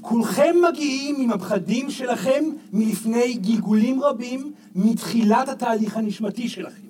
כולכם 0.00 0.54
מגיעים 0.68 1.16
עם 1.20 1.32
הפחדים 1.32 1.90
שלכם 1.90 2.44
מלפני 2.72 3.34
גלגולים 3.34 4.02
רבים, 4.02 4.52
מתחילת 4.74 5.48
התהליך 5.48 5.96
הנשמתי 5.96 6.48
שלכם. 6.48 6.85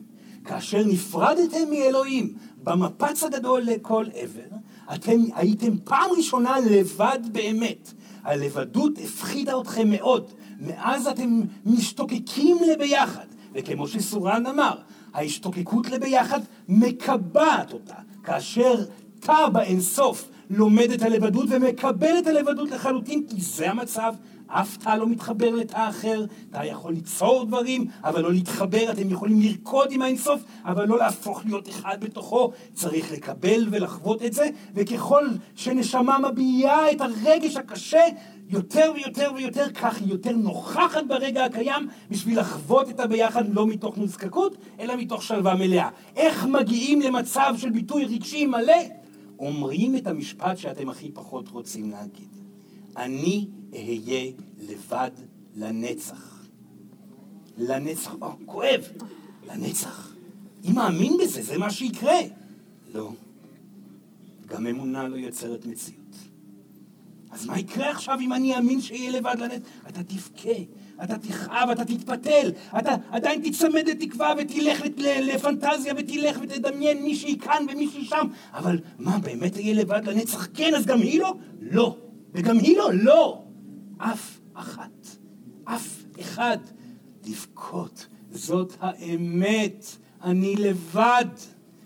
כאשר 0.47 0.82
נפרדתם 0.86 1.70
מאלוהים 1.70 2.34
במפץ 2.62 3.22
הגדול 3.22 3.62
לכל 3.62 4.05
עבר, 4.14 4.57
אתם 4.94 5.20
הייתם 5.34 5.78
פעם 5.84 6.11
ראשונה 6.16 6.57
לבד 6.70 7.18
באמת. 7.32 7.92
הלבדות 8.24 8.92
הפחידה 9.05 9.61
אתכם 9.61 9.90
מאוד. 9.90 10.30
מאז 10.61 11.07
אתם 11.07 11.40
משתוקקים 11.66 12.57
לביחד. 12.72 13.26
וכמו 13.55 13.88
שסורן 13.88 14.47
אמר, 14.47 14.78
ההשתוקקות 15.14 15.90
לביחד 15.90 16.40
מקבעת 16.68 17.72
אותה. 17.72 17.94
כאשר 18.24 18.84
תא 19.20 19.49
באינסוף 19.49 20.28
לומד 20.51 20.90
את 20.90 21.03
הלבדות 21.03 21.47
ומקבל 21.51 22.18
את 22.18 22.26
הלבדות 22.26 22.70
לחלוטין, 22.70 23.26
כי 23.28 23.40
זה 23.40 23.70
המצב. 23.70 24.14
אף 24.47 24.76
תא 24.76 24.88
לא 24.88 25.09
מתחבר 25.09 25.51
לתא 25.51 25.88
אחר, 25.88 26.24
תא 26.51 26.64
יכול 26.64 26.92
ליצור 26.92 27.44
דברים, 27.44 27.86
אבל 28.05 28.22
לא 28.22 28.32
להתחבר, 28.32 28.92
אתם 28.92 29.11
יכולים 29.11 29.40
לרקוד 29.40 29.88
עם 29.92 30.03
האינסוף, 30.03 30.42
אבל 30.64 30.88
לא 30.88 30.99
להפוך 30.99 31.42
להיות 31.44 31.68
אחד 31.68 31.97
בתוכו. 32.01 32.53
צריך 32.74 33.12
לקבל 33.12 33.68
ולחוות 33.70 34.22
את 34.22 34.32
זה, 34.32 34.49
וככל 34.74 35.26
שנשמה 35.55 36.18
מביעה 36.18 36.90
את 36.90 37.01
הרגש 37.01 37.57
הקשה, 37.57 38.03
יותר 38.49 38.92
ויותר 38.94 39.30
ויותר, 39.36 39.70
כך 39.72 40.01
היא 40.01 40.09
יותר 40.09 40.36
נוכחת 40.36 41.05
ברגע 41.09 41.44
הקיים, 41.44 41.88
בשביל 42.11 42.40
לחוות 42.40 42.90
את 42.90 43.01
הביחד 43.01 43.55
לא 43.55 43.66
מתוך 43.66 43.99
נזקקות, 43.99 44.57
אלא 44.80 44.97
מתוך 44.97 45.22
שלווה 45.22 45.55
מלאה. 45.55 45.88
איך 46.16 46.47
מגיעים 46.47 47.01
למצב 47.01 47.55
של 47.59 47.70
ביטוי 47.70 48.05
רגשי 48.05 48.47
מלא? 48.47 48.82
אומרים 49.38 49.97
את 49.97 50.07
המשפט 50.07 50.59
שאתם 50.59 50.88
הכי 50.88 51.11
פחות 51.11 51.49
רוצים 51.49 51.90
להגיד. 51.90 52.28
אני 52.97 53.47
אהיה 53.76 54.32
לבד 54.58 55.10
לנצח. 55.56 56.46
לנצח, 57.58 58.14
או, 58.22 58.28
כואב, 58.46 58.80
לנצח. 59.46 60.14
אם 60.64 60.74
מאמין 60.74 61.16
בזה, 61.22 61.42
זה 61.42 61.58
מה 61.58 61.70
שיקרה. 61.70 62.18
לא. 62.94 63.12
גם 64.46 64.66
אמונה 64.66 65.08
לא 65.08 65.16
יוצרת 65.16 65.66
מציאות. 65.66 66.00
אז 67.30 67.46
מה 67.46 67.58
יקרה 67.58 67.90
עכשיו 67.90 68.18
אם 68.20 68.32
אני 68.32 68.56
אאמין 68.56 68.80
שאהיה 68.80 69.10
לבד 69.10 69.36
לנט? 69.38 69.62
אתה 69.88 70.02
תבכה, 70.02 70.58
אתה 71.04 71.18
תכאב, 71.18 71.70
אתה 71.70 71.84
תתפתל, 71.84 72.52
אתה 72.78 72.94
עדיין 73.10 73.42
תצמד 73.50 73.88
לתקווה 73.88 74.34
ותלך 74.38 74.80
לפנטזיה 75.22 75.94
ותלך 75.96 76.38
ותדמיין 76.42 77.02
מישהי 77.02 77.38
כאן 77.38 77.66
ומישהי 77.72 78.04
שם, 78.04 78.26
אבל 78.52 78.78
מה, 78.98 79.18
באמת 79.18 79.56
אהיה 79.56 79.74
לבד 79.74 80.08
לנצח? 80.08 80.48
כן, 80.54 80.74
אז 80.74 80.86
גם 80.86 81.00
היא 81.00 81.20
לא? 81.20 81.34
לא. 81.60 81.96
וגם 82.34 82.58
היא 82.58 82.76
לא? 82.76 82.90
לא. 82.94 83.45
אף 83.99 84.38
אחת, 84.55 85.07
אף 85.64 86.05
אחד. 86.20 86.59
לבכות, 87.26 88.07
זאת 88.30 88.72
האמת. 88.80 89.86
אני 90.22 90.57
לבד. 90.57 91.24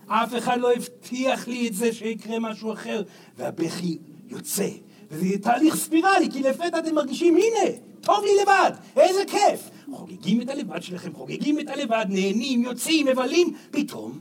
אף 0.07 0.35
אחד 0.39 0.61
לא 0.61 0.73
הבטיח 0.73 1.49
לי 1.49 1.69
את 1.69 1.75
זה 1.75 1.93
שיקרה 1.93 2.39
משהו 2.39 2.73
אחר, 2.73 3.03
והבכי 3.37 3.99
יוצא. 4.29 4.69
וזה 5.11 5.27
יהיה 5.27 5.39
תהליך 5.39 5.77
ספירלי, 5.77 6.31
כי 6.31 6.43
לפתע 6.43 6.79
אתם 6.79 6.95
מרגישים, 6.95 7.37
הנה, 7.37 7.77
טוב 8.01 8.25
לי 8.25 8.31
לבד, 8.43 8.71
איזה 8.97 9.21
כיף. 9.27 9.71
חוגגים 9.93 10.41
את 10.41 10.49
הלבד 10.49 10.83
שלכם, 10.83 11.15
חוגגים 11.15 11.61
את 11.61 11.69
הלבד, 11.69 12.07
נהנים, 12.09 12.63
יוצאים, 12.63 13.07
מבלים, 13.07 13.55
פתאום 13.71 14.21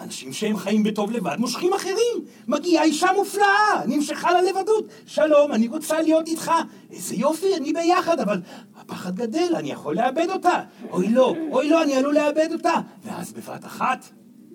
אנשים 0.00 0.32
שהם 0.32 0.56
חיים 0.56 0.82
בטוב 0.82 1.10
לבד 1.10 1.36
מושכים 1.38 1.72
אחרים. 1.72 2.24
מגיעה 2.48 2.84
אישה 2.84 3.06
מופלאה, 3.16 3.86
נמשכה 3.86 4.40
ללבדות. 4.40 4.84
שלום, 5.06 5.52
אני 5.52 5.68
רוצה 5.68 6.02
להיות 6.02 6.28
איתך. 6.28 6.52
איזה 6.90 7.14
יופי, 7.14 7.56
אני 7.56 7.72
ביחד, 7.72 8.20
אבל 8.20 8.40
הפחד 8.76 9.16
גדל, 9.16 9.52
אני 9.56 9.70
יכול 9.70 9.96
לאבד 9.96 10.26
אותה. 10.30 10.62
אוי 10.90 11.08
לא, 11.08 11.34
אוי 11.50 11.68
לא, 11.68 11.82
אני 11.82 11.96
עלול 11.96 12.14
לאבד 12.14 12.48
אותה. 12.52 12.74
ואז 13.04 13.32
בבת 13.32 13.64
אחת, 13.64 14.04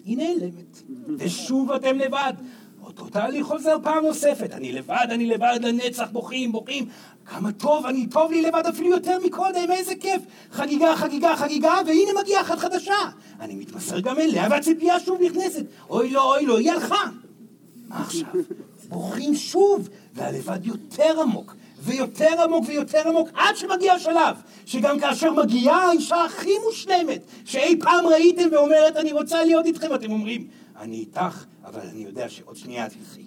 היא 0.06 0.18
נעלמת. 0.18 0.82
ושוב 1.18 1.72
אתם 1.72 1.98
לבד. 1.98 2.34
אותו 2.82 3.10
תהליך 3.10 3.46
חוזר 3.46 3.78
פעם 3.84 4.06
נוספת. 4.06 4.52
אני 4.54 4.72
לבד, 4.72 5.08
אני 5.10 5.26
לבד 5.26 5.60
לנצח, 5.62 6.10
בוכים, 6.12 6.52
בוכים. 6.52 6.90
כמה 7.26 7.52
טוב, 7.52 7.86
אני 7.86 8.08
טוב 8.08 8.32
לי 8.32 8.42
לבד 8.42 8.64
אפילו 8.70 8.90
יותר 8.90 9.18
מקודם, 9.26 9.72
איזה 9.72 9.96
כיף. 9.96 10.22
חגיגה, 10.52 10.96
חגיגה, 10.96 11.36
חגיגה, 11.36 11.74
והנה 11.86 12.22
מגיעה 12.22 12.42
אחת 12.42 12.60
חדשה. 12.60 12.94
אני 13.40 13.56
מתמסר 13.56 14.00
גם 14.00 14.20
אליה, 14.20 14.48
והציפייה 14.52 15.00
שוב 15.00 15.22
נכנסת. 15.22 15.66
אוי 15.90 16.10
לא, 16.10 16.36
אוי 16.36 16.46
לא, 16.46 16.58
היא 16.58 16.72
הלכה. 16.72 17.04
מה 17.88 18.02
עכשיו? 18.02 18.28
בוכים 18.90 19.36
שוב, 19.36 19.90
והלבד 20.14 20.66
יותר 20.66 21.22
עמוק, 21.22 21.56
ויותר 21.80 22.44
עמוק 22.44 22.64
ויותר 22.68 23.08
עמוק, 23.08 23.30
עד 23.34 23.58
שמגיע 23.58 23.94
השלב, 23.94 24.36
שגם 24.66 25.00
כאשר 25.00 25.34
מגיעה 25.34 25.90
האישה 25.90 26.26
הכי 26.26 26.52
מושלמת 26.66 27.22
שאי 27.46 27.80
פעם 27.80 28.06
ראיתם 28.06 28.48
ואומרת, 28.52 28.96
אני 28.96 29.12
רוצה 29.12 29.44
להיות 29.44 29.66
איתכם, 29.66 29.96
אתם 29.96 30.12
אומרים, 30.12 30.48
אני 30.80 30.96
איתך, 30.96 31.44
אבל 31.66 31.82
אני 31.92 32.04
יודע 32.04 32.30
שעוד 32.30 32.56
שנייה 32.56 32.90
תלכי. 32.90 33.26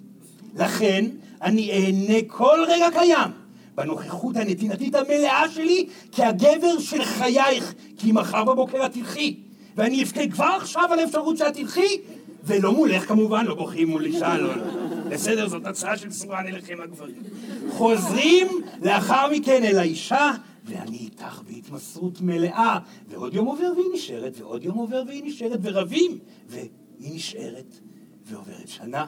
לכן, 0.55 1.05
אני 1.41 1.71
אהנה 1.71 2.19
כל 2.27 2.65
רגע 2.67 2.87
קיים 2.91 3.31
בנוכחות 3.79 4.35
הנתינתית 4.35 4.95
המלאה 4.95 5.49
שלי 5.49 5.87
כהגבר 6.11 6.79
של 6.79 7.03
חייך, 7.03 7.73
כי 7.97 8.11
מחר 8.11 8.43
בבוקר 8.43 8.85
את 8.85 8.93
תלכי. 8.93 9.35
ואני 9.75 10.03
אבכה 10.03 10.27
כבר 10.27 10.57
עכשיו 10.57 10.83
על 10.91 10.99
האפשרות 10.99 11.37
שאת 11.37 11.53
תלכי, 11.53 12.01
ולא 12.43 12.73
מולך 12.73 13.07
כמובן, 13.07 13.45
לא 13.45 13.55
בוכים 13.55 13.87
מול 13.87 14.05
אישה, 14.05 14.37
לא, 14.37 14.55
לא. 14.55 14.63
בסדר, 15.09 15.47
זאת 15.47 15.65
הצעה 15.65 15.97
של 15.97 16.11
סורן 16.11 16.47
אליכם 16.47 16.77
הגברים. 16.83 17.23
חוזרים 17.69 18.47
לאחר 18.81 19.31
מכן 19.31 19.63
אל 19.63 19.79
האישה, 19.79 20.31
ואני 20.65 20.97
איתך 20.97 21.41
בהתמסרות 21.47 22.21
מלאה. 22.21 22.79
ועוד 23.09 23.33
יום 23.33 23.45
עובר 23.45 23.71
והיא 23.75 23.87
נשארת, 23.93 24.33
ועוד 24.39 24.63
יום 24.63 24.77
עובר 24.77 25.03
והיא 25.07 25.23
נשארת, 25.25 25.59
ורבים, 25.61 26.17
והיא 26.47 26.69
נשארת, 26.99 27.79
ועוברת 28.25 28.67
שנה, 28.67 29.05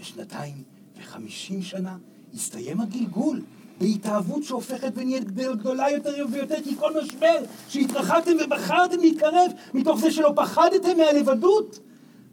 ושנתיים, 0.00 0.62
וחמישים 1.00 1.62
שנה, 1.62 1.96
הסתיים 2.34 2.80
הגלגול. 2.80 3.40
בהתאהבות 3.80 4.44
שהופכת 4.44 4.92
ונהיית 4.94 5.30
גדולה 5.30 5.90
יותר 5.90 6.26
ויותר, 6.32 6.56
כי 6.64 6.76
כל 6.76 7.02
משבר 7.02 7.36
שהתרחקתם 7.68 8.32
ובחרתם 8.44 9.00
להתקרב 9.00 9.52
מתוך 9.74 10.00
זה 10.00 10.10
שלא 10.10 10.32
פחדתם 10.36 10.96
מהלבדות, 10.96 11.78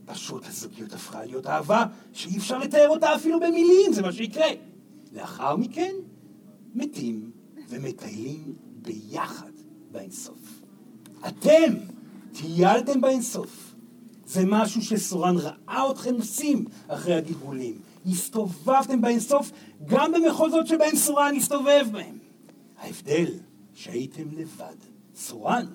פשוט 0.06 0.46
הזוגיות 0.48 0.94
הפכה 0.94 1.26
להיות 1.26 1.48
אהבה 1.48 1.86
שאי 2.14 2.38
אפשר 2.38 2.58
לתאר 2.58 2.90
אותה 2.90 3.16
אפילו 3.16 3.40
במילים, 3.40 3.94
זה 3.94 4.02
מה 4.02 4.12
שיקרה. 4.12 4.48
לאחר 5.14 5.56
מכן, 5.56 5.94
מתים 6.76 7.32
ומטיילים 7.70 8.54
ביחד 8.82 9.52
באינסוף. 9.92 10.62
אתם 11.28 11.74
טיילתם 12.34 13.02
באינסוף. 13.02 13.76
זה 14.26 14.42
משהו 14.46 14.82
שסורן 14.82 15.36
ראה 15.38 15.92
אתכם 15.92 16.16
עושים 16.16 16.66
אחרי 16.88 17.16
הגלגולים. 17.16 17.80
הסתובבתם 18.06 19.02
באינסוף 19.02 19.52
גם 19.86 20.12
במחוזות 20.12 20.68
שבהם 20.68 20.96
סורן 20.96 21.36
הסתובב 21.36 21.88
בהם. 21.92 22.18
ההבדל, 22.80 23.32
שהייתם 23.74 24.24
לבד. 24.38 24.76
סורן 25.16 25.66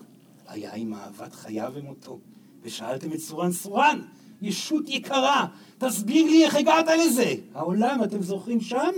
היה 0.49 0.75
עם 0.75 0.95
אהבת 0.95 1.35
חייו 1.35 1.72
ומותו. 1.75 2.18
ושאלתם 2.62 3.12
את 3.12 3.18
סורן, 3.18 3.53
סורן, 3.53 4.01
ישות 4.43 4.89
יקרה, 4.89 5.47
תסביר 5.79 6.25
לי 6.25 6.45
איך 6.45 6.55
הגעת 6.55 6.87
לזה. 7.07 7.35
העולם, 7.55 8.05
אתם 8.05 8.22
זוכרים 8.22 8.61
שם? 8.61 8.93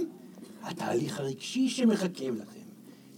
התהליך 0.62 1.20
הרגשי 1.20 1.68
שמחכה 1.68 2.30
לכם. 2.30 2.66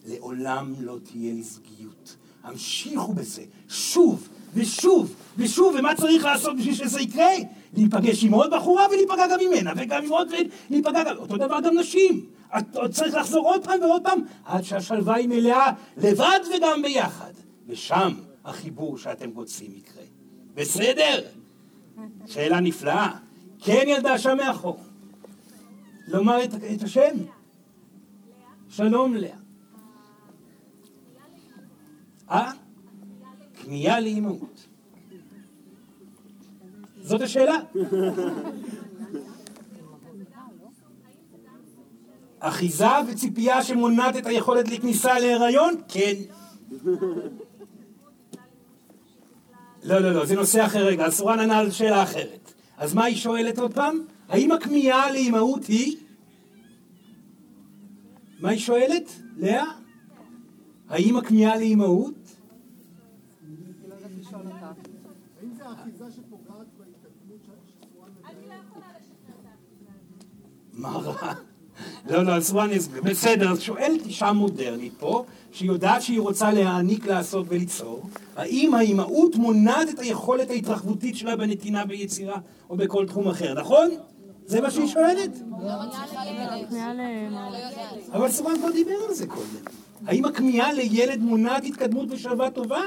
לעולם 0.06 0.74
לא 0.78 0.98
תהיה 1.02 1.34
לי 1.34 1.42
זוגיות. 1.42 2.16
המשיכו 2.42 3.12
בזה, 3.12 3.44
שוב 3.68 4.28
ושוב 4.54 5.14
ושוב, 5.38 5.74
ומה 5.78 5.94
צריך 5.94 6.24
לעשות 6.24 6.56
בשביל 6.56 6.74
שזה 6.74 7.00
יקרה? 7.00 7.30
להיפגש 7.76 8.24
עם 8.24 8.32
עוד 8.32 8.50
בחורה 8.54 8.86
ולהיפגע 8.90 9.26
גם 9.30 9.38
ממנה, 9.48 9.72
וגם 9.76 10.04
עם 10.04 10.10
עוד 10.10 10.28
ולהיפגע 10.68 11.04
גם... 11.04 11.16
אותו 11.16 11.36
דבר 11.36 11.60
גם 11.60 11.78
נשים. 11.78 12.26
את 12.58 12.76
עוד 12.76 12.90
צריך 12.90 13.14
לחזור 13.14 13.46
עוד 13.46 13.64
פעם 13.64 13.80
ועוד 13.80 14.02
פעם, 14.02 14.20
עד 14.44 14.64
שהשלווה 14.64 15.14
היא 15.14 15.28
מלאה, 15.28 15.72
לבד 15.96 16.40
וגם 16.56 16.82
ביחד. 16.82 17.32
ושם 17.66 18.14
החיבור 18.44 18.98
שאתם 18.98 19.30
רוצים 19.34 19.70
יקרה. 19.76 20.02
בסדר? 20.54 21.22
שאלה 22.26 22.60
נפלאה. 22.60 23.10
כן 23.60 23.84
ילדה 23.86 24.18
שם 24.18 24.36
מאחור. 24.36 24.78
לומר 26.08 26.44
את, 26.44 26.54
את 26.74 26.82
השם? 26.82 27.16
שלום 28.68 29.14
לאה. 29.14 29.36
אה? 32.30 32.52
כמיהה 33.68 34.00
לאימהות. 34.00 34.66
זאת 37.00 37.20
השאלה. 37.20 37.58
אחיזה 42.40 42.86
וציפייה 43.08 43.62
שמונעת 43.62 44.16
את 44.16 44.26
היכולת 44.26 44.68
לכניסה 44.68 45.18
להיריון? 45.18 45.74
כן. 45.88 46.14
לא, 49.82 49.98
לא, 49.98 50.12
לא, 50.12 50.26
זה 50.26 50.34
נושא 50.34 50.66
אחר 50.66 50.86
רגע. 50.86 51.08
אסורן 51.08 51.40
ענה 51.40 51.58
על 51.58 51.70
שאלה 51.70 52.02
אחרת. 52.02 52.52
אז 52.76 52.94
מה 52.94 53.04
היא 53.04 53.16
שואלת 53.16 53.58
עוד 53.58 53.74
פעם? 53.74 54.04
האם 54.28 54.52
הכמיהה 54.52 55.12
לאימהות 55.12 55.64
היא? 55.66 55.96
מה 58.40 58.48
היא 58.48 58.58
שואלת? 58.58 59.12
לאה? 59.36 59.64
האם 60.88 61.16
הכמיהה 61.16 61.56
לאימהות? 61.56 62.17
מה 70.78 70.88
רע? 70.88 71.32
לא, 72.10 72.22
לא, 72.22 72.38
אסביר. 72.38 73.02
בסדר, 73.02 73.50
אז 73.50 73.60
שואלת 73.60 74.06
אישה 74.06 74.32
מודרנית 74.32 74.92
פה, 74.98 75.24
שיודעת 75.52 76.02
שהיא 76.02 76.20
רוצה 76.20 76.52
להעניק, 76.52 77.06
לעשות 77.06 77.46
וליצור, 77.48 78.02
האם 78.36 78.74
האימהות 78.74 79.36
מונעת 79.36 79.88
את 79.88 79.98
היכולת 79.98 80.50
ההתרחבותית 80.50 81.16
שלה 81.16 81.36
בנתינה 81.36 81.86
ביצירה 81.86 82.38
או 82.70 82.76
בכל 82.76 83.06
תחום 83.06 83.28
אחר, 83.28 83.54
נכון? 83.54 83.90
זה 84.46 84.60
מה 84.60 84.70
שהיא 84.70 84.86
שואלת? 84.86 85.30
אבל 88.12 88.30
סורן 88.30 88.58
כבר 88.58 88.70
דיבר 88.70 88.96
על 89.08 89.14
זה 89.14 89.26
קודם. 89.26 89.64
האם 90.06 90.24
הכמיהה 90.24 90.72
לילד 90.72 91.20
מונעת 91.20 91.64
התקדמות 91.64 92.06
ושלווה 92.10 92.50
טובה? 92.50 92.80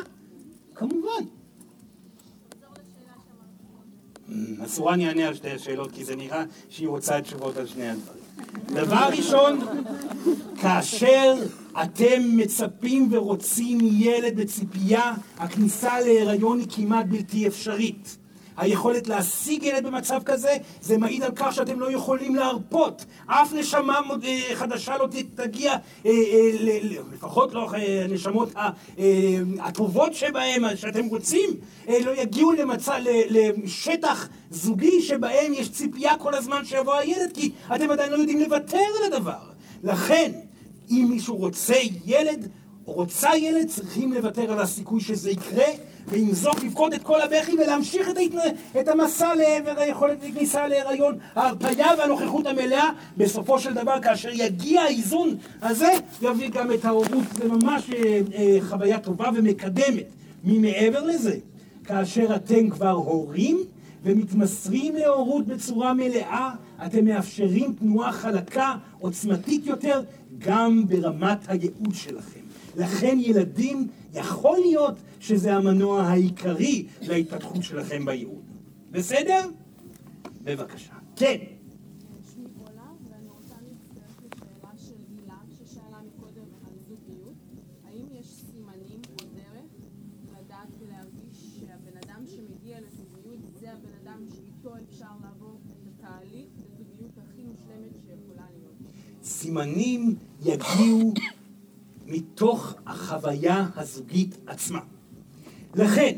כמובן. 0.75 1.23
אסורן 4.65 5.01
יענה 5.01 5.27
על 5.27 5.33
שתי 5.33 5.49
השאלות, 5.49 5.91
כי 5.91 6.05
זה 6.05 6.15
נראה 6.15 6.43
שהיא 6.69 6.87
רוצה 6.87 7.21
תשובות 7.21 7.57
על 7.57 7.67
שני 7.67 7.89
הדברים. 7.89 8.21
דבר 8.67 9.07
ראשון, 9.17 9.59
כאשר 10.61 11.33
אתם 11.83 12.37
מצפים 12.37 13.07
ורוצים 13.11 13.79
ילד 13.81 14.35
בציפייה, 14.35 15.13
הכניסה 15.37 15.99
להיריון 15.99 16.59
היא 16.59 16.67
כמעט 16.69 17.05
בלתי 17.05 17.47
אפשרית. 17.47 18.17
היכולת 18.61 19.07
להשיג 19.07 19.63
ילד 19.63 19.87
במצב 19.87 20.23
כזה, 20.25 20.57
זה 20.81 20.97
מעיד 20.97 21.23
על 21.23 21.31
כך 21.35 21.55
שאתם 21.55 21.79
לא 21.79 21.91
יכולים 21.91 22.35
להרפות. 22.35 23.05
אף 23.25 23.53
נשמה 23.53 23.99
אה, 24.23 24.55
חדשה 24.55 24.97
לא 24.97 25.07
תגיע, 25.35 25.71
אה, 25.71 26.11
אה, 26.11 26.51
לפחות 27.13 27.53
לא 27.53 27.69
הנשמות 28.03 28.53
הטובות 29.59 30.13
שבהם, 30.13 30.63
שאתם 30.75 31.05
רוצים, 31.05 31.49
לא 31.87 32.21
יגיעו 32.21 32.51
למצב, 32.51 32.93
לשטח 33.29 34.29
זוגי 34.51 35.01
שבהם 35.01 35.53
יש 35.53 35.71
ציפייה 35.71 36.17
כל 36.17 36.33
הזמן 36.33 36.65
שיבוא 36.65 36.95
הילד, 36.95 37.31
כי 37.33 37.51
אתם 37.75 37.91
עדיין 37.91 38.11
לא 38.11 38.17
יודעים 38.17 38.39
לוותר 38.39 38.77
על 38.77 39.13
הדבר. 39.13 39.39
לכן, 39.83 40.31
אם 40.89 41.07
מישהו 41.09 41.35
רוצה 41.35 41.75
ילד, 42.05 42.49
רוצה 42.85 43.37
ילד, 43.37 43.67
צריכים 43.67 44.13
לוותר 44.13 44.51
על 44.51 44.59
הסיכוי 44.59 45.01
שזה 45.01 45.31
יקרה, 45.31 45.67
ועם 46.07 46.33
זאת 46.33 46.63
לפקוד 46.63 46.93
את 46.93 47.03
כל 47.03 47.21
הבכי 47.21 47.51
ולהמשיך 47.53 48.09
את, 48.09 48.17
ההתנ... 48.17 48.37
את 48.79 48.87
המסע 48.87 49.35
לעבר 49.35 49.79
היכולת 49.81 50.17
לכניסה 50.23 50.67
להיריון. 50.67 51.17
ההרפאיה 51.35 51.87
והנוכחות 51.97 52.45
המלאה, 52.45 52.89
בסופו 53.17 53.59
של 53.59 53.73
דבר, 53.73 54.01
כאשר 54.01 54.29
יגיע 54.33 54.81
האיזון 54.81 55.37
הזה, 55.61 55.91
יביא 56.21 56.49
גם 56.49 56.71
את 56.71 56.85
ההורות. 56.85 57.23
זה 57.33 57.47
ממש 57.47 57.89
אה, 57.89 58.21
אה, 58.33 58.57
חוויה 58.61 58.99
טובה 58.99 59.29
ומקדמת. 59.35 60.05
ממעבר 60.43 61.03
לזה, 61.03 61.37
כאשר 61.83 62.35
אתם 62.35 62.69
כבר 62.69 62.89
הורים, 62.89 63.57
ומתמסרים 64.03 64.95
להורות 64.95 65.47
בצורה 65.47 65.93
מלאה, 65.93 66.51
אתם 66.85 67.05
מאפשרים 67.05 67.73
תנועה 67.79 68.11
חלקה, 68.11 68.75
עוצמתית 68.99 69.65
יותר, 69.65 70.01
גם 70.37 70.87
ברמת 70.87 71.37
הייעוד 71.47 71.93
שלכם. 71.93 72.39
לכן 72.77 73.17
ילדים, 73.19 73.87
יכול 74.13 74.57
להיות 74.59 74.95
שזה 75.21 75.55
המנוע 75.55 76.01
העיקרי 76.01 76.87
להתפתחות 77.01 77.63
שלכם 77.63 78.05
בייעוד. 78.05 78.43
בסדר? 78.91 79.49
בבקשה. 80.43 80.93
כן. 81.15 81.37
סימנים 99.23 100.15
יגיעו 100.41 101.13
מתוך 102.05 102.73
החוויה 102.85 103.69
הזוגית 103.75 104.37
עצמה. 104.47 104.79
לכן, 105.75 106.11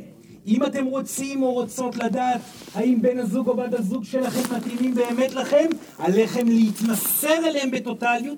אם 0.47 0.63
אתם 0.63 0.85
רוצים 0.85 1.43
או 1.43 1.53
רוצות 1.53 1.95
לדעת 1.95 2.41
האם 2.75 3.01
בן 3.01 3.19
הזוג 3.19 3.47
או 3.47 3.57
בת 3.57 3.73
הזוג 3.73 4.03
שלכם 4.03 4.55
מתאימים 4.55 4.95
באמת 4.95 5.33
לכם, 5.33 5.65
עליכם 5.97 6.47
להתמסר 6.47 7.47
אליהם 7.47 7.71
בטוטליות, 7.71 8.37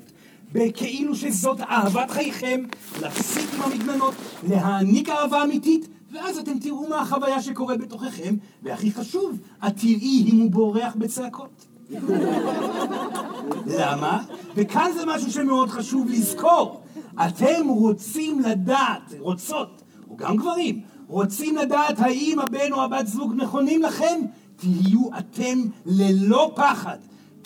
בכאילו 0.51 1.15
שזאת 1.15 1.61
אהבת 1.61 2.11
חייכם, 2.11 2.63
להפסיק 3.01 3.49
עם 3.53 3.61
המגננות, 3.61 4.13
להעניק 4.49 5.09
אהבה 5.09 5.43
אמיתית, 5.43 5.87
ואז 6.11 6.37
אתם 6.37 6.59
תראו 6.59 6.87
מה 6.89 7.01
החוויה 7.01 7.41
שקורה 7.41 7.77
בתוככם, 7.77 8.35
והכי 8.63 8.91
חשוב, 8.91 9.37
את 9.67 9.77
תראי 9.77 10.25
אם 10.27 10.39
הוא 10.39 10.51
בורח 10.51 10.95
בצעקות. 10.95 11.65
למה? 13.77 14.23
וכאן 14.55 14.91
זה 14.95 15.03
משהו 15.05 15.31
שמאוד 15.31 15.69
חשוב 15.69 16.09
לזכור. 16.09 16.81
אתם 17.27 17.67
רוצים 17.67 18.39
לדעת, 18.39 19.13
רוצות, 19.19 19.81
או 20.09 20.17
גם 20.17 20.37
גברים, 20.37 20.81
רוצים 21.07 21.55
לדעת 21.55 21.99
האם 21.99 22.39
הבן 22.39 22.71
או 22.71 22.83
הבת 22.83 23.07
זוג 23.07 23.33
נכונים 23.35 23.81
לכם? 23.81 24.21
תהיו 24.55 25.09
אתם 25.19 25.59
ללא 25.85 26.51
פחד. 26.55 26.97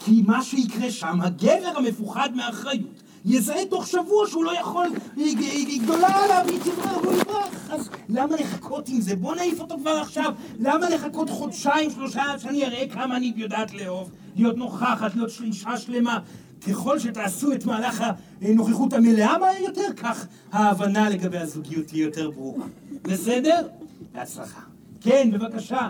כי 0.06 0.22
מה 0.28 0.44
שיקרה 0.44 0.92
שם, 0.92 1.22
הגבר 1.22 1.72
המפוחד 1.76 2.30
מאחריות, 2.36 3.04
יזהה 3.26 3.66
תוך 3.66 3.88
שבוע 3.88 4.28
שהוא 4.28 4.44
לא 4.44 4.60
יכול, 4.60 4.88
היא, 5.16 5.82
גדולה 5.82 6.08
עליו, 6.08 6.46
היא 6.48 6.60
תברח, 6.60 7.04
הוא 7.04 7.14
יברח. 7.14 7.70
אז 7.70 7.90
למה 8.10 8.36
לחכות 8.36 8.90
עם 8.90 9.02
זה? 9.02 9.16
בוא 9.16 9.36
נעיף 9.36 9.60
אותו 9.60 9.78
כבר 9.78 9.92
עכשיו. 10.02 10.34
למה 10.60 10.90
לחכות 10.90 11.30
חודשיים, 11.30 11.92
שלושה, 11.92 12.24
עד 12.32 12.40
שאני 12.40 12.66
אראה 12.66 12.88
כמה 12.90 13.18
אני 13.18 13.34
יודעת 13.36 13.74
לאהוב, 13.74 14.12
להיות 14.36 14.58
נוכחת, 14.58 15.16
להיות 15.16 15.30
שלישה 15.30 15.78
שלמה. 15.78 16.20
ככל 16.68 17.00
שתעשו 17.00 17.52
את 17.52 17.66
מהלך 17.66 18.04
הנוכחות 18.42 18.94
המלאה 18.94 19.38
מהר 19.38 19.62
יותר, 19.64 19.94
כך 19.98 20.28
ההבנה 20.52 21.10
לגבי 21.10 21.38
הזוגיות 21.38 21.86
תהיה 21.88 22.04
יותר 22.04 22.30
ברורה. 22.30 22.66
בסדר? 23.02 23.68
בהצלחה. 24.12 24.62
כן, 25.02 25.30
בבקשה. 25.34 25.90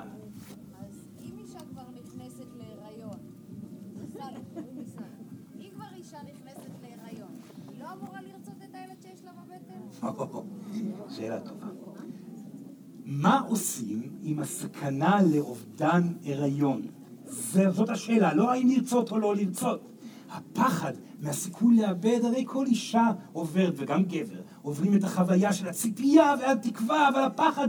לא? 10.04 10.44
שאלה 11.16 11.40
טובה. 11.40 11.68
מה 13.06 13.40
עושים 13.40 14.10
עם 14.24 14.40
הסכנה 14.40 15.20
לאובדן 15.34 16.02
הריון? 16.26 16.82
זאת 17.72 17.90
השאלה, 17.90 18.34
לא 18.34 18.52
האם 18.52 18.68
לרצות 18.68 19.12
או 19.12 19.20
לא 19.20 19.36
לרצות. 19.36 19.89
הפחד 20.32 20.94
מהסיכוי 21.22 21.76
לאבד, 21.76 22.20
הרי 22.24 22.44
כל 22.48 22.66
אישה 22.66 23.08
עוברת, 23.34 23.74
וגם 23.78 24.04
גבר, 24.04 24.42
עוברים 24.62 24.96
את 24.96 25.04
החוויה 25.04 25.54
של 25.54 25.68
הציפייה 25.68 26.36
והתקווה 26.42 27.10
והפחד. 27.16 27.68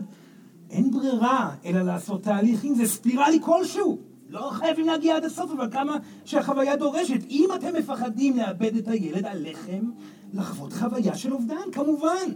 אין 0.70 0.90
ברירה 0.90 1.54
אלא 1.64 1.82
לעשות 1.82 2.22
תהליכים, 2.22 2.74
זה 2.74 2.86
ספירלי 2.86 3.38
כלשהו. 3.42 3.98
לא 4.28 4.50
חייבים 4.52 4.86
להגיע 4.86 5.16
עד 5.16 5.24
הסוף, 5.24 5.50
אבל 5.50 5.70
כמה 5.70 5.96
שהחוויה 6.24 6.76
דורשת. 6.76 7.24
אם 7.30 7.48
אתם 7.54 7.76
מפחדים 7.78 8.36
לאבד 8.36 8.76
את 8.76 8.88
הילד, 8.88 9.26
עליכם 9.26 9.90
לחוות 10.32 10.72
חוויה 10.72 11.16
של 11.16 11.32
אובדן, 11.32 11.70
כמובן. 11.72 12.32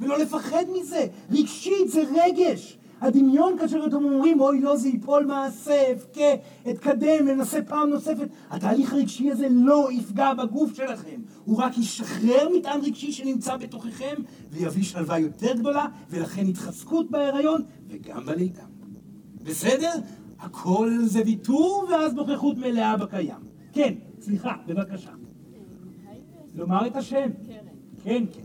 ולא 0.00 0.18
לפחד 0.18 0.64
מזה. 0.72 1.06
רגשית 1.30 1.90
זה 1.90 2.02
רגש. 2.24 2.78
הדמיון 3.04 3.58
כאשר 3.58 3.86
אתם 3.86 4.04
אומרים, 4.04 4.40
אוי 4.40 4.60
לא, 4.60 4.76
זה 4.76 4.88
ייפול 4.88 5.24
מעשה, 5.26 5.92
אבכה, 5.92 6.34
אתקדם, 6.70 7.28
ננסה 7.28 7.62
פעם 7.62 7.90
נוספת. 7.90 8.28
התהליך 8.50 8.92
הרגשי 8.92 9.30
הזה 9.30 9.48
לא 9.50 9.88
יפגע 9.92 10.34
בגוף 10.34 10.74
שלכם. 10.74 11.20
הוא 11.44 11.62
רק 11.62 11.78
ישחרר 11.78 12.48
מטען 12.56 12.80
רגשי 12.80 13.12
שנמצא 13.12 13.56
בתוככם, 13.56 14.14
ויביא 14.50 14.82
שלווה 14.82 15.18
יותר 15.18 15.54
גדולה, 15.56 15.86
ולכן 16.10 16.46
התחזקות 16.46 17.10
בהיריון, 17.10 17.62
וגם 17.88 18.26
בלידה. 18.26 18.62
בסדר? 19.42 19.92
הכל 20.40 20.90
זה 21.04 21.22
ויתור, 21.24 21.86
ואז 21.90 22.14
נוכחות 22.14 22.58
מלאה 22.58 22.96
בקיים. 22.96 23.36
כן, 23.72 23.94
סליחה, 24.20 24.56
בבקשה. 24.66 25.10
לומר 26.54 26.86
את 26.86 26.96
השם. 26.96 27.16
קרן, 27.46 27.58
כן, 28.04 28.24
כן. 28.32 28.40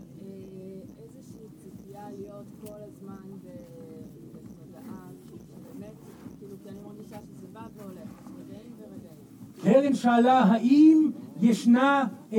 איזושהי 0.98 1.46
ציפייה 1.62 2.04
להיות 2.18 2.44
כל 2.60 2.72
הזמן 2.72 3.30
ב- 3.44 4.36
בתודעה, 4.36 5.06
שבאמת, 5.26 5.94
כאילו, 6.38 6.56
כי 6.62 6.68
אני 6.68 6.78
מרגישה 6.86 7.16
שזה 7.16 7.46
בא 7.52 7.60
והולך, 7.76 8.08
רגעים 8.40 8.70
קרן 9.72 9.94
שאלה 9.94 10.38
האם 10.38 11.10
ישנה, 11.40 12.04
אה, 12.32 12.38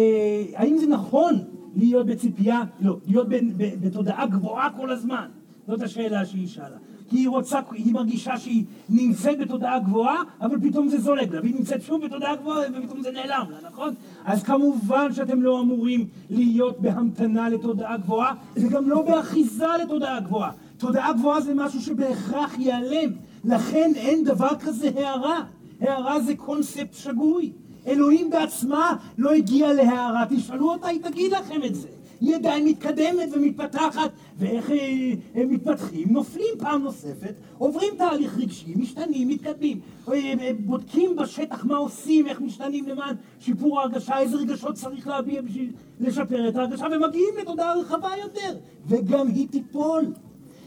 האם 0.55 0.77
זה 0.77 0.87
נכון 0.87 1.35
להיות 1.75 2.05
בציפייה, 2.05 2.61
לא, 2.81 2.97
להיות 3.07 3.29
ב, 3.29 3.35
ב, 3.57 3.85
בתודעה 3.85 4.27
גבוהה 4.27 4.69
כל 4.77 4.89
הזמן. 4.89 5.27
זאת 5.67 5.81
השאלה 5.81 6.25
שהיא 6.25 6.47
שאלה. 6.47 6.77
כי 7.09 7.17
היא 7.17 7.29
רוצה, 7.29 7.59
היא 7.71 7.93
מרגישה 7.93 8.37
שהיא 8.37 8.65
נמצאת 8.89 9.39
בתודעה 9.39 9.79
גבוהה, 9.79 10.21
אבל 10.41 10.69
פתאום 10.69 10.87
זה 10.87 10.99
זולג 11.01 11.33
לה, 11.33 11.41
והיא 11.41 11.55
נמצאת 11.55 11.81
שוב 11.81 12.05
בתודעה 12.05 12.35
גבוהה, 12.35 12.61
ופתאום 12.73 13.01
זה 13.01 13.11
נעלם 13.11 13.45
לה, 13.51 13.57
נכון? 13.69 13.93
אז 14.25 14.43
כמובן 14.43 15.13
שאתם 15.13 15.41
לא 15.41 15.61
אמורים 15.61 16.07
להיות 16.29 16.79
בהמתנה 16.79 17.49
לתודעה 17.49 17.97
גבוהה, 17.97 18.33
וגם 18.55 18.89
לא 18.89 19.01
באחיזה 19.01 19.65
לתודעה 19.83 20.19
גבוהה. 20.19 20.51
תודעה 20.77 21.13
גבוהה 21.13 21.41
זה 21.41 21.53
משהו 21.53 21.81
שבהכרח 21.81 22.59
ייעלם, 22.59 23.09
לכן 23.45 23.91
אין 23.95 24.23
דבר 24.23 24.49
כזה 24.59 24.89
הערה. 24.95 25.43
הערה 25.81 26.19
זה 26.19 26.35
קונספט 26.35 26.93
שגוי. 26.93 27.51
אלוהים 27.87 28.29
בעצמה 28.29 28.95
לא 29.17 29.31
הגיעה 29.31 29.73
להערה, 29.73 30.25
תשאלו 30.29 30.71
אותה, 30.71 30.87
היא 30.87 31.01
תגיד 31.01 31.31
לכם 31.31 31.63
את 31.65 31.75
זה. 31.75 31.87
היא 32.21 32.35
עדיין 32.35 32.67
מתקדמת 32.67 33.29
ומתפתחת, 33.31 34.11
ואיך 34.37 34.71
אה, 34.71 35.13
הם 35.35 35.49
מתפתחים? 35.49 36.07
נופלים 36.09 36.55
פעם 36.59 36.83
נוספת, 36.83 37.33
עוברים 37.57 37.89
תהליך 37.97 38.37
רגשי, 38.37 38.73
משתנים, 38.75 39.27
מתקדמים, 39.27 39.79
אה, 40.07 40.13
אה, 40.13 40.51
בודקים 40.59 41.15
בשטח 41.15 41.65
מה 41.65 41.77
עושים, 41.77 42.27
איך 42.27 42.41
משתנים 42.41 42.87
למען 42.87 43.15
שיפור 43.39 43.79
ההרגשה, 43.79 44.19
איזה 44.19 44.37
רגשות 44.37 44.75
צריך 44.75 45.07
להביע 45.07 45.41
בשביל 45.41 45.71
לשפר 45.99 46.49
את 46.49 46.55
ההרגשה, 46.55 46.85
ומגיעים 46.91 47.33
לתודעה 47.41 47.73
רחבה 47.73 48.09
יותר, 48.21 48.57
וגם 48.87 49.27
היא 49.27 49.47
תיפול. 49.47 50.05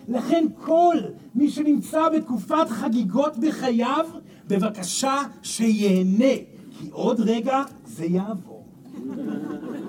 לכן 0.08 0.46
כל 0.64 0.96
מי 1.34 1.50
שנמצא 1.50 2.08
בתקופת 2.08 2.68
חגיגות 2.68 3.36
בחייו, 3.36 4.06
בבקשה 4.48 5.16
שיהנה, 5.42 6.34
כי 6.78 6.88
עוד 6.90 7.20
רגע 7.20 7.62
זה 7.86 8.04
יעבור. 8.04 8.64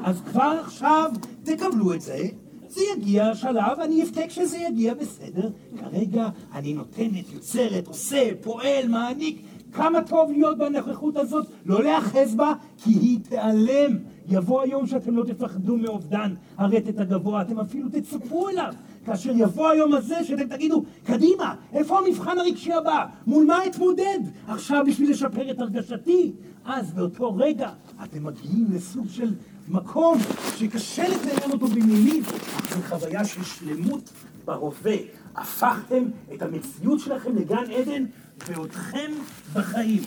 אז 0.04 0.22
כבר 0.22 0.60
עכשיו 0.62 1.12
תקבלו 1.44 1.94
את 1.94 2.02
זה, 2.02 2.28
זה 2.68 2.82
יגיע 2.98 3.26
השלב, 3.26 3.80
אני 3.80 4.04
אבכה 4.04 4.28
כשזה 4.28 4.58
יגיע, 4.58 4.94
בסדר. 4.94 5.50
כרגע 5.80 6.30
אני 6.54 6.74
נותנת, 6.74 7.34
יוצרת, 7.34 7.88
עושה, 7.88 8.30
פועל, 8.42 8.88
מעניק. 8.88 9.42
כמה 9.72 10.02
טוב 10.02 10.32
להיות 10.32 10.58
בנוכחות 10.58 11.18
הזאת, 11.18 11.48
לא 11.66 11.84
להאחז 11.84 12.36
בה, 12.36 12.54
כי 12.78 12.90
היא 12.90 13.20
תיעלם. 13.30 13.98
יבוא 14.28 14.62
היום 14.62 14.88
שאתם 14.88 15.16
לא 15.16 15.24
תפחדו 15.24 15.78
מאובדן 15.78 16.34
הרטט 16.58 17.00
הגבוה, 17.00 17.42
אתם 17.42 17.60
אפילו 17.60 17.90
תצפו 17.92 18.50
אליו. 18.50 18.74
כאשר 19.06 19.32
יבוא 19.36 19.70
היום 19.70 19.94
הזה 19.94 20.24
שאתם 20.24 20.48
תגידו, 20.48 20.84
קדימה, 21.04 21.56
איפה 21.74 22.00
המבחן 22.00 22.40
הרגשי 22.40 22.74
הבא? 22.74 23.06
מול 23.28 23.46
מה 23.46 23.66
אתמודד? 23.66 24.20
עכשיו 24.48 24.84
בשביל 24.88 25.12
לשפר 25.12 25.52
את 25.52 25.60
הרגשתי? 25.60 26.32
אז 26.66 26.94
באותו 26.94 27.36
רגע 27.36 27.70
אתם 28.04 28.24
מגיעים 28.24 28.68
לסוג 28.72 29.10
של 29.10 29.34
מקום 29.68 30.18
שקשה 30.58 31.04
לתאר 31.08 31.52
אותו 31.52 31.68
במילים, 31.68 32.24
אך 32.24 32.76
זו 32.76 32.82
חוויה 32.82 33.26
של 33.26 33.44
שלמות 33.44 34.10
בהווה. 34.46 34.96
הפכתם 35.36 36.04
את 36.34 36.42
המציאות 36.42 37.00
שלכם 37.00 37.36
לגן 37.36 37.72
עדן 37.72 38.06
ואותכם 38.48 39.12
בחיים. 39.54 40.04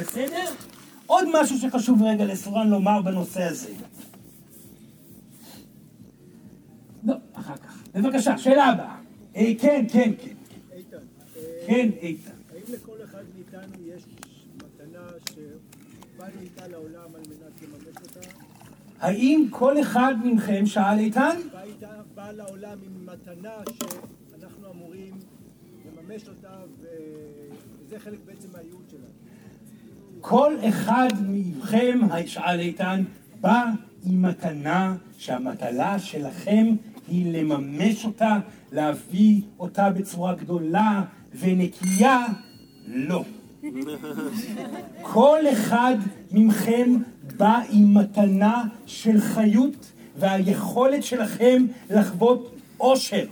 בסדר? 0.00 0.44
עוד 1.06 1.28
משהו 1.32 1.58
שחשוב 1.58 2.02
רגע 2.02 2.24
לסורן 2.24 2.68
לומר 2.68 3.02
בנושא 3.02 3.42
הזה. 3.42 3.68
לא, 7.04 7.14
אחר 7.34 7.56
כך. 7.56 7.81
בבקשה, 7.94 8.38
שאלה 8.38 8.64
הבאה. 8.64 8.96
אה, 9.36 9.52
כן, 9.60 9.84
כן, 9.92 10.12
כן. 10.18 10.34
איתן, 10.76 10.96
כן, 11.66 11.90
איתן. 12.00 12.30
האם 12.52 12.62
לכל 12.74 12.96
אחד 13.04 13.22
מאיתנו 13.34 13.86
יש 13.86 14.02
מתנה 14.56 15.06
שבאנו 15.30 16.40
איתה 16.40 16.68
לעולם 16.68 17.14
על 17.14 17.20
מנת 17.28 17.62
לממש 17.62 17.96
אותה? 18.02 18.28
האם 19.00 19.46
כל 19.50 19.80
אחד 19.80 20.14
מכם, 20.24 20.66
שאל 20.66 20.98
איתן? 20.98 21.36
בא 22.14 22.30
לעולם 22.32 22.78
עם 22.82 23.06
מתנה 23.06 23.50
שאנחנו 23.74 24.70
אמורים 24.72 25.18
לממש 25.86 26.28
אותה, 26.28 26.48
וזה 26.78 27.98
חלק 27.98 28.18
בעצם 28.26 28.48
מהייעוד 28.52 28.84
שלנו. 28.90 29.04
כל 30.20 30.56
אחד 30.68 31.08
מכם, 31.28 31.98
שאל 32.26 32.60
איתן, 32.60 33.02
בא 33.40 33.64
עם 34.04 34.22
מתנה 34.22 34.96
שהמטלה 35.18 35.98
שלכם 35.98 36.66
היא 37.12 37.32
לממש 37.32 38.04
אותה, 38.04 38.38
להביא 38.72 39.40
אותה 39.58 39.90
בצורה 39.90 40.34
גדולה 40.34 41.02
ונקייה? 41.40 42.26
לא. 42.86 43.24
כל 45.02 45.38
אחד 45.52 45.96
מכם 46.32 46.96
בא 47.36 47.60
עם 47.70 47.94
מתנה 47.94 48.64
של 48.86 49.20
חיות 49.20 49.92
והיכולת 50.18 51.02
שלכם 51.02 51.66
לחוות 51.90 52.54
אושר. 52.80 53.26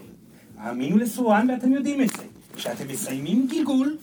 האמינו 0.58 0.98
לסורן 0.98 1.50
ואתם 1.50 1.72
יודעים 1.72 2.02
את 2.02 2.08
זה. 2.08 2.22
כשאתם 2.54 2.84
מסיימים 2.88 3.46
גלגול, 3.50 3.96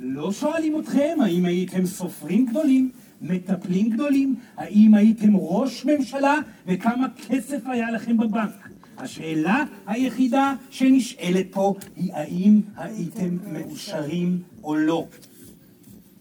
לא 0.00 0.32
שואלים 0.32 0.80
אתכם 0.80 1.18
האם 1.20 1.44
הייתם 1.44 1.86
סופרים 1.86 2.46
גדולים, 2.46 2.90
מטפלים 3.22 3.90
גדולים, 3.90 4.34
האם 4.56 4.94
הייתם 4.94 5.36
ראש 5.36 5.84
ממשלה 5.84 6.38
וכמה 6.66 7.06
כסף 7.28 7.66
היה 7.66 7.90
לכם 7.90 8.16
בבנק. 8.16 8.73
השאלה 8.98 9.64
היחידה 9.86 10.54
שנשאלת 10.70 11.46
פה 11.50 11.74
היא 11.96 12.12
האם 12.12 12.60
הייתם 12.76 13.36
מאושרים 13.52 14.38
או 14.64 14.76
לא. 14.76 15.06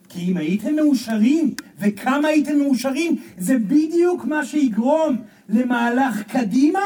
כי 0.09 0.31
אם 0.31 0.37
הייתם 0.37 0.75
מאושרים, 0.75 1.53
וכמה 1.79 2.27
הייתם 2.27 2.57
מאושרים, 2.57 3.15
זה 3.37 3.57
בדיוק 3.57 4.25
מה 4.25 4.45
שיגרום 4.45 5.17
למהלך 5.49 6.23
קדימה, 6.23 6.85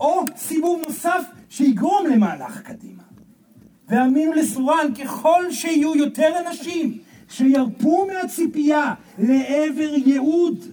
או 0.00 0.24
סיבוב 0.36 0.80
נוסף 0.88 1.22
שיגרום 1.48 2.06
למהלך 2.06 2.60
קדימה. 2.62 3.02
והאמינו 3.88 4.32
לסורן, 4.32 4.94
ככל 5.04 5.44
שיהיו 5.50 5.96
יותר 5.96 6.28
אנשים 6.46 6.98
שירפו 7.28 8.06
מהציפייה 8.06 8.94
לעבר 9.18 9.94
ייעוד, 10.06 10.64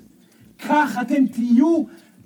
כך 0.59 0.97
אתם 1.01 1.27
תהיו, 1.27 1.83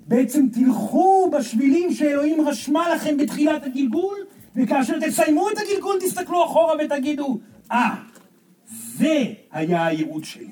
בעצם 0.10 0.47
תלכו 0.51 1.32
בשבילים 1.32 1.93
שאלוהים 1.93 2.47
רשמה 2.47 2.95
לכם 2.95 3.18
בתחילת 3.18 3.64
הגלגול, 3.66 4.18
וכאשר 4.55 4.99
תסיימו 4.99 5.49
את 5.49 5.57
הגלגול 5.57 5.97
תסתכלו 6.01 6.45
אחורה 6.45 6.74
ותגידו, 6.86 7.39
אה, 7.72 7.93
ah, 7.93 8.20
זה 8.68 9.24
היה 9.51 9.86
הייעוד 9.86 10.24
שלי. 10.26 10.47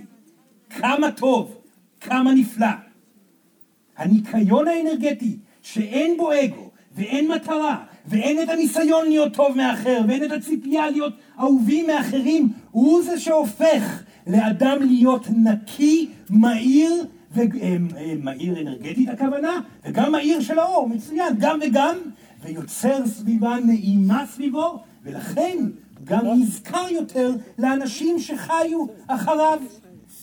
כמה 0.70 1.12
טוב, 1.12 1.58
כמה 2.02 2.34
נפלא. 2.34 2.68
הניקיון 3.98 4.68
האנרגטי, 4.68 5.38
שאין 5.62 6.18
בו 6.18 6.32
אגו, 6.34 6.70
ואין 6.96 7.32
מטרה, 7.32 7.84
ואין 8.06 8.44
את 8.44 8.50
הניסיון 8.50 9.06
להיות 9.06 9.34
טוב 9.34 9.58
מאחר, 9.58 10.02
ואין 10.08 10.24
את 10.24 10.32
הציפייה 10.32 10.90
להיות 10.90 11.14
אהובים 11.40 11.88
מאחרים, 11.88 12.50
הוא 12.72 13.04
זה 13.04 13.20
שהופך 13.20 14.04
לאדם 14.28 14.78
להיות 14.82 15.28
נקי, 15.30 16.10
מהיר, 16.30 17.06
ומהיר 17.32 18.56
אה, 18.56 18.62
אנרגטית 18.62 19.10
הכוונה, 19.10 19.60
וגם 19.86 20.12
מהיר 20.12 20.42
של 20.42 20.60
האור, 20.60 20.90
מצוין, 20.90 21.34
גם 21.40 21.60
וגם, 21.68 21.96
ויוצר 22.44 23.08
סביבה 23.08 23.56
נעימה 23.66 24.26
סביבו, 24.26 24.80
ולכן 25.04 25.58
גם 26.04 26.26
נזכר 26.26 26.86
יותר 26.92 27.32
לאנשים 27.60 28.20
שחיו 28.20 28.86
אחריו. 29.08 29.60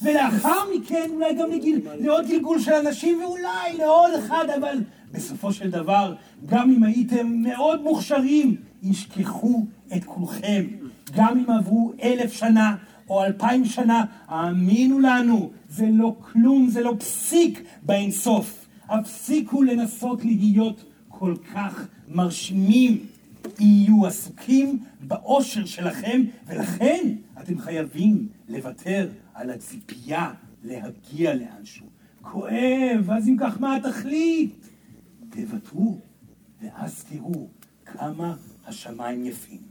ולאחר 0.03 0.61
מכן 0.77 1.11
אולי 1.15 1.35
גם 1.35 1.51
לגיל, 1.51 1.81
לעוד 2.01 2.27
גלגול 2.29 2.59
של 2.61 2.73
אנשים 2.73 3.23
ואולי 3.23 3.77
לעוד 3.79 4.11
אחד, 4.19 4.45
אבל 4.59 4.79
בסופו 5.13 5.53
של 5.53 5.71
דבר, 5.71 6.15
גם 6.47 6.71
אם 6.71 6.83
הייתם 6.83 7.27
מאוד 7.27 7.83
מוכשרים, 7.83 8.57
ישכחו 8.83 9.65
את 9.97 10.05
כולכם. 10.05 10.65
גם 11.17 11.39
אם 11.39 11.51
עברו 11.51 11.93
אלף 12.03 12.33
שנה 12.33 12.77
או 13.11 13.25
אלפיים 13.25 13.65
שנה, 13.65 14.05
האמינו 14.27 15.01
לנו, 15.01 15.51
זה 15.69 15.87
לא 15.91 16.17
כלום, 16.21 16.69
זה 16.69 16.81
לא 16.81 16.95
פסיק 16.99 17.63
באינסוף. 17.83 18.67
הפסיקו 18.89 19.63
לנסות 19.63 20.25
להיות 20.25 20.85
כל 21.09 21.35
כך 21.55 21.87
מרשימים. 22.09 23.07
יהיו 23.61 24.07
עסוקים 24.07 24.79
באושר 25.01 25.65
שלכם, 25.65 26.23
ולכן 26.47 27.15
אתם 27.41 27.59
חייבים 27.59 28.29
לוותר 28.49 29.09
על 29.35 29.51
הציפייה 29.51 30.33
להגיע 30.65 31.35
לאנשהו. 31.35 31.87
כואב, 32.23 33.11
אז 33.13 33.29
אם 33.29 33.37
כך 33.41 33.61
מה 33.61 33.77
התכלית? 33.77 34.69
תוותרו, 35.31 35.99
ואז 36.63 37.05
תראו 37.05 37.49
כמה 37.85 38.37
השמיים 38.67 39.27
יפים, 39.27 39.63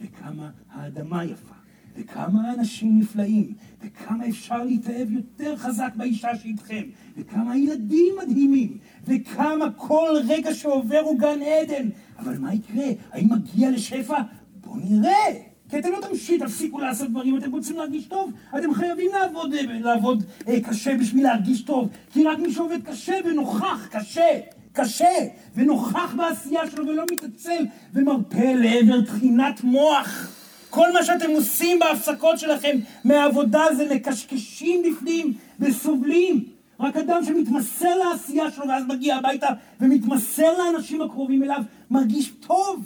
וכמה 0.00 0.50
האדמה 0.70 1.24
יפה, 1.24 1.54
וכמה 1.98 2.50
האנשים 2.50 2.98
נפלאים, 2.98 3.52
וכמה 3.82 4.28
אפשר 4.28 4.64
להתאהב 4.64 5.10
יותר 5.10 5.56
חזק 5.56 5.90
באישה 5.96 6.28
שאיתכם, 6.36 6.82
וכמה 7.16 7.52
הילדים 7.52 8.14
מדהימים, 8.22 8.78
וכמה 9.06 9.70
כל 9.76 10.10
רגע 10.28 10.54
שעובר 10.54 11.00
הוא 11.00 11.18
גן 11.18 11.38
עדן. 11.42 11.88
אבל 12.18 12.38
מה 12.38 12.54
יקרה? 12.54 12.86
האם 13.12 13.32
מגיע 13.32 13.70
לשפע? 13.70 14.22
בואו 14.60 14.76
נראה. 14.76 15.32
כי 15.68 15.78
אתם 15.78 15.92
לא 15.92 16.00
תמשיך, 16.08 16.42
תפסיקו 16.42 16.78
לעשות 16.78 17.10
דברים, 17.10 17.38
אתם 17.38 17.52
רוצים 17.52 17.76
להרגיש 17.76 18.06
טוב, 18.06 18.32
אתם 18.58 18.74
חייבים 18.74 19.10
לעבוד, 19.12 19.54
לעבוד 19.80 20.24
אה, 20.48 20.60
קשה 20.60 20.96
בשביל 20.96 21.22
להרגיש 21.22 21.62
טוב, 21.62 21.88
כי 22.12 22.24
רק 22.24 22.38
מי 22.38 22.52
שעובד 22.52 22.82
קשה 22.84 23.14
ונוכח, 23.24 23.88
קשה, 23.90 24.40
קשה, 24.72 25.14
ונוכח 25.54 26.14
בעשייה 26.16 26.70
שלו 26.70 26.86
ולא 26.86 27.04
מתעצל 27.12 27.66
ומרפה 27.94 28.52
לעבר 28.54 29.00
תחינת 29.00 29.64
מוח. 29.64 30.37
כל 30.70 30.92
מה 30.92 31.04
שאתם 31.04 31.30
עושים 31.30 31.78
בהפסקות 31.78 32.38
שלכם 32.38 32.76
מהעבודה 33.04 33.64
זה 33.76 33.94
מקשקשים 33.94 34.82
בפנים 34.82 35.34
וסובלים. 35.60 36.44
רק 36.80 36.96
אדם 36.96 37.24
שמתמסר 37.24 37.94
לעשייה 37.94 38.50
שלו 38.50 38.68
ואז 38.68 38.84
מגיע 38.88 39.16
הביתה 39.16 39.48
ומתמסר 39.80 40.58
לאנשים 40.58 41.02
הקרובים 41.02 41.42
אליו, 41.42 41.62
מרגיש 41.90 42.32
טוב. 42.46 42.84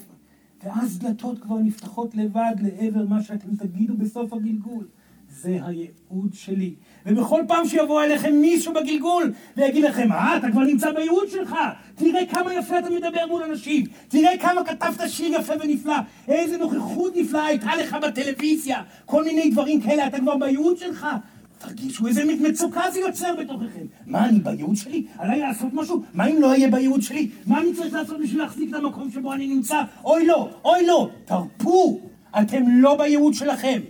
ואז 0.64 0.98
דלתות 0.98 1.38
כבר 1.38 1.58
נפתחות 1.58 2.14
לבד 2.14 2.54
לעבר 2.62 3.06
מה 3.08 3.22
שאתם 3.22 3.56
תגידו 3.56 3.94
בסוף 3.94 4.32
הגלגול. 4.32 4.86
זה 5.40 5.58
הייעוד 5.66 6.30
שלי. 6.34 6.74
ובכל 7.06 7.42
פעם 7.48 7.68
שיבוא 7.68 8.02
אליכם 8.02 8.32
מישהו 8.32 8.74
בגלגול 8.74 9.32
ויגיד 9.56 9.84
לכם, 9.84 10.12
אה, 10.12 10.36
אתה 10.36 10.50
כבר 10.50 10.60
נמצא 10.60 10.92
בייעוד 10.92 11.28
שלך, 11.30 11.56
תראה 11.94 12.26
כמה 12.26 12.54
יפה 12.54 12.78
אתה 12.78 12.90
מדבר 12.90 13.26
מול 13.28 13.42
אנשים, 13.42 13.86
תראה 14.08 14.38
כמה 14.38 14.64
כתבת 14.64 15.00
שיר 15.10 15.34
יפה 15.34 15.52
ונפלא, 15.60 15.96
איזה 16.28 16.56
נוכחות 16.56 17.12
נפלאה 17.16 17.46
הייתה 17.46 17.76
לך 17.76 17.96
בטלוויזיה, 18.02 18.82
כל 19.06 19.24
מיני 19.24 19.50
דברים 19.50 19.80
כאלה, 19.80 20.06
אתה 20.06 20.20
כבר 20.20 20.36
בייעוד 20.36 20.78
שלך. 20.78 21.06
תרגישו 21.58 22.06
איזה 22.06 22.24
מצוקה 22.24 22.82
זה 22.92 23.00
יוצר 23.00 23.34
בתוככם. 23.40 23.84
מה, 24.06 24.28
אני 24.28 24.40
בייעוד 24.40 24.76
שלי? 24.76 25.06
עליי 25.18 25.40
לעשות 25.40 25.68
משהו? 25.72 26.02
מה 26.14 26.26
אם 26.26 26.40
לא 26.40 26.50
אהיה 26.50 26.70
בייעוד 26.70 27.02
שלי? 27.02 27.28
מה 27.46 27.60
אני 27.60 27.74
צריך 27.74 27.94
לעשות 27.94 28.20
בשביל 28.20 28.42
להחזיק 28.42 28.68
את 28.68 28.74
המקום 28.74 29.10
שבו 29.10 29.32
אני 29.32 29.46
נמצא? 29.46 29.82
אוי 30.04 30.26
לא, 30.26 30.48
אוי 30.64 30.86
לא, 30.86 31.08
תרפו, 31.24 32.00
אתם 32.40 32.62
לא 32.68 32.96
בייעוד 32.96 33.34
שלכם. 33.34 33.80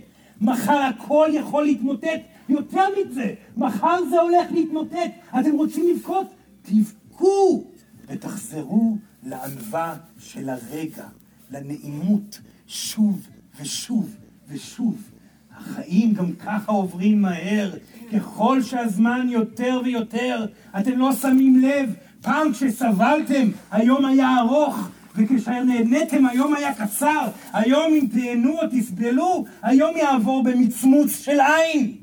מחר 0.43 0.77
הכל 0.77 1.29
יכול 1.33 1.63
להתמוטט. 1.63 2.21
יותר 2.49 2.85
מזה, 2.99 3.33
מחר 3.57 3.97
זה 4.09 4.21
הולך 4.21 4.51
להתמוטט. 4.51 5.11
אתם 5.39 5.51
רוצים 5.51 5.85
לבכות? 5.95 6.27
תבכו 6.61 7.63
ותחזרו 8.07 8.97
לענווה 9.23 9.95
של 10.19 10.49
הרגע, 10.49 11.05
לנעימות, 11.51 12.39
שוב 12.67 13.27
ושוב 13.61 14.15
ושוב. 14.47 15.09
החיים 15.57 16.13
גם 16.13 16.33
ככה 16.33 16.71
עוברים 16.71 17.21
מהר, 17.21 17.73
ככל 18.13 18.61
שהזמן 18.61 19.27
יותר 19.29 19.81
ויותר, 19.83 20.45
אתם 20.79 20.99
לא 20.99 21.13
שמים 21.13 21.61
לב, 21.61 21.95
פעם 22.21 22.51
כשסבלתם, 22.53 23.49
היום 23.71 24.05
היה 24.05 24.37
ארוך, 24.39 24.89
וכשנהניתם 25.15 26.25
היום 26.25 26.53
היה 26.53 26.73
קצר, 26.73 27.27
היום 27.53 27.93
אם 27.93 28.07
תהנו 28.11 28.59
או 28.61 28.67
תסבלו, 28.71 29.45
היום 29.61 29.97
יעבור 29.97 30.43
במצמוץ 30.43 31.19
של 31.19 31.37
עין. 31.39 31.97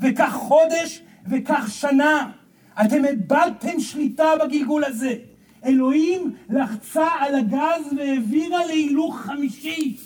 וכך 0.00 0.32
חודש 0.32 1.02
וכך 1.28 1.68
שנה. 1.70 2.30
אתם 2.80 3.04
איבדתם 3.04 3.80
שליטה 3.80 4.28
בגלגול 4.44 4.84
הזה. 4.84 5.14
אלוהים 5.64 6.34
לחצה 6.50 7.06
על 7.18 7.34
הגז 7.34 7.92
והעבירה 7.96 8.66
להילוך 8.66 9.20
חמישי. 9.20 9.96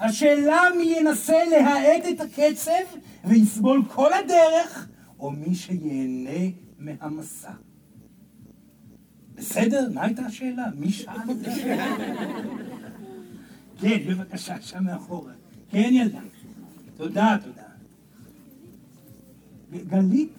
השאלה 0.00 0.60
מי 0.78 0.84
ינסה 0.84 1.44
להאט 1.50 2.04
את 2.10 2.20
הקצב 2.20 2.98
ויסבול 3.24 3.82
כל 3.88 4.12
הדרך, 4.12 4.88
או 5.20 5.30
מי 5.30 5.54
שיהנה 5.54 6.50
מהמסע. 6.78 7.50
בסדר? 9.36 9.88
מה 9.94 10.02
הייתה 10.02 10.22
השאלה? 10.22 10.66
מי 10.76 10.90
שאל 10.92 11.30
את 11.30 11.46
השאלה? 11.46 11.96
כן, 13.80 13.98
בבקשה, 14.08 14.60
שם 14.60 14.84
מאחורה. 14.84 15.32
כן, 15.70 15.90
ילדה. 15.92 16.20
תודה, 16.96 17.36
תודה. 17.44 17.62
גלית? 19.86 20.38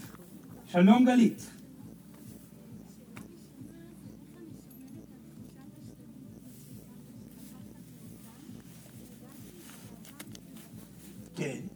שלום 0.65 1.05
גלית. 1.05 1.49
כן. 11.35 11.74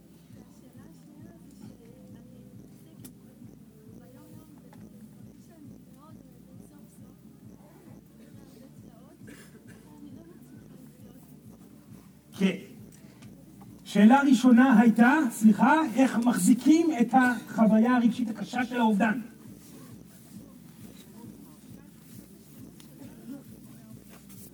שאלה 13.84 14.20
ראשונה 14.20 14.80
הייתה, 14.80 15.14
סליחה, 15.30 15.74
איך 15.96 16.18
מחזיקים 16.18 16.90
את 17.00 17.14
החוויה 17.14 17.96
הרגשית 17.96 18.30
הקשה 18.30 18.64
של 18.64 18.80
האובדן? 18.80 19.20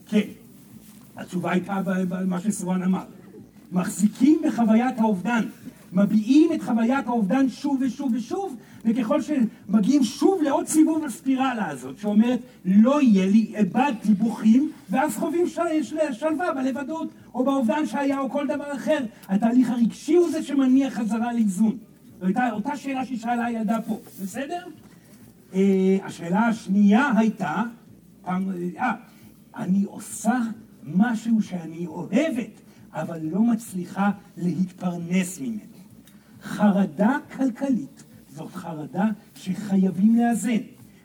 כן. 0.07 0.29
התשובה 1.17 1.53
הייתה 1.53 1.83
במה 1.85 2.41
שסורן 2.41 2.83
אמר. 2.83 3.05
מחזיקים 3.73 4.43
בחוויית 4.47 4.99
האובדן, 4.99 5.43
מביעים 5.97 6.53
את 6.53 6.63
חוויית 6.63 7.07
האובדן 7.07 7.49
שוב 7.49 7.79
ושוב 7.81 8.13
ושוב, 8.15 8.57
וככל 8.85 9.21
שמגיעים 9.21 10.05
שוב 10.05 10.43
לעוד 10.43 10.67
סיבוב 10.67 11.05
הספירלה 11.05 11.69
הזאת, 11.69 11.99
שאומרת 11.99 12.41
לא 12.65 13.03
יהיה 13.03 13.27
לי, 13.27 13.53
איבד 13.57 13.93
דיווחים, 14.07 14.71
ואז 14.91 15.17
חווים 15.17 15.49
של... 15.49 15.63
של... 15.83 15.97
שלווה 16.13 16.53
בלבדות, 16.53 17.09
או 17.35 17.45
באובדן 17.45 17.87
שהיה, 17.87 18.21
או 18.21 18.31
כל 18.31 18.47
דבר 18.47 18.73
אחר. 18.73 18.99
התהליך 19.29 19.71
הרגשי 19.71 20.15
הוא 20.15 20.31
זה 20.31 20.43
שמניע 20.43 20.91
חזרה 20.91 21.33
לאיזון. 21.33 21.77
זו 22.21 22.27
הייתה 22.27 22.51
אותה 22.53 22.77
שאלה 22.77 23.05
ששאלה 23.05 23.45
הילדה 23.45 23.79
פה, 23.87 23.99
בסדר? 24.23 24.67
Uh, 25.53 25.57
השאלה 26.03 26.47
השנייה 26.47 27.11
הייתה, 27.17 27.63
פעם, 28.23 28.51
אה, 28.79 28.93
אני 29.57 29.85
עושה 29.85 30.39
משהו 30.85 31.43
שאני 31.43 31.87
אוהבת. 31.87 32.67
אבל 32.97 33.21
לא 33.23 33.41
מצליחה 33.41 34.11
להתפרנס 34.37 35.41
ממנו. 35.41 35.76
חרדה 36.47 37.19
כלכלית 37.37 38.05
זאת 38.37 38.53
חרדה 38.53 39.05
שחייבים 39.35 40.17
לאזן. 40.17 40.57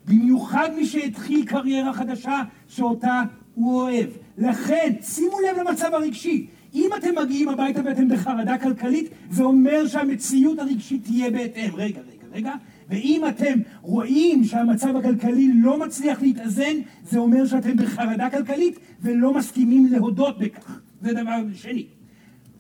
במיוחד 0.08 0.70
מי 0.76 0.86
שהתחיל 0.86 1.46
קריירה 1.46 1.94
חדשה 1.94 2.42
שאותה 2.68 3.22
הוא 3.56 3.82
אוהב. 3.82 4.10
לכן, 4.38 4.94
שימו 5.02 5.38
לב 5.40 5.68
למצב 5.68 5.90
הרגשי. 5.94 6.48
אם 6.74 6.90
אתם 6.98 7.10
מגיעים 7.24 7.50
הביתה 7.50 7.82
ואתם 7.86 8.10
בחרדה 8.10 8.58
כלכלית, 8.58 9.10
זה 9.30 9.44
אומר 9.44 9.88
שהמציאות 9.88 10.60
הרגשית 10.60 11.04
תהיה 11.04 11.32
בהתאם. 11.32 11.76
רגע, 11.76 12.00
רגע, 12.00 12.26
רגע. 12.34 12.54
ואם 12.90 13.22
אתם 13.30 13.60
רואים 13.82 14.44
שהמצב 14.44 14.96
הכלכלי 14.96 15.52
לא 15.54 15.80
מצליח 15.80 16.22
להתאזן, 16.22 16.76
זה 17.04 17.20
אומר 17.20 17.46
שאתם 17.46 17.78
בחרדה 17.78 18.30
כלכלית 18.30 18.80
ולא 19.02 19.34
מסכימים 19.34 19.88
להודות 19.92 20.40
בכך. 20.40 20.80
זה 21.02 21.14
דבר 21.14 21.38
שני. 21.54 21.86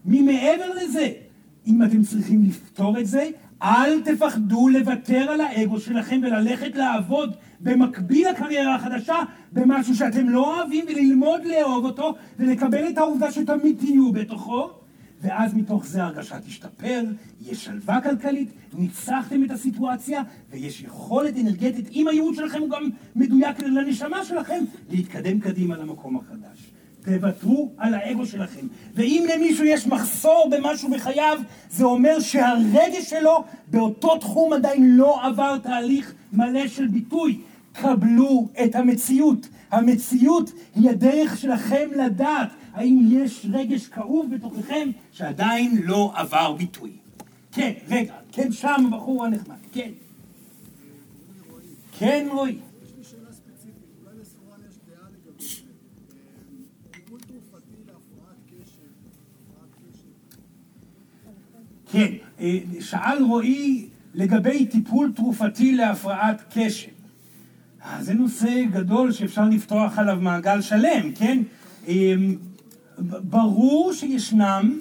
ממעבר 0.06 0.74
לזה, 0.84 1.12
אם 1.68 1.84
אתם 1.84 2.04
צריכים 2.04 2.44
לפתור 2.44 3.00
את 3.00 3.08
זה, 3.08 3.30
אל 3.64 4.02
תפחדו 4.02 4.70
לוותר 4.70 5.32
על 5.32 5.42
האגו 5.42 5.80
שלכם 5.80 6.20
וללכת 6.24 6.76
לעבוד 6.76 7.36
במקביל 7.60 8.28
לקריירה 8.30 8.76
החדשה 8.76 9.18
במשהו 9.52 9.96
שאתם 9.96 10.30
לא 10.30 10.58
אוהבים 10.58 10.86
וללמוד 10.90 11.42
לאהוב 11.46 11.86
אותו 11.86 12.16
ולקבל 12.40 12.90
את 12.90 12.98
העובדה 12.98 13.32
שתמיד 13.32 13.78
תהיו 13.80 14.12
בתוכו 14.12 14.70
ואז 15.22 15.54
מתוך 15.54 15.86
זה 15.86 16.04
ההרגשה 16.04 16.40
תשתפר, 16.40 17.04
יש 17.42 17.66
שלווה 17.66 18.02
כלכלית, 18.02 18.50
ניצחתם 18.74 19.44
את 19.44 19.52
הסיטואציה 19.52 20.22
ויש 20.50 20.82
יכולת 20.82 21.38
אנרגטית, 21.38 21.90
אם 21.92 22.08
הייעוד 22.08 22.36
שלכם 22.36 22.60
הוא 22.60 22.70
גם 22.70 22.90
מדויק 23.16 23.60
לנשמה 23.60 24.26
שלכם, 24.26 24.64
להתקדם 24.90 25.40
קדימה 25.40 25.78
למקום 25.78 26.18
החדש. 26.18 26.71
תוותרו 27.04 27.72
על 27.78 27.94
האגו 27.94 28.26
שלכם. 28.26 28.68
ואם 28.96 29.26
למישהו 29.34 29.66
יש 29.66 29.88
מחסור 29.88 30.50
במשהו 30.52 30.90
בחייו, 30.90 31.38
זה 31.70 31.84
אומר 31.84 32.20
שהרגש 32.20 33.10
שלו 33.10 33.44
באותו 33.68 34.18
תחום 34.18 34.54
עדיין 34.54 34.98
לא 34.98 35.26
עבר 35.26 35.58
תהליך 35.58 36.14
מלא 36.34 36.68
של 36.68 36.88
ביטוי. 36.88 37.40
קבלו 37.74 38.48
את 38.64 38.76
המציאות. 38.76 39.48
המציאות 39.72 40.52
היא 40.76 40.90
הדרך 40.90 41.38
שלכם 41.38 41.90
לדעת 41.96 42.50
האם 42.74 43.08
יש 43.12 43.46
רגש 43.54 43.88
כאוב 43.88 44.36
בתוככם 44.36 44.90
שעדיין 45.12 45.78
לא 45.84 46.12
עבר 46.16 46.52
ביטוי. 46.52 46.92
כן, 47.52 47.72
רגע, 47.90 48.14
כן 48.32 48.52
שם 48.52 48.86
הבחור 48.88 49.26
הנחמד, 49.26 49.56
כן. 49.74 49.90
כן, 52.00 52.28
רועי. 52.32 52.56
כן, 61.92 62.12
שאל 62.80 63.24
רועי 63.24 63.88
לגבי 64.14 64.66
טיפול 64.66 65.12
תרופתי 65.16 65.76
להפרעת 65.76 66.42
קשב. 66.54 66.92
אה, 67.86 68.04
זה 68.04 68.14
נושא 68.14 68.64
גדול 68.72 69.12
שאפשר 69.12 69.46
לפתוח 69.46 70.00
עליו 70.00 70.18
מעגל 70.22 70.62
שלם, 70.62 71.12
כן? 71.16 71.44
אה, 71.88 72.14
ברור 73.30 73.94
שישנם 73.94 74.80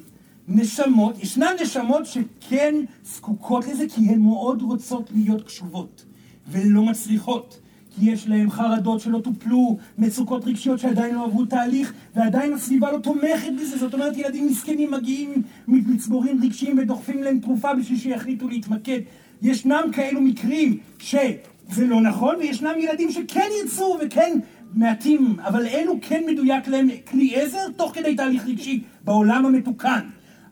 נשמות, 0.48 1.22
ישנן 1.22 1.52
נשמות 1.62 2.06
שכן 2.06 2.74
זקוקות 3.04 3.66
לזה 3.66 3.84
כי 3.94 4.08
הן 4.08 4.20
מאוד 4.20 4.62
רוצות 4.62 5.10
להיות 5.14 5.46
קשובות 5.46 6.04
ולא 6.48 6.82
מצליחות. 6.82 7.60
כי 7.90 8.10
יש 8.10 8.28
להם 8.28 8.50
חרדות 8.50 9.00
שלא 9.00 9.18
טופלו, 9.18 9.76
מצוקות 9.98 10.44
רגשיות 10.44 10.78
שעדיין 10.78 11.14
לא 11.14 11.24
עברו 11.24 11.44
תהליך, 11.44 11.92
ועדיין 12.16 12.52
הסביבה 12.52 12.92
לא 12.92 12.98
תומכת 12.98 13.52
בזה. 13.60 13.78
זאת 13.78 13.94
אומרת, 13.94 14.16
ילדים 14.16 14.46
מסכנים 14.46 14.90
מגיעים 14.90 15.42
מצבורים 15.68 16.40
רגשיים 16.44 16.78
ודוחפים 16.78 17.22
להם 17.22 17.38
תרופה 17.38 17.74
בשביל 17.74 17.98
שיחליטו 17.98 18.48
להתמקד. 18.48 19.00
ישנם 19.42 19.82
כאלו 19.92 20.20
מקרים 20.20 20.78
שזה 20.98 21.86
לא 21.86 22.00
נכון, 22.00 22.36
וישנם 22.36 22.74
ילדים 22.78 23.10
שכן 23.10 23.48
ירצו 23.62 23.98
וכן 24.00 24.38
מעטים, 24.74 25.36
אבל 25.40 25.66
אלו 25.66 25.98
כן 26.02 26.22
מדויק 26.26 26.68
להם 26.68 26.88
כלי 27.10 27.36
עזר 27.36 27.68
תוך 27.76 27.94
כדי 27.94 28.14
תהליך 28.14 28.46
רגשי 28.46 28.82
בעולם 29.04 29.46
המתוקן. 29.46 30.00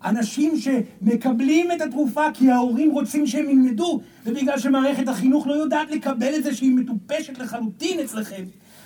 אנשים 0.04 0.52
שמקבלים 0.56 1.72
את 1.72 1.80
התרופה 1.80 2.32
כי 2.34 2.50
ההורים 2.50 2.90
רוצים 2.90 3.26
שהם 3.26 3.50
ילמדו, 3.50 4.00
ובגלל 4.26 4.58
שמערכת 4.58 5.08
החינוך 5.08 5.46
לא 5.46 5.54
יודעת 5.54 5.90
לקבל 5.90 6.34
את 6.34 6.44
זה 6.44 6.54
שהיא 6.54 6.76
מטופשת 6.76 7.38
לחלוטין 7.38 8.00
אצלכם, 8.00 8.44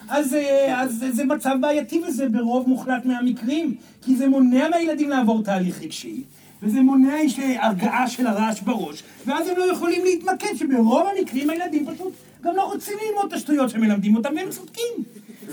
אז, 0.08 0.34
אה, 0.34 0.82
אז 0.82 1.04
זה 1.10 1.24
מצב 1.24 1.56
בעייתי 1.60 2.02
וזה 2.08 2.28
ברוב 2.28 2.68
מוחלט 2.68 3.04
מהמקרים, 3.04 3.74
כי 4.02 4.16
זה 4.16 4.28
מונע 4.28 4.68
מהילדים 4.68 5.10
לעבור 5.10 5.42
תהליך 5.42 5.82
רגשי, 5.82 6.22
וזה 6.62 6.80
מונע 6.80 7.14
הרגעה 7.60 8.08
של 8.08 8.26
הרעש 8.26 8.60
בראש, 8.60 9.02
ואז 9.26 9.48
הם 9.48 9.56
לא 9.56 9.72
יכולים 9.72 10.04
להתמקד, 10.04 10.54
שברוב 10.56 11.06
המקרים 11.16 11.50
הילדים 11.50 11.86
פשוט 11.86 12.12
גם 12.42 12.56
לא 12.56 12.72
רוצים 12.72 12.94
ללמוד 13.06 13.26
את 13.26 13.32
השטויות 13.32 13.70
שמלמדים 13.70 14.16
אותם, 14.16 14.30
והם 14.36 14.50
צודקים. 14.50 14.92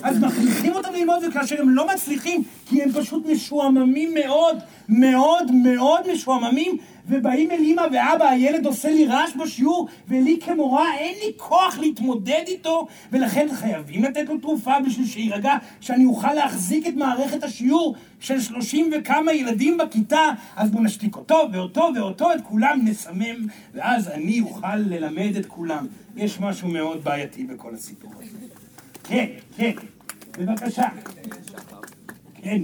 אז 0.04 0.20
מכריחים 0.20 0.74
אותם 0.76 0.94
ללמוד, 0.94 1.24
וכאשר 1.30 1.62
הם 1.62 1.70
לא 1.70 1.88
מצליחים, 1.88 2.44
כי 2.66 2.84
הם 2.84 2.92
פשוט 2.92 3.26
משועממים 3.26 4.14
מאוד, 4.14 4.58
מאוד 4.90 5.52
מאוד 5.52 6.12
משועממים, 6.14 6.78
ובאים 7.10 7.52
אל 7.52 7.60
אמא 7.60 7.82
ואבא, 7.92 8.30
הילד 8.30 8.66
עושה 8.66 8.90
לי 8.90 9.06
רעש 9.06 9.36
בשיעור, 9.36 9.88
ולי 10.08 10.40
כמורה 10.46 10.96
אין 10.98 11.16
לי 11.24 11.32
כוח 11.38 11.78
להתמודד 11.80 12.44
איתו, 12.48 12.88
ולכן 13.12 13.48
חייבים 13.54 14.04
לתת 14.04 14.30
לו 14.30 14.38
תרופה 14.38 14.74
בשביל 14.86 15.08
שיירגע, 15.08 15.54
שאני 15.82 16.06
אוכל 16.06 16.34
להחזיק 16.34 16.88
את 16.88 16.96
מערכת 16.96 17.44
השיעור 17.44 17.96
של 18.20 18.42
שלושים 18.42 18.92
וכמה 18.98 19.34
ילדים 19.34 19.78
בכיתה, 19.78 20.30
אז 20.56 20.72
בואו 20.72 20.84
נשתיק 20.84 21.16
אותו 21.16 21.48
ואותו 21.54 21.90
ואותו, 21.96 22.34
את 22.34 22.42
כולם 22.44 22.80
נסמם, 22.84 23.48
ואז 23.74 24.08
אני 24.08 24.42
אוכל 24.42 24.76
ללמד 24.76 25.36
את 25.40 25.46
כולם. 25.46 25.88
יש 26.16 26.40
משהו 26.40 26.68
מאוד 26.68 27.04
בעייתי 27.04 27.44
בכל 27.44 27.74
הסיפור 27.74 28.12
הזה. 28.18 28.49
כן, 29.10 29.26
כן, 29.58 29.72
בבקשה. 30.40 30.84
כן. 32.36 32.62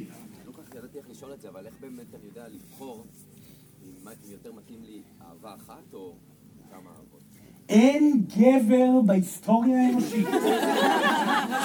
לא 0.47 0.51
כל 0.51 0.61
כך 0.61 0.75
ידעתי 0.75 0.97
איך 0.97 1.05
לשאול 1.11 1.33
את 1.33 1.41
זה, 1.41 1.49
אבל 1.49 1.65
איך 1.65 1.73
באמת 1.81 2.05
אני 2.15 2.23
יודע 2.27 2.43
לבחור 2.53 3.05
אם 3.83 3.91
יותר 4.31 4.51
מתאים 4.53 4.79
לי 4.83 4.99
אהבה 5.21 5.55
אחת 5.55 5.93
או 5.93 6.13
כמה 6.71 6.89
אהבות? 6.89 7.21
אין 7.69 8.23
גבר 8.37 9.01
בהיסטוריה 9.05 9.77
האנושית 9.87 10.27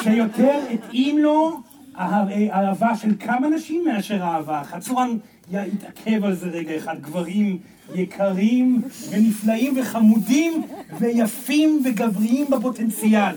שיותר 0.02 0.60
התאים 0.74 1.18
לו 1.18 1.60
אהב- 1.98 2.28
אהבה 2.50 2.96
של 2.96 3.14
כמה 3.20 3.48
נשים 3.48 3.84
מאשר 3.84 4.22
אהבה 4.22 4.60
אחת. 4.60 4.80
צורן 4.82 5.10
יתעכב 5.52 6.24
על 6.24 6.34
זה 6.34 6.46
רגע 6.48 6.76
אחד. 6.76 7.00
גברים 7.02 7.58
יקרים 7.94 8.82
ונפלאים 9.10 9.78
וחמודים 9.78 10.62
ויפים 10.98 11.82
וגבריים 11.84 12.46
בפוטנציאל. 12.50 13.34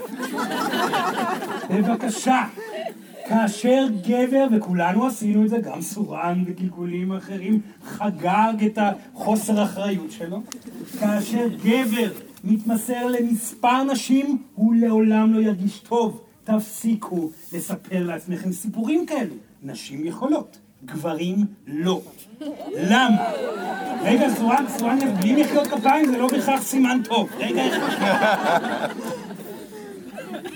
בבקשה. 1.70 2.44
כאשר 3.28 3.86
גבר, 4.08 4.48
וכולנו 4.52 5.06
עשינו 5.06 5.46
את 5.46 5.50
זה, 5.50 5.58
גם 5.58 5.82
סורן 5.82 6.44
וגלגולים 6.48 7.12
אחרים, 7.12 7.60
חגג 7.84 8.54
את 8.66 8.80
החוסר 8.82 9.64
אחריות 9.64 10.12
שלו. 10.12 10.42
כאשר 11.00 11.48
גבר 11.64 12.12
מתמסר 12.44 13.08
למספר 13.08 13.84
נשים, 13.84 14.38
הוא 14.56 14.76
לעולם 14.76 15.34
לא 15.34 15.40
ירגיש 15.40 15.80
טוב. 15.80 16.22
תפסיקו 16.44 17.30
לספר 17.54 18.04
לעצמכם 18.04 18.52
סיפורים 18.52 19.06
כאלו. 19.06 19.36
נשים 19.64 20.06
יכולות, 20.06 20.58
גברים 20.86 21.46
לא. 21.68 22.02
למה? 22.78 23.32
רגע, 24.02 24.30
סורן, 24.30 24.66
סורן, 24.68 25.00
בלי 25.20 25.42
מחיאות 25.42 25.68
כפיים 25.68 26.06
זה 26.06 26.18
לא 26.18 26.28
בהכרח 26.28 26.62
סימן 26.62 27.02
טוב. 27.04 27.30
רגע 27.38 27.68
אחד. 27.68 28.90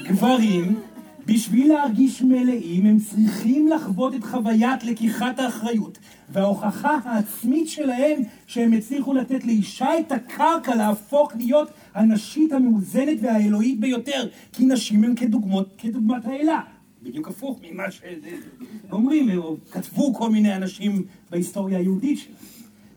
גברים, 0.04 0.80
בשביל 1.26 1.74
להרגיש 1.74 2.22
מלאים, 2.22 2.86
הם 2.86 2.98
צריכים 3.00 3.68
לחוות 3.68 4.16
את 4.16 4.24
חוויית 4.24 4.84
לקיחת 4.84 5.40
האחריות. 5.40 5.98
וההוכחה 6.30 6.98
העצמית 7.06 7.70
שלהם 7.70 8.22
שהם 8.48 8.74
הצליחו 8.74 9.14
לתת 9.14 9.46
לאישה 9.46 10.00
את 10.00 10.12
הקרקע 10.12 10.76
להפוך 10.76 11.32
להיות 11.36 11.70
הנשית 11.96 12.52
המאוזנת 12.52 13.18
והאלוהית 13.22 13.80
ביותר. 13.80 14.28
כי 14.54 14.66
נשים 14.66 15.04
הן 15.04 15.16
כדוגמת 15.78 16.26
האלה. 16.26 16.60
בדיוק 17.08 17.28
הפוך 17.28 17.60
ממה 17.72 17.84
שאומרים, 17.92 19.38
או 19.38 19.56
כתבו 19.72 20.14
כל 20.14 20.30
מיני 20.30 20.56
אנשים 20.56 21.04
בהיסטוריה 21.32 21.78
היהודית 21.78 22.20
שלנו. 22.20 22.38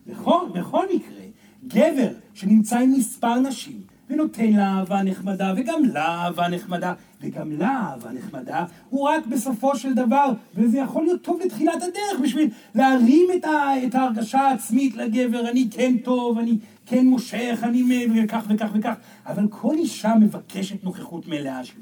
בכל, 0.06 0.40
בכל 0.54 0.86
מקרה, 0.94 1.24
גבר 1.68 2.12
שנמצא 2.34 2.78
עם 2.78 2.92
מספר 2.92 3.38
נשים 3.40 3.80
ונותן 4.11 4.52
לה 4.52 4.78
אהבה 4.78 5.02
נחמדה 5.02 5.54
וגם 5.56 5.84
לה 5.84 6.24
אהבה 6.24 6.48
נחמדה 6.48 6.94
וגם 7.22 7.52
לה 7.52 7.90
אהבה 7.90 8.12
נחמדה, 8.12 8.64
הוא 8.88 9.08
רק 9.08 9.26
בסופו 9.26 9.76
של 9.76 9.94
דבר, 9.94 10.32
וזה 10.54 10.78
יכול 10.78 11.04
להיות 11.04 11.22
טוב 11.22 11.40
לתחילת 11.44 11.82
הדרך 11.82 12.20
בשביל 12.22 12.50
להרים 12.74 13.26
את, 13.36 13.44
ה, 13.44 13.72
את 13.86 13.94
ההרגשה 13.94 14.40
העצמית 14.40 14.96
לגבר, 14.96 15.50
אני 15.50 15.68
כן 15.70 15.96
טוב, 16.04 16.38
אני 16.38 16.58
כן 16.86 17.06
מושך, 17.06 17.61
אני 17.62 17.82
מ- 17.82 18.24
וכך 18.24 18.44
וכך 18.48 18.94
אבל 19.26 19.48
כל 19.50 19.74
אישה 19.74 20.14
מבקשת 20.20 20.84
נוכחות 20.84 21.28
מלאה 21.28 21.64
של. 21.64 21.74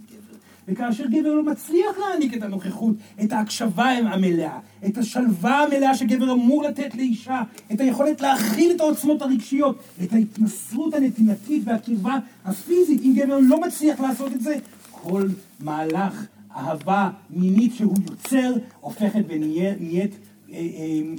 וכאשר 0.69 1.07
גבר 1.07 1.35
לא 1.35 1.43
מצליח 1.43 1.99
להעניק 1.99 2.35
את 2.35 2.43
הנוכחות, 2.43 2.97
את 3.23 3.33
ההקשבה 3.33 3.91
המלאה, 3.91 4.59
את 4.87 4.99
השלווה 4.99 5.63
המלאה 5.63 5.95
שגבר 5.95 6.33
אמור 6.33 6.63
לתת 6.63 6.95
לאישה, 6.95 7.43
את 7.73 7.81
היכולת 7.81 8.21
להכיל 8.21 8.71
את 8.77 8.81
העוצמות 8.81 9.23
הרגשיות, 9.23 9.79
את 10.03 10.13
ההתמסרות 10.13 10.95
הנתינתית 10.95 11.63
והקרבה 11.65 12.19
הפיזית, 12.45 13.01
אם 13.03 13.13
גבר 13.17 13.39
לא 13.43 13.61
מצליח 13.61 14.01
לעשות 14.01 14.33
את 14.33 14.41
זה, 14.41 14.57
כל 14.91 15.29
מהלך 15.61 16.27
אהבה 16.57 17.11
מינית 17.31 17.75
שהוא 17.75 17.97
יוצר, 18.11 18.53
הופכת 18.81 19.23
ונהיית 19.29 20.13
אה, 20.53 20.55
אה, 20.55 20.61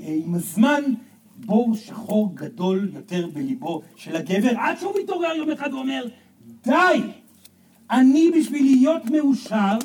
אה, 0.08 0.20
עם 0.26 0.36
הזמן 0.36 0.84
בור 1.36 1.76
שחור 1.76 2.32
גדול 2.34 2.92
יותר 2.96 3.28
בליבו 3.34 3.82
של 3.96 4.16
הגבר, 4.16 4.52
עד 4.58 4.78
שהוא 4.80 4.94
מתעורר 5.04 5.36
יום 5.38 5.52
אחד 5.52 5.74
ואומר, 5.74 6.06
די! 6.64 7.02
אני 7.92 8.32
בשביל 8.40 8.64
להיות 8.64 9.06
מאושר 9.06 9.78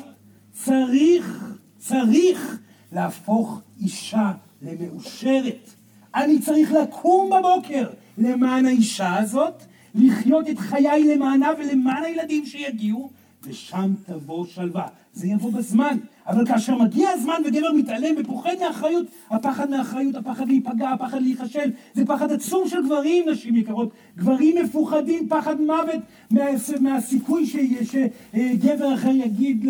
צריך, 0.53 1.55
צריך 1.77 2.59
להפוך 2.91 3.61
אישה 3.81 4.31
למאושרת. 4.61 5.69
אני 6.15 6.39
צריך 6.39 6.71
לקום 6.71 7.29
בבוקר 7.29 7.89
למען 8.17 8.65
האישה 8.65 9.17
הזאת, 9.17 9.63
לחיות 9.95 10.49
את 10.49 10.59
חיי 10.59 11.15
למענה 11.15 11.49
ולמען 11.59 12.03
הילדים 12.03 12.45
שיגיעו, 12.45 13.09
ושם 13.43 13.93
תבוא 14.05 14.45
שלווה. 14.45 14.87
זה 15.13 15.27
יבוא 15.27 15.51
בזמן. 15.51 15.97
אבל 16.27 16.45
כאשר 16.47 16.75
מגיע 16.77 17.09
הזמן 17.09 17.41
וגבר 17.45 17.71
מתעלם 17.71 18.15
ופוחד 18.17 18.53
מאחריות, 18.61 19.05
הפחד 19.29 19.69
מאחריות, 19.69 20.15
הפחד 20.15 20.47
להיפגע, 20.47 20.89
הפחד 20.89 21.21
להיכשל, 21.21 21.71
זה 21.93 22.05
פחד 22.05 22.31
עצום 22.31 22.67
של 22.67 22.85
גברים, 22.85 23.29
נשים 23.29 23.55
יקרות. 23.55 23.89
גברים 24.17 24.55
מפוחדים 24.63 25.29
פחד 25.29 25.61
מוות 25.61 26.01
מה, 26.31 26.43
מהסיכוי 26.79 27.45
ש- 27.47 27.55
שגבר 27.91 28.93
אחר 28.93 29.09
יגיד 29.09 29.65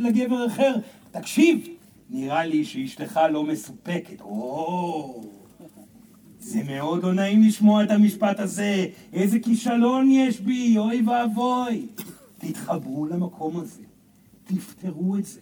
לגבר 0.00 0.46
אחר, 0.46 0.74
תקשיב, 1.10 1.68
נראה 2.10 2.46
לי 2.46 2.64
שאשתך 2.64 3.20
לא 3.32 3.44
מסופקת. 3.44 4.20
או, 4.20 5.22
זה 6.40 6.60
מאוד 6.66 7.02
לא 7.02 7.14
נעים 7.14 7.42
לשמוע 7.42 7.84
את 7.84 7.90
המשפט 7.90 8.40
הזה. 8.40 8.86
איזה 9.12 9.38
כישלון 9.38 10.10
יש 10.10 10.40
בי, 10.40 10.78
אוי 10.78 11.02
ואבוי. 11.06 11.86
תתחברו 12.38 13.06
למקום 13.06 13.56
הזה. 13.56 13.82
תפתרו 14.44 15.16
את 15.16 15.24
זה. 15.24 15.40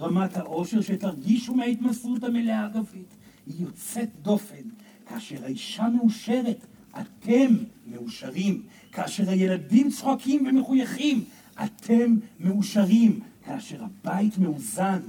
רמת 0.00 0.36
העושר 0.36 0.80
שתרגישו 0.80 1.54
מההתמסרות 1.54 2.24
המלאה 2.24 2.64
הגברית 2.64 3.16
היא 3.46 3.54
יוצאת 3.58 4.08
דופן. 4.22 4.62
כאשר 5.06 5.44
האישה 5.44 5.88
מאושרת, 5.88 6.66
אתם 7.00 7.54
מאושרים. 7.86 8.62
כאשר 8.92 9.30
הילדים 9.30 9.90
צוחקים 9.90 10.46
ומחויכים, 10.46 11.24
אתם 11.64 12.16
מאושרים. 12.40 13.20
כאשר 13.44 13.84
הבית 13.84 14.38
מאוזן, 14.38 15.00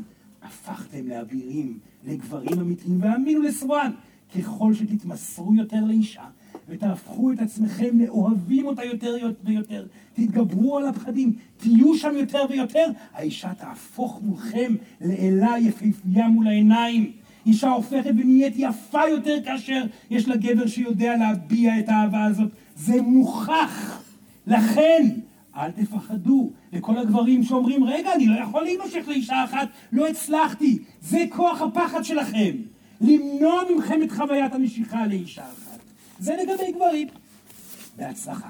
הפכתם 0.42 1.08
לאבירים, 1.08 1.80
לגברים 2.08 2.60
אמיתיים. 2.60 3.02
והאמינו 3.02 3.42
לסורן, 3.42 3.92
ככל 4.36 4.74
שתתמסרו 4.74 5.56
יותר 5.56 5.84
לאישה, 5.88 6.24
ותהפכו 6.70 7.32
את 7.32 7.40
עצמכם 7.40 8.00
לאוהבים 8.00 8.66
אותה 8.66 8.86
יותר 8.86 9.16
ויותר, 9.44 9.86
תתגברו 10.14 10.78
על 10.78 10.88
הפחדים, 10.88 11.34
תהיו 11.58 11.96
שם 11.96 12.16
יותר 12.18 12.46
ויותר, 12.50 12.86
האישה 13.14 13.54
תהפוך 13.54 14.22
מולכם 14.24 14.76
לאלה 15.02 15.56
יפהפייה 15.60 16.28
מול 16.28 16.48
העיניים. 16.48 17.12
אישה 17.46 17.70
הופכת 17.70 18.12
ונהיית 18.18 18.54
יפה 18.58 19.02
יותר 19.10 19.38
כאשר 19.46 19.84
יש 20.10 20.28
לה 20.28 20.36
גבר 20.36 20.68
שיודע 20.68 21.18
להביע 21.18 21.80
את 21.80 21.90
האהבה 21.90 22.24
הזאת. 22.26 22.50
זה 22.76 23.02
מוכח. 23.02 24.04
לכן, 24.48 25.10
אל 25.56 25.72
תפחדו. 25.72 26.52
לכל 26.74 26.98
הגברים 26.98 27.44
שאומרים, 27.44 27.84
רגע, 27.84 28.14
אני 28.16 28.28
לא 28.28 28.40
יכול 28.42 28.64
להימשך 28.64 29.08
לאישה 29.08 29.44
אחת, 29.44 29.68
לא 29.92 30.08
הצלחתי. 30.08 30.80
זה 31.02 31.26
כוח 31.30 31.62
הפחד 31.62 32.04
שלכם. 32.04 32.52
למנוע 33.02 33.62
מכם 33.78 34.04
את 34.04 34.12
חוויית 34.12 34.56
המשיכה 34.56 35.08
לאישה 35.08 35.42
אחת. 35.42 35.69
זה 36.20 36.36
לגבי 36.36 36.72
גברים. 36.72 37.08
בהצלחה. 37.98 38.50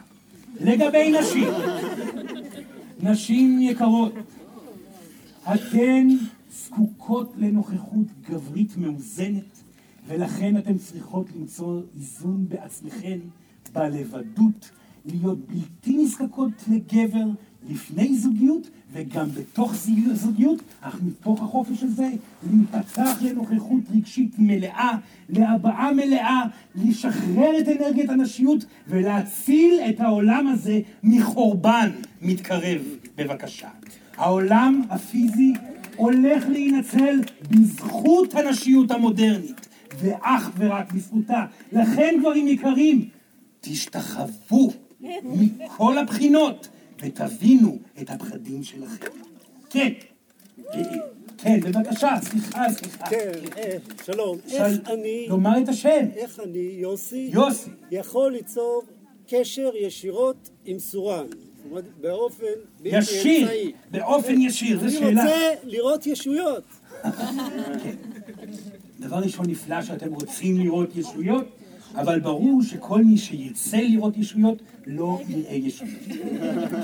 לגבי 0.59 1.11
נשים. 1.19 1.47
נשים 3.01 3.61
יקרות, 3.61 4.13
אתן 5.43 6.07
זקוקות 6.51 7.33
לנוכחות 7.37 8.07
גברית 8.29 8.77
מאוזנת, 8.77 9.63
ולכן 10.07 10.57
אתן 10.57 10.77
צריכות 10.77 11.27
למצוא 11.35 11.81
איזון 11.97 12.45
בעצמכן, 12.49 13.19
בלבדות, 13.73 14.69
להיות 15.05 15.37
בלתי 15.47 15.97
נזקקות 15.97 16.51
לגבר 16.67 17.25
לפני 17.69 18.17
זוגיות 18.17 18.69
וגם 18.93 19.25
בתוך 19.33 19.73
זוגיות, 20.13 20.59
אך 20.81 20.99
מתוך 21.03 21.41
החופש 21.41 21.83
הזה 21.83 22.09
להיפתח 22.51 23.21
לנוכחות 23.21 23.81
רגשית 23.95 24.31
מלאה, 24.37 24.97
להבעה 25.29 25.93
מלאה, 25.93 26.41
לשחרר 26.75 27.59
את 27.59 27.67
אנרגיית 27.67 28.09
הנשיות 28.09 28.65
ולהציל 28.87 29.79
את 29.89 29.99
העולם 29.99 30.47
הזה 30.47 30.79
מחורבן 31.03 31.89
מתקרב, 32.21 32.81
בבקשה. 33.17 33.69
העולם 34.17 34.81
הפיזי 34.89 35.53
הולך 35.95 36.45
להינצל 36.49 37.19
בזכות 37.49 38.35
הנשיות 38.35 38.91
המודרנית, 38.91 39.67
ואך 39.99 40.51
ורק 40.57 40.93
בזכותה. 40.93 41.45
לכן, 41.71 42.15
גברים 42.19 42.47
יקרים, 42.47 43.09
תשתחוו 43.61 44.71
מכל 45.01 45.97
הבחינות 45.97 46.67
ותבינו 47.03 47.77
את 48.01 48.09
הפחדים 48.09 48.63
שלכם. 48.63 49.05
כן, 49.69 49.89
כן, 51.37 51.59
בבקשה, 51.59 52.15
סליחה, 52.21 52.63
סליחה. 52.71 53.05
כן, 53.09 53.31
אה, 53.57 53.77
שלום. 54.05 54.37
של- 54.47 54.55
איך 54.55 54.89
אני, 54.89 55.25
לומר 55.29 55.63
את 55.63 55.69
השם. 55.69 56.05
איך 56.15 56.39
אני, 56.39 56.57
יוסי, 56.59 57.29
יוסי. 57.33 57.69
יכול 57.91 58.31
ליצור 58.31 58.83
קשר 59.27 59.71
ישירות 59.81 60.49
עם 60.65 60.79
סורן? 60.79 61.25
אומרת, 61.69 61.83
באופן 62.01 62.45
בלתי 62.81 62.97
ישיר, 62.97 63.41
אמצעי. 63.41 63.71
באופן 63.91 64.41
ישיר, 64.41 64.77
זו 64.79 64.85
אני 64.85 64.91
שאלה. 64.91 65.21
רוצה 65.23 65.35
לראות 65.63 66.07
ישויות. 66.07 66.63
דבר 68.99 69.17
ראשון 69.17 69.45
נפלא 69.49 69.81
שאתם 69.81 70.13
רוצים 70.13 70.57
לראות 70.59 70.95
ישויות, 70.95 71.45
אבל 71.95 72.19
ברור 72.19 72.63
שכל 72.63 73.03
מי 73.03 73.17
שירצה 73.17 73.81
לראות 73.81 74.17
ישויות 74.17 74.61
לא 74.87 75.21
יראה 75.29 75.55
ישויות. 75.55 75.93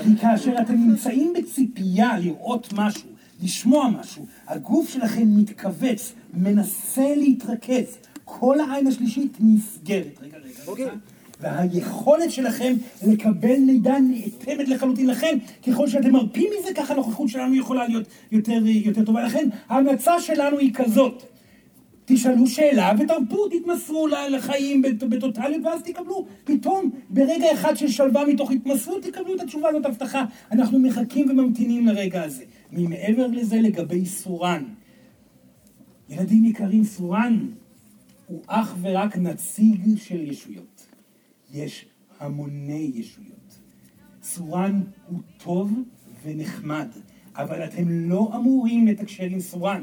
כי 0.04 0.16
כאשר 0.20 0.54
אתם 0.60 0.74
נמצאים 0.74 1.32
בציפייה 1.38 2.18
לראות 2.18 2.72
משהו, 2.76 3.08
לשמוע 3.42 3.88
משהו, 4.00 4.26
הגוף 4.46 4.90
שלכם 4.90 5.38
מתכווץ, 5.38 6.12
מנסה 6.34 7.14
להתרכז, 7.16 7.98
כל 8.24 8.60
העין 8.60 8.86
השלישית 8.86 9.36
נסגרת. 9.40 10.18
רגע, 10.22 10.38
רגע, 10.38 10.72
רגע. 10.72 10.92
והיכולת 11.40 12.30
שלכם 12.30 12.74
לקבל 13.06 13.56
מידע 13.56 13.98
נאטמת 13.98 14.68
לחלוטין. 14.68 15.06
לכן, 15.06 15.38
ככל 15.66 15.88
שאתם 15.88 16.10
מרפים 16.10 16.50
מזה, 16.60 16.74
ככה 16.74 16.94
הנוכחות 16.94 17.28
שלנו 17.28 17.54
יכולה 17.54 17.88
להיות 17.88 18.06
יותר, 18.32 18.66
יותר 18.66 19.04
טובה. 19.04 19.22
לכן, 19.22 19.48
ההמלצה 19.68 20.20
שלנו 20.20 20.58
היא 20.58 20.74
כזאת. 20.74 21.35
תשאלו 22.06 22.46
שאלה 22.46 22.92
ותרפו, 22.98 23.48
תתמסרו 23.48 24.06
לחיים 24.30 24.82
בט- 24.82 25.02
בטוטליות 25.02 25.64
ואז 25.64 25.82
תקבלו 25.82 26.26
פתאום 26.44 26.90
ברגע 27.10 27.52
אחד 27.52 27.76
של 27.76 27.88
שלווה 27.88 28.24
מתוך 28.26 28.50
התמסרות 28.50 29.02
תקבלו 29.02 29.34
את 29.34 29.40
התשובה 29.40 29.68
הזאת 29.68 29.86
הבטחה. 29.86 30.24
אנחנו 30.52 30.78
מחכים 30.78 31.30
וממתינים 31.30 31.86
לרגע 31.86 32.22
הזה. 32.24 32.44
ממעבר 32.72 33.26
לזה 33.26 33.56
לגבי 33.60 34.06
סורן. 34.06 34.64
ילדים 36.08 36.44
יקרים, 36.44 36.84
סורן 36.84 37.46
הוא 38.26 38.42
אך 38.46 38.74
ורק 38.80 39.16
נציג 39.18 39.96
של 39.96 40.20
ישויות. 40.20 40.86
יש 41.54 41.86
המוני 42.20 42.90
ישויות. 42.94 43.58
סורן 44.22 44.82
הוא 45.08 45.20
טוב 45.38 45.72
ונחמד, 46.24 46.88
אבל 47.36 47.64
אתם 47.64 47.88
לא 47.88 48.30
אמורים 48.36 48.86
לתקשר 48.86 49.24
עם 49.24 49.40
סורן. 49.40 49.82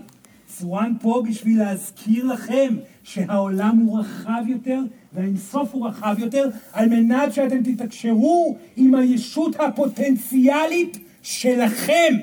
סורן 0.60 0.94
פה 1.02 1.24
בשביל 1.30 1.60
להזכיר 1.60 2.26
לכם 2.26 2.76
שהעולם 3.04 3.78
הוא 3.78 4.00
רחב 4.00 4.44
יותר 4.48 4.80
והאינסוף 5.14 5.74
הוא 5.74 5.88
רחב 5.88 6.16
יותר, 6.20 6.50
על 6.72 6.90
מנת 6.90 7.34
שאתם 7.34 7.64
תתקשרו 7.64 8.58
עם 8.76 8.96
הישות 8.96 9.56
הפוטנציאלית 9.60 10.98
שלכם. 11.22 12.14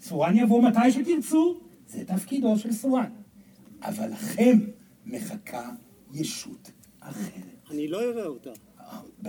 סורן 0.00 0.36
יבוא 0.36 0.62
מתי 0.62 0.92
שתרצו, 0.92 1.60
זה 1.88 2.04
תפקידו 2.04 2.58
של 2.58 2.72
סורן. 2.72 3.10
אבל 3.82 4.10
לכם 4.10 4.58
מחכה 5.06 5.70
ישות 6.14 6.70
אחרת. 7.00 7.70
אני 7.70 7.88
לא 7.88 8.02
אראה 8.02 8.26
אותה. 8.26 8.50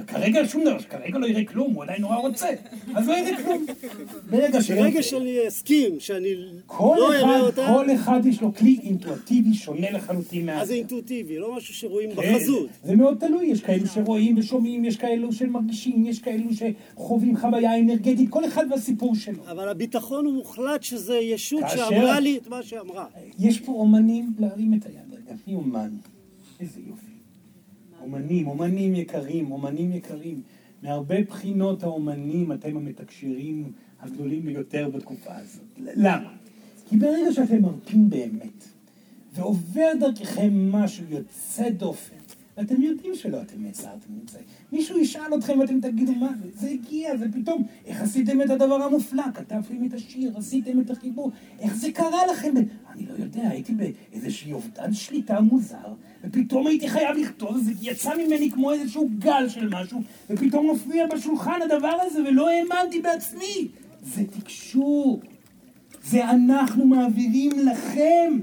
כרגע 0.08 0.48
שום 0.48 0.64
דבר, 0.64 0.80
כרגע 0.80 1.20
לא 1.20 1.26
יראה 1.26 1.46
כלום, 1.46 1.74
הוא 1.74 1.84
עדיין 1.84 2.02
נורא 2.02 2.16
רוצה, 2.16 2.48
אז 2.96 3.08
לא 3.08 3.14
יראה 3.14 3.44
כלום. 3.44 3.66
ברגע 4.30 4.62
ש... 4.62 4.72
ברגע 4.72 5.04
שאני 5.04 5.48
אסכים 5.48 6.00
שאני 6.00 6.36
לא 6.80 7.14
אראה 7.14 7.40
אותה, 7.40 7.68
כל 7.68 7.96
אחד 7.96 8.26
יש 8.26 8.42
לו 8.42 8.56
כלי 8.56 8.80
אינטואטיבי 8.84 9.54
שונה 9.54 9.92
לחלוטין 9.92 10.46
מה... 10.46 10.62
אז 10.62 10.68
זה 10.68 10.74
אינטואיטיבי, 10.74 11.38
לא 11.38 11.56
משהו 11.56 11.74
שרואים 11.74 12.10
כן, 12.16 12.36
בחזות. 12.36 12.70
זה 12.84 12.96
מאוד 12.96 13.18
תלוי, 13.20 13.46
יש 13.46 13.62
כאלו 13.62 13.88
שרואים 13.88 14.38
ושומעים, 14.38 14.86
יש 14.86 14.98
כאלו 14.98 15.34
שמרגישים, 15.34 16.06
יש 16.06 16.20
כאלו 16.20 16.50
שחווים 16.54 17.38
חוויה 17.38 17.80
אנרגטית, 17.80 18.30
כל 18.30 18.46
אחד 18.46 18.66
והסיפור 18.72 19.16
שלו. 19.16 19.44
אבל 19.52 19.70
הביטחון 19.70 20.26
הוא 20.26 20.34
מוחלט 20.34 20.84
שזה 20.84 21.16
ישות 21.16 21.64
שאמרה 21.70 22.20
לי 22.20 22.38
את 22.38 22.48
מה 22.48 22.64
שאמרה. 22.64 23.06
יש 23.40 23.60
פה 23.60 23.72
אומנים, 23.72 24.34
להרים 24.40 24.74
את 24.74 24.86
היד 24.86 25.14
רגע, 25.14 25.36
מי 25.48 25.54
אומן? 25.54 25.90
איזה 26.60 26.80
יופי. 26.88 27.09
אומנים, 28.02 28.48
אומנים 28.48 28.96
יקרים, 28.96 29.52
אומנים 29.52 29.92
יקרים. 29.92 30.42
מהרבה 30.84 31.24
בחינות 31.24 31.84
האומנים 31.84 32.52
אתם 32.52 32.78
המתקשרים 32.78 33.72
הגדולים 34.00 34.42
ביותר 34.46 34.90
בתקופה 34.90 35.36
הזאת. 35.36 35.66
למה? 35.78 36.34
כי 36.90 36.98
ברגע 36.98 37.34
שאתם 37.34 37.62
מרפים 37.62 38.10
באמת, 38.10 38.68
ועובר 39.34 39.92
דרככם 40.00 40.72
משהו 40.72 41.06
יוצא 41.10 41.70
דופן, 41.70 42.16
ואתם 42.60 42.82
יודעים 42.82 43.16
שלא 43.16 43.42
אתם 43.42 43.66
יצרתם 43.66 44.14
את 44.24 44.30
זה. 44.30 44.40
מישהו 44.72 45.00
ישאל 45.00 45.36
אתכם 45.38 45.60
ואתם 45.60 45.80
תגידו 45.82 46.16
מה 46.16 46.30
זה, 46.44 46.50
זה 46.54 46.70
הגיע, 46.70 47.18
זה 47.18 47.26
פתאום, 47.34 47.64
איך 47.86 48.02
עשיתם 48.02 48.42
את 48.42 48.50
הדבר 48.50 48.84
המופלא? 48.84 49.24
כתבתם 49.34 49.86
את 49.86 49.94
השיר, 49.94 50.32
עשיתם 50.38 50.80
את 50.80 50.90
החיבור, 50.90 51.32
איך 51.60 51.76
זה 51.76 51.92
קרה 51.92 52.28
לכם? 52.32 52.54
אני 52.94 53.06
לא 53.06 53.24
יודע, 53.24 53.50
הייתי 53.50 53.74
באיזשהו 53.74 54.54
אובדן 54.54 54.94
שליטה 54.94 55.42
מוזר, 55.42 55.94
ופתאום 56.24 56.68
הייתי 56.68 56.90
חייב 56.90 57.18
לכתוב, 57.18 57.58
זה 57.58 57.72
יצא 57.82 58.12
ממני 58.18 58.52
כמו 58.52 58.72
איזשהו 58.72 59.10
גל 59.20 59.50
של 59.50 59.70
משהו, 59.70 60.02
ופתאום 60.30 60.66
מופיע 60.66 61.08
בשולחן 61.08 61.60
הדבר 61.62 61.98
הזה, 62.02 62.24
ולא 62.24 62.50
האמנתי 62.50 63.02
בעצמי. 63.02 63.68
זה 64.04 64.24
תקשור. 64.40 65.22
זה 66.04 66.30
אנחנו 66.30 66.86
מעבירים 66.86 67.52
לכם, 67.60 68.40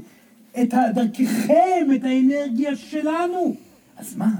את 0.62 0.74
דרככם, 0.94 1.88
את 1.94 2.04
האנרגיה 2.04 2.76
שלנו. 2.76 3.65
אז 3.96 4.16
מה? 4.16 4.30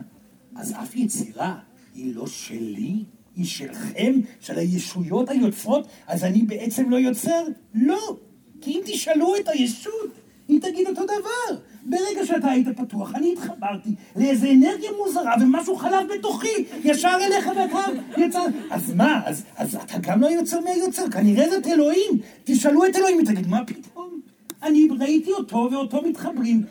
אז 0.56 0.72
אף 0.72 0.96
יצירה 0.96 1.58
היא 1.94 2.14
לא 2.14 2.26
שלי? 2.26 3.04
היא 3.36 3.44
שלכם? 3.44 4.12
של 4.40 4.58
הישויות 4.58 5.28
היוצרות? 5.28 5.86
אז 6.06 6.24
אני 6.24 6.42
בעצם 6.42 6.90
לא 6.90 6.96
יוצר? 6.96 7.44
לא. 7.74 8.16
כי 8.60 8.70
אם 8.70 8.80
תשאלו 8.84 9.36
את 9.36 9.48
הישות, 9.48 10.10
היא 10.48 10.60
תגיד 10.60 10.88
אותו 10.88 11.02
דבר. 11.04 11.60
ברגע 11.82 12.26
שאתה 12.26 12.50
היית 12.50 12.68
פתוח, 12.76 13.14
אני 13.14 13.32
התחברתי 13.32 13.90
לאיזה 14.16 14.50
אנרגיה 14.50 14.90
מוזרה 14.98 15.34
ומשהו 15.40 15.76
חלף 15.76 16.04
בתוכי, 16.18 16.64
ישר 16.84 17.16
אליך 17.20 17.50
והקו 17.56 17.92
יצא. 18.18 18.40
אז 18.70 18.94
מה? 18.94 19.22
אז, 19.24 19.44
אז 19.56 19.74
אתה 19.74 19.98
גם 19.98 20.20
לא 20.20 20.26
יוצר 20.26 20.60
מהיוצר, 20.60 21.10
כנראה 21.10 21.50
זאת 21.50 21.66
אלוהים. 21.66 22.10
תשאלו 22.44 22.86
את 22.86 22.96
אלוהים, 22.96 23.18
היא 23.18 23.26
תגיד, 23.26 23.46
מה 23.46 23.64
פתאום? 23.64 24.15
אני 24.62 24.88
ראיתי 25.00 25.32
אותו 25.32 25.68
ואותו 25.72 26.02
מתחברים, 26.02 26.62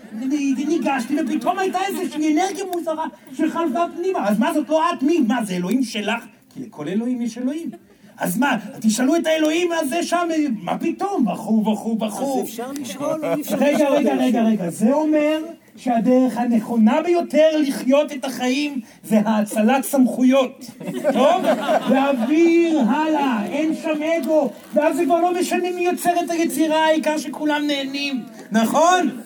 וניגשתי, 0.57 1.15
ופתאום 1.21 1.59
הייתה 1.59 1.79
איזושהי 1.87 2.33
אנרגיה 2.33 2.65
מוזרה 2.73 3.05
שחלפה 3.33 3.85
פנימה. 3.95 4.29
אז 4.29 4.39
מה 4.39 4.53
זאת 4.53 4.69
לא 4.69 4.81
את? 4.93 5.03
מי? 5.03 5.19
מה, 5.19 5.43
זה 5.45 5.53
אלוהים 5.55 5.83
שלך? 5.83 6.23
כי 6.53 6.59
לכל 6.63 6.87
אלוהים 6.87 7.21
יש 7.21 7.37
אלוהים. 7.37 7.69
אז 8.17 8.37
מה, 8.37 8.57
תשאלו 8.79 9.15
את 9.15 9.27
האלוהים 9.27 9.69
הזה 9.71 10.03
שם, 10.03 10.29
מה 10.61 10.77
פתאום? 10.77 11.25
בחור, 11.25 11.63
בחור, 11.63 11.97
בחור. 11.97 12.41
אז 12.41 12.47
אפשר 12.47 12.71
לשאול 12.71 13.25
או 13.25 13.35
אי 13.35 13.41
אפשר 13.41 13.55
רגע, 13.55 13.75
לשאול? 13.75 13.97
רגע, 13.97 14.15
רגע, 14.15 14.43
רגע, 14.43 14.69
זה 14.69 14.93
אומר 14.93 15.39
שהדרך 15.77 16.37
הנכונה 16.37 17.01
ביותר 17.01 17.57
לחיות 17.59 18.11
את 18.11 18.25
החיים 18.25 18.81
זה 19.03 19.19
האצלת 19.25 19.83
סמכויות. 19.83 20.65
טוב? 21.13 21.45
להעביר 21.89 22.79
הלאה, 22.79 23.45
אין 23.45 23.75
שם 23.75 24.03
אגו, 24.03 24.49
ואז 24.73 24.95
זה 24.95 25.05
כבר 25.05 25.19
לא 25.19 25.33
משנה 25.39 25.71
מי 25.75 25.81
יוצר 25.81 26.19
את 26.25 26.31
היצירה, 26.31 26.85
העיקר 26.85 27.17
שכולם 27.17 27.67
נהנים, 27.67 28.23
נכון? 28.51 29.21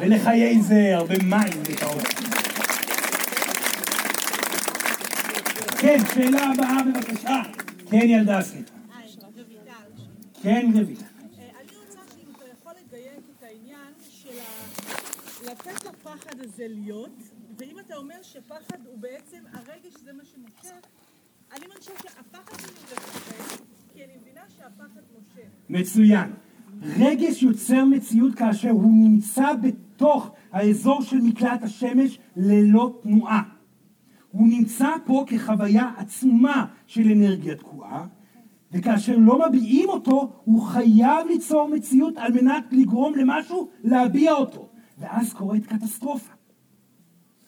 ולחיי 0.00 0.62
זה 0.62 0.96
הרבה 0.96 1.14
מים 1.24 1.52
בטעות. 1.62 2.02
כן, 5.78 5.98
שאלה 6.14 6.40
הבאה 6.44 6.82
בבקשה. 6.82 7.42
כן, 7.90 8.00
ילדה, 8.02 8.42
סליחה. 8.42 8.72
כן, 10.42 10.70
רויטל. 10.74 10.82
אני 10.82 11.76
רוצה 11.86 11.98
שאם 12.14 12.32
אתה 12.36 12.44
יכול 12.60 12.72
לדייק 12.86 13.22
את 13.38 13.44
העניין 13.44 13.92
של 14.10 14.30
ה... 14.30 14.72
לפחד 16.14 16.40
הזה 16.40 16.66
להיות, 16.68 17.22
ואם 17.58 17.78
אתה 17.78 17.96
אומר 17.96 18.14
שפחד 18.22 18.78
הוא 18.86 18.98
בעצם 18.98 19.38
הרגש 19.52 19.94
זה 20.04 20.12
מה 20.12 20.24
שמושך, 20.24 20.86
אני 21.52 21.66
מרגישה 21.66 21.92
שהפחד 22.02 22.60
שלי 22.60 22.72
הוא 22.76 22.92
לפחד, 22.92 23.64
כי 23.92 24.04
אני 24.04 24.12
מבינה 24.20 24.40
שהפחד 24.48 25.00
מושך. 25.14 25.48
מצוין. 25.68 26.30
רגש 26.82 27.42
יוצר 27.42 27.84
מציאות 27.84 28.34
כאשר 28.34 28.70
הוא 28.70 28.92
נמצא 28.92 29.54
בתוך 29.54 30.30
האזור 30.52 31.02
של 31.02 31.20
מקלט 31.20 31.62
השמש 31.62 32.18
ללא 32.36 32.98
תנועה. 33.02 33.42
הוא 34.30 34.48
נמצא 34.48 34.88
פה 35.04 35.24
כחוויה 35.26 35.90
עצומה 35.96 36.66
של 36.86 37.12
אנרגיה 37.12 37.54
תקועה, 37.54 38.06
וכאשר 38.72 39.16
לא 39.16 39.48
מביעים 39.48 39.88
אותו, 39.88 40.30
הוא 40.44 40.62
חייב 40.62 41.26
ליצור 41.28 41.68
מציאות 41.68 42.16
על 42.16 42.32
מנת 42.32 42.64
לגרום 42.70 43.14
למשהו 43.14 43.68
להביע 43.84 44.32
אותו. 44.32 44.71
ואז 44.98 45.32
קורית 45.32 45.66
קטסטרופה. 45.66 46.32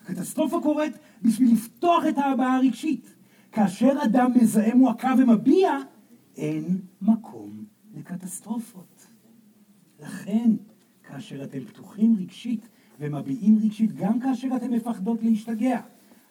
הקטסטרופה 0.02 0.60
קורית 0.62 0.92
בשביל 1.22 1.52
לפתוח 1.52 2.04
את 2.08 2.18
ההבעה 2.18 2.56
הרגשית. 2.56 3.14
כאשר 3.52 3.92
אדם 4.04 4.30
מזהה 4.34 4.74
מועקה 4.74 5.14
ומביע, 5.18 5.70
אין 6.36 6.80
מקום 7.02 7.64
לקטסטרופות. 7.94 9.06
לכן, 10.00 10.50
כאשר 11.02 11.44
אתם 11.44 11.64
פתוחים 11.64 12.16
רגשית 12.20 12.68
ומביעים 13.00 13.58
רגשית, 13.62 13.92
גם 13.94 14.20
כאשר 14.20 14.48
אתם 14.56 14.70
מפחדות 14.70 15.22
להשתגע, 15.22 15.80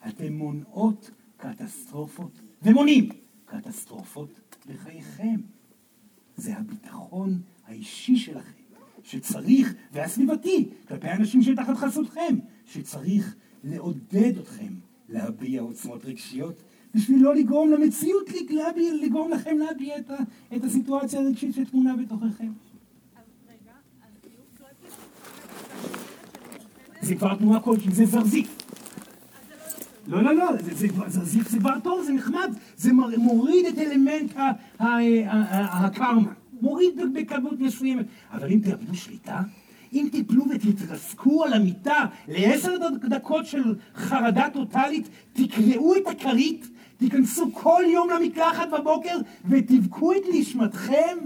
אתם 0.08 0.32
מונעות 0.32 1.10
קטסטרופות, 1.36 2.40
ומונעים 2.62 3.08
קטסטרופות 3.44 4.56
בחייכם. 4.66 5.40
זה 6.36 6.56
הביטחון 6.56 7.40
האישי 7.66 8.16
שלכם, 8.16 8.63
שצריך, 9.04 9.74
והסביבתי, 9.92 10.68
כלפי 10.88 11.08
האנשים 11.08 11.42
שתחת 11.42 11.76
חסותכם, 11.76 12.36
שצריך 12.66 13.36
לעודד 13.64 14.38
אתכם 14.38 14.74
להביע 15.08 15.60
עוצמות 15.60 16.04
רגשיות, 16.04 16.62
בשביל 16.94 17.22
לא 17.22 17.34
לגרום 17.34 17.70
למציאות 17.70 18.30
להביע, 18.50 18.94
לגרום 19.02 19.30
לכם 19.30 19.58
להביע 19.58 19.98
את, 19.98 20.10
ה, 20.10 20.16
את 20.56 20.64
הסיטואציה 20.64 21.20
הרגשית 21.20 21.54
שטמונה 21.54 21.96
בתוככם. 21.96 22.52
זה 27.02 27.14
כבר 27.14 27.34
תנועה 27.34 27.60
כלשהי, 27.60 27.90
זה 27.92 28.06
זרזיף. 28.06 28.58
לא, 30.06 30.22
לא, 30.22 30.34
לא, 30.34 30.62
זה, 30.62 30.74
זה, 30.74 30.86
זרזיף 31.06 31.48
זה 31.48 31.58
כבר 31.58 31.80
טוב, 31.82 32.02
זה 32.02 32.12
נחמד, 32.12 32.54
זה 32.76 32.92
מוריד 33.16 33.66
את 33.66 33.78
אלמנט 33.78 34.32
הקרמה, 35.50 36.32
מוריד 36.64 37.00
בכמות 37.14 37.60
מסוימת. 37.60 38.06
אבל 38.32 38.52
אם 38.52 38.58
תאבדו 38.58 38.94
שליטה, 38.94 39.40
אם 39.92 40.08
תיפלו 40.12 40.44
ותתרסקו 40.50 41.44
על 41.44 41.52
המיטה 41.52 42.04
לעשר 42.28 42.76
דקות 43.08 43.46
של 43.46 43.74
חרדה 43.94 44.46
טוטאלית, 44.52 45.08
תקרעו 45.32 45.94
את 45.96 46.06
הכרית, 46.06 46.68
תיכנסו 46.96 47.52
כל 47.52 47.82
יום 47.86 48.08
למקלחת 48.10 48.68
בבוקר 48.70 49.18
ותבכו 49.48 50.12
את 50.12 50.22
נשמתכם, 50.32 51.18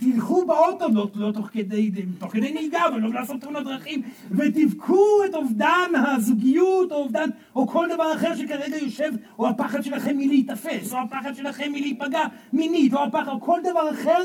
תלכו 0.00 0.46
באוטו, 0.46 0.88
לא, 0.92 1.08
לא 1.14 1.32
תוך 1.32 1.46
כדי, 1.52 1.90
תוך 2.18 2.32
כדי 2.32 2.52
נהיגה, 2.52 2.86
אבל 2.88 3.00
לא 3.00 3.12
לעשות 3.12 3.40
תאונות 3.40 3.64
דרכים, 3.64 4.02
ותבכו 4.30 5.24
את 5.30 5.34
אובדן 5.34 5.90
הזוגיות, 6.06 6.92
או 6.92 6.96
אובדן, 6.96 7.28
או 7.56 7.66
כל 7.66 7.88
דבר 7.94 8.14
אחר 8.14 8.36
שכרגע 8.36 8.76
יושב, 8.76 9.12
או 9.38 9.48
הפחד 9.48 9.82
שלכם 9.82 10.16
מלהיתפס, 10.16 10.92
או 10.92 10.98
הפחד 10.98 11.34
שלכם 11.34 11.72
מלהיפגע 11.72 12.24
מינית, 12.52 12.94
או 12.94 13.04
הפחד, 13.04 13.28
או 13.28 13.40
כל 13.40 13.60
דבר 13.64 13.90
אחר, 13.90 14.24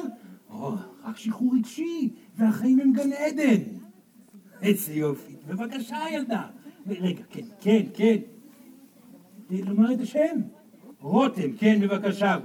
או, 0.53 0.75
רק 1.03 1.17
שחרור 1.17 1.55
רגשי, 1.55 2.09
והחיים 2.37 2.79
הם 2.79 2.93
גן 2.93 3.13
עדן. 3.13 3.61
איזה 4.61 4.93
יופי. 4.93 5.33
בבקשה, 5.47 5.97
ילדה. 6.13 6.47
רגע, 6.87 7.23
כן, 7.29 7.45
כן, 7.61 7.81
כן. 7.93 8.17
לומר 9.49 9.93
את 9.93 9.99
השם. 10.01 10.41
רותם, 10.99 11.53
כן, 11.57 11.79
בבקשה. 11.81 12.37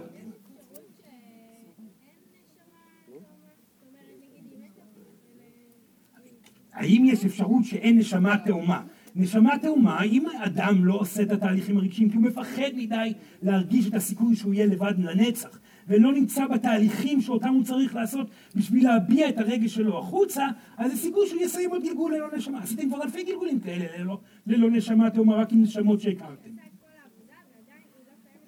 האם 6.72 7.04
יש 7.04 7.24
אפשרות 7.24 7.64
שאין 7.64 7.98
נשמה 7.98 8.38
תאומה? 8.38 8.82
נשמה 9.16 9.58
תאומה, 9.58 10.02
אם 10.02 10.26
אדם 10.44 10.84
לא 10.84 10.94
עושה 10.94 11.22
את 11.22 11.32
התהליכים 11.32 11.76
הרגשיים 11.76 12.10
כי 12.10 12.16
הוא 12.16 12.24
מפחד 12.24 12.70
מדי 12.76 13.12
להרגיש 13.42 13.88
את 13.88 13.94
הסיכוי 13.94 14.36
שהוא 14.36 14.54
יהיה 14.54 14.66
לבד 14.66 14.94
לנצח 14.98 15.58
ולא 15.88 16.12
נמצא 16.12 16.46
בתהליכים 16.46 17.20
שאותם 17.20 17.48
הוא 17.48 17.64
צריך 17.64 17.94
לעשות 17.94 18.30
בשביל 18.54 18.84
להביע 18.84 19.28
את 19.28 19.38
הרגש 19.38 19.74
שלו 19.74 19.98
החוצה, 19.98 20.46
אז 20.76 20.92
יש 20.92 20.98
סיכוי 20.98 21.26
שהוא 21.28 21.40
יסיים 21.40 21.70
עוד 21.70 21.82
גלגול 21.82 22.14
ללא 22.14 22.36
נשמה. 22.36 22.58
עשיתם 22.62 22.88
כבר 22.88 23.02
אלפי 23.02 23.24
גלגולים 23.24 23.60
כאלה 23.60 23.84
ללא, 23.98 24.20
ללא 24.46 24.70
נשמה 24.70 25.10
תאומה, 25.10 25.36
רק 25.36 25.52
עם 25.52 25.62
נשמות 25.62 26.00
שהכרתם. 26.00 26.50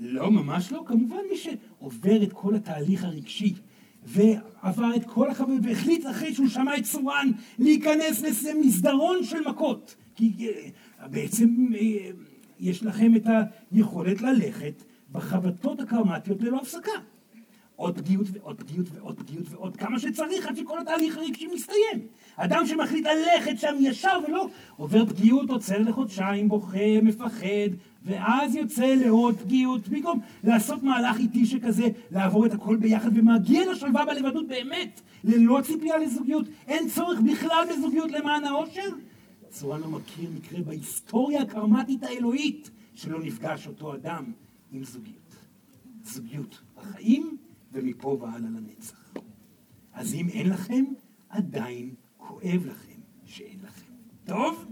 לא, 0.00 0.30
ממש 0.30 0.72
לא. 0.72 0.82
כמובן 0.86 1.16
מי 1.30 1.36
שעובר 1.36 2.22
את 2.22 2.32
כל 2.32 2.54
התהליך 2.54 3.04
הרגשי 3.04 3.54
ועבר 4.04 4.96
את 4.96 5.04
כל 5.04 5.30
החברים 5.30 5.60
והחליט 5.62 6.06
אחרי 6.06 6.34
שהוא 6.34 6.48
שמע 6.48 6.76
את 6.76 6.84
צורן 6.84 7.30
להיכנס 7.58 8.44
למסדרון 8.44 9.24
של 9.24 9.48
מכות. 9.48 9.96
כי 10.14 10.48
אה, 10.48 11.08
בעצם 11.08 11.66
אה, 11.74 12.10
יש 12.60 12.82
לכם 12.82 13.16
את 13.16 13.26
היכולת 13.72 14.22
ללכת 14.22 14.82
בחבטות 15.12 15.80
הקרמטיות 15.80 16.42
ללא 16.42 16.58
הפסקה. 16.58 16.90
עוד 17.80 17.98
פגיעות 17.98 18.26
ועוד 18.32 18.60
פגיעות 18.60 18.86
ועוד 18.94 19.18
פגיעות 19.18 19.46
ועוד 19.50 19.76
כמה 19.76 19.98
שצריך 19.98 20.46
עד 20.46 20.56
שכל 20.56 20.78
התהליך 20.78 21.16
הרגשי 21.16 21.46
מסתיים. 21.54 22.06
אדם 22.36 22.66
שמחליט 22.66 23.06
ללכת 23.06 23.58
שם 23.58 23.74
ישר 23.80 24.18
ולא 24.28 24.48
עובר 24.76 25.06
פגיעות, 25.06 25.50
עוצר 25.50 25.78
לחודשיים, 25.78 26.48
בוכה, 26.48 27.00
מפחד, 27.02 27.70
ואז 28.04 28.54
יוצא 28.54 28.84
לעוד 28.84 29.36
פגיעות, 29.36 29.88
במקום 29.88 30.20
לעשות 30.44 30.82
מהלך 30.82 31.18
איטי 31.18 31.46
שכזה, 31.46 31.88
לעבור 32.10 32.46
את 32.46 32.52
הכל 32.52 32.76
ביחד 32.76 33.18
ומגיע 33.18 33.72
לשלווה 33.72 34.04
בלבדות 34.04 34.48
באמת, 34.48 35.00
ללא 35.24 35.60
ציפייה 35.64 35.98
לזוגיות, 35.98 36.46
אין 36.68 36.88
צורך 36.88 37.20
בכלל 37.20 37.64
בזוגיות 37.70 38.10
למען 38.10 38.44
האושר. 38.44 38.88
צורן 39.48 39.80
לא 39.80 39.88
מכיר 39.88 40.30
מקרה 40.36 40.62
בהיסטוריה 40.62 41.42
הקרמטית 41.42 42.02
האלוהית 42.02 42.70
שלא 42.94 43.20
נפגש 43.20 43.66
אותו 43.66 43.94
אדם 43.94 44.24
עם 44.72 44.84
זוגיות. 44.84 45.36
זוגיות 46.04 46.60
בחיים 46.76 47.36
ומפה 47.72 48.18
והלאה 48.20 48.50
לנצח. 48.50 49.14
אז 49.92 50.14
אם 50.14 50.28
אין 50.28 50.48
לכם, 50.48 50.84
עדיין 51.28 51.94
כואב 52.16 52.66
לכם 52.66 53.00
שאין 53.24 53.58
לכם. 53.64 53.92
טוב? 54.24 54.66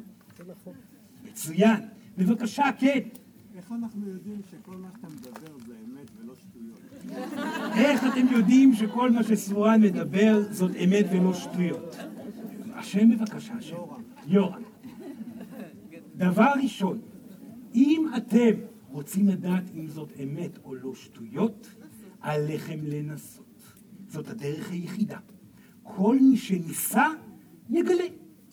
מצוין. 1.24 1.80
בבקשה, 2.18 2.64
כן. 2.78 3.08
איך 3.56 3.72
אנחנו 3.72 4.08
יודעים 4.08 4.40
שכל 4.50 4.76
מה 4.76 4.88
שאתה 4.96 5.08
מדבר 5.08 5.58
זה 5.66 5.74
אמת 5.84 6.10
ולא 6.18 6.34
שטויות? 6.34 6.80
איך 7.74 8.04
אתם 8.04 8.26
יודעים 8.32 8.74
שכל 8.74 9.10
מה 9.10 9.22
שסורן 9.22 9.82
מדבר 9.82 10.42
זאת 10.50 10.70
אמת 10.84 11.06
ולא 11.12 11.34
שטויות? 11.34 11.96
השם 12.74 13.10
בבקשה, 13.10 13.54
השם. 13.54 13.76
יורם. 14.26 14.62
דבר 16.16 16.52
ראשון, 16.62 16.98
אם 17.74 18.06
אתם 18.16 18.50
רוצים 18.90 19.28
לדעת 19.28 19.64
אם 19.74 19.88
זאת 19.88 20.12
אמת 20.22 20.58
או 20.64 20.74
לא 20.74 20.94
שטויות, 20.94 21.68
עליכם 22.28 22.78
לנסות. 22.82 23.62
זאת 24.08 24.28
הדרך 24.28 24.70
היחידה. 24.70 25.18
כל 25.82 26.18
מי 26.20 26.36
שניסה, 26.36 27.06
יגלה. 27.70 28.04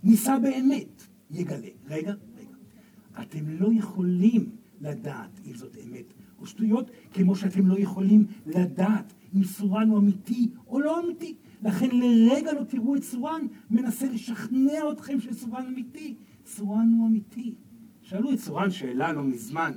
ניסה 0.04 0.40
באמת, 0.40 1.04
יגלה. 1.32 1.68
רגע, 1.88 2.14
רגע. 2.38 2.56
אתם 3.22 3.50
לא 3.50 3.70
יכולים 3.74 4.50
לדעת 4.82 5.40
אם 5.46 5.56
זאת 5.56 5.78
אמת 5.86 6.14
או 6.40 6.46
שטויות, 6.46 6.92
כמו 7.14 7.36
שאתם 7.36 7.68
לא 7.68 7.80
יכולים 7.80 8.26
לדעת 8.46 9.14
אם 9.36 9.44
סורן 9.44 9.90
הוא 9.90 10.00
אמיתי 10.00 10.50
או 10.68 10.80
לא 10.80 11.04
אמיתי. 11.04 11.36
לכן 11.64 11.90
לרגע 11.92 12.54
לא 12.54 12.64
תראו 12.64 12.96
את 12.96 13.04
סורן 13.04 13.42
מנסה 13.70 14.10
לשכנע 14.10 14.92
אתכם 14.92 15.20
שסורן 15.20 15.66
אמיתי. 15.66 16.16
סורן 16.46 16.96
הוא 16.98 17.08
אמיתי. 17.08 17.56
שאלו 18.02 18.34
את 18.34 18.40
סורן 18.40 18.72
שאלה 18.72 19.14
לא 19.14 19.24
מזמן. 19.24 19.72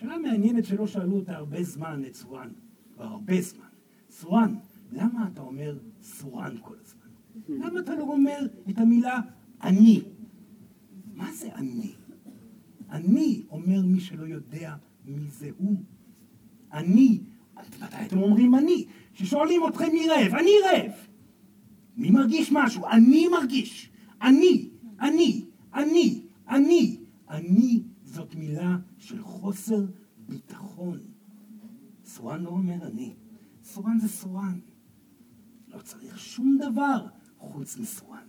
שאלה 0.00 0.18
מעניינת 0.18 0.64
שלא 0.64 0.86
שאלו 0.86 1.16
אותה 1.16 1.36
הרבה 1.36 1.62
זמן 1.62 2.02
את 2.06 2.14
סורן, 2.14 2.48
כבר 2.94 3.04
הרבה 3.04 3.40
זמן. 3.40 3.66
סורן, 4.10 4.54
למה 4.92 5.28
אתה 5.32 5.40
אומר 5.40 5.78
סורן 6.02 6.56
כל 6.60 6.74
הזמן? 6.80 7.00
למה 7.48 7.80
אתה 7.80 7.94
לא 7.94 8.02
אומר 8.02 8.46
את 8.70 8.78
המילה 8.78 9.20
אני? 9.62 10.02
מה 11.14 11.32
זה 11.32 11.54
אני? 11.54 11.92
אני 12.90 13.42
אומר 13.50 13.82
מי 13.82 14.00
שלא 14.00 14.24
יודע 14.24 14.74
מי 15.04 15.26
זה 15.28 15.50
הוא. 15.58 15.76
אני, 16.72 17.20
מתי 17.56 17.96
אתם 18.06 18.18
אומרים 18.18 18.54
אני? 18.54 18.86
כששואלים 19.14 19.60
אתכם 19.68 19.92
מי 19.92 20.08
רעב, 20.08 20.34
אני 20.34 20.50
רעב. 20.64 20.92
מי 21.96 22.10
מרגיש 22.10 22.52
משהו? 22.52 22.86
אני 22.86 23.28
מרגיש. 23.28 23.90
אני, 24.22 24.68
אני, 25.00 25.44
אני, 25.74 26.22
אני. 26.48 26.96
אני 27.30 27.82
זאת 28.30 28.38
מילה 28.38 28.76
של 28.98 29.22
חוסר 29.22 29.86
ביטחון. 30.28 30.98
סורן 32.04 32.42
לא 32.42 32.48
אומר 32.48 32.86
אני, 32.86 33.14
סורן 33.64 33.98
זה 33.98 34.08
סורן. 34.08 34.60
לא 35.68 35.78
צריך 35.78 36.18
שום 36.18 36.58
דבר 36.60 37.06
חוץ 37.38 37.76
מסורן. 37.78 38.28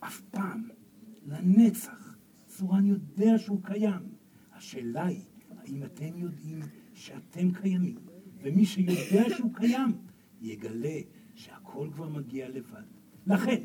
אף 0.00 0.20
פעם, 0.20 0.68
לנצח. 1.26 2.16
סורן 2.48 2.86
יודע 2.86 3.38
שהוא 3.38 3.62
קיים. 3.62 4.02
השאלה 4.52 5.06
היא, 5.06 5.24
האם 5.50 5.84
אתם 5.84 6.18
יודעים 6.18 6.60
שאתם 6.94 7.50
קיימים? 7.50 7.98
ומי 8.42 8.66
שיודע 8.66 9.36
שהוא 9.36 9.54
קיים, 9.54 9.92
יגלה 10.40 10.98
שהכל 11.34 11.88
כבר 11.92 12.08
מגיע 12.08 12.48
לבד. 12.48 12.84
לכן, 13.26 13.64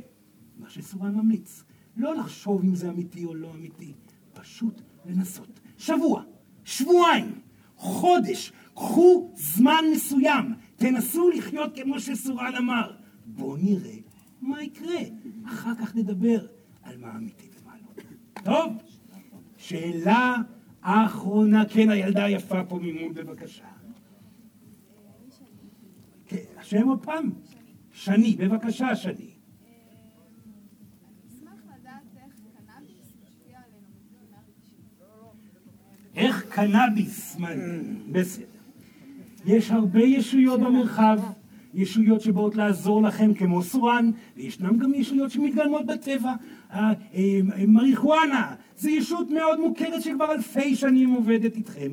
מה 0.58 0.70
שסורן 0.70 1.16
ממליץ, 1.16 1.64
לא 1.98 2.16
לחשוב 2.16 2.64
אם 2.64 2.76
זה 2.76 2.90
אמיתי 2.90 3.26
או 3.26 3.36
לא 3.36 3.54
אמיתי, 3.54 3.94
פשוט 4.34 4.82
לנסות. 5.06 5.60
שבוע, 5.78 6.24
שבועיים, 6.66 7.32
חודש, 7.76 8.52
קחו 8.74 9.32
זמן 9.36 9.84
מסוים, 9.94 10.54
תנסו 10.76 11.30
לחיות 11.30 11.80
כמו 11.84 12.00
שסורן 12.00 12.56
אמר. 12.58 12.92
בואו 13.26 13.58
נראה 13.58 13.96
מה 14.42 14.64
יקרה, 14.64 15.00
אחר 15.46 15.76
כך 15.76 15.96
נדבר 15.96 16.46
על 16.84 16.98
מה 16.98 17.16
אמיתי 17.16 17.48
ומה 17.62 17.74
לא. 17.76 18.04
טוב, 18.44 18.74
שאלה 19.58 20.36
אחרונה, 20.82 21.66
כן, 21.70 21.90
הילדה 21.90 22.24
היפה 22.24 22.64
פה 22.64 22.80
ממול, 22.82 23.14
בבקשה. 23.14 23.66
כן, 26.26 26.38
השם 26.58 26.88
עוד 26.88 27.04
פעם? 27.04 27.30
שני, 27.92 28.36
בבקשה, 28.36 28.96
שני. 28.96 29.33
קנאביס. 36.50 37.36
מה- 37.40 37.50
בסדר. 38.12 38.46
יש 39.46 39.72
הרבה 39.72 40.02
ישויות 40.04 40.60
במרחב, 40.60 41.20
ישויות 41.74 42.22
שבאות 42.22 42.56
לעזור 42.56 43.02
לכם 43.04 43.34
כמו 43.34 43.64
סורן, 43.64 44.12
וישנם 44.38 44.78
גם 44.78 44.94
ישויות 44.94 45.32
שמתגלמות 45.32 45.86
בטבע. 45.86 46.34
אה, 46.74 46.92
מריחואנה, 47.68 48.56
זו 48.78 48.90
ישות 48.90 49.30
מאוד 49.32 49.60
מוכרת 49.60 50.02
שכבר 50.02 50.32
אלפי 50.32 50.76
שנים 50.76 51.10
עובדת 51.10 51.56
איתכם. 51.56 51.92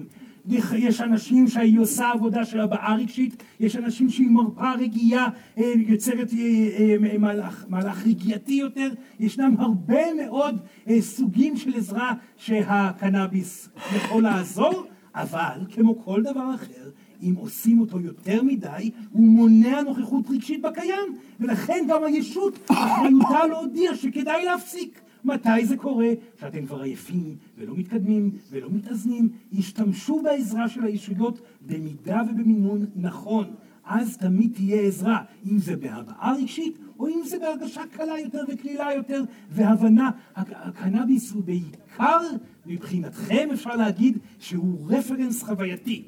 יש 0.48 1.00
אנשים 1.00 1.48
שהיא 1.48 1.78
עושה 1.78 2.10
עבודה 2.10 2.44
של 2.44 2.60
הבעה 2.60 2.96
רגשית, 2.96 3.42
יש 3.60 3.76
אנשים 3.76 4.08
שהיא 4.10 4.30
מרפאה 4.30 4.74
רגיעה, 4.74 5.28
אה, 5.58 5.72
יוצרת 5.76 6.32
אה, 6.32 7.06
אה, 7.12 7.18
מהלך, 7.18 7.64
מהלך 7.68 8.06
רגיעתי 8.06 8.52
יותר, 8.52 8.88
ישנם 9.20 9.54
הרבה 9.58 10.14
מאוד 10.14 10.60
סוגים 11.00 11.56
של 11.56 11.76
עזרה 11.76 12.12
שהקנאביס 12.36 13.68
יכול 13.96 14.22
לעזור, 14.22 14.84
אבל 15.14 15.66
כמו 15.70 16.04
כל 16.04 16.22
דבר 16.22 16.54
אחר, 16.54 16.90
אם 17.22 17.34
עושים 17.38 17.80
אותו 17.80 18.00
יותר 18.00 18.42
מדי, 18.42 18.90
הוא 19.12 19.26
מונע 19.26 19.82
נוכחות 19.82 20.24
רגשית 20.30 20.62
בקיים, 20.62 21.14
ולכן 21.40 21.84
גם 21.88 22.04
הישות 22.04 22.58
אחריותה 22.70 23.46
להודיע 23.46 23.94
שכדאי 23.94 24.44
להפסיק. 24.44 25.00
מתי 25.24 25.66
זה 25.66 25.76
קורה? 25.76 26.08
שאתם 26.40 26.66
כבר 26.66 26.80
עייפים 26.82 27.36
ולא 27.58 27.74
מתקדמים 27.76 28.30
ולא 28.50 28.68
מתאזנים, 28.70 29.28
השתמשו 29.58 30.22
בעזרה 30.22 30.68
של 30.68 30.84
הישויות 30.84 31.40
במידה 31.66 32.22
ובמינון 32.30 32.86
נכון. 32.96 33.44
אז 33.84 34.16
תמיד 34.16 34.52
תהיה 34.54 34.80
עזרה, 34.82 35.22
אם 35.50 35.58
זה 35.58 35.76
בהבעה 35.76 36.34
רגשית 36.36 36.78
או 36.98 37.08
אם 37.08 37.20
זה 37.24 37.38
בהרגשה 37.38 37.80
קלה 37.92 38.18
יותר 38.18 38.40
וקלילה 38.48 38.88
יותר 38.96 39.22
והבנה. 39.50 40.10
הק- 40.36 40.52
הקנאביס 40.52 41.32
הוא 41.32 41.42
בעיקר, 41.42 42.20
מבחינתכם 42.66 43.48
אפשר 43.52 43.76
להגיד 43.76 44.18
שהוא 44.38 44.90
רפרנס 44.90 45.42
חווייתי. 45.42 46.02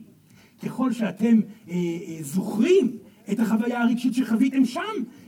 ככל 0.64 0.93
שאתם 0.93 1.40
אה, 1.68 1.74
אה, 1.74 2.18
זוכרים 2.22 2.97
את 3.32 3.40
החוויה 3.40 3.82
הרגשית 3.82 4.14
שחוויתם 4.14 4.64
שם, 4.64 4.80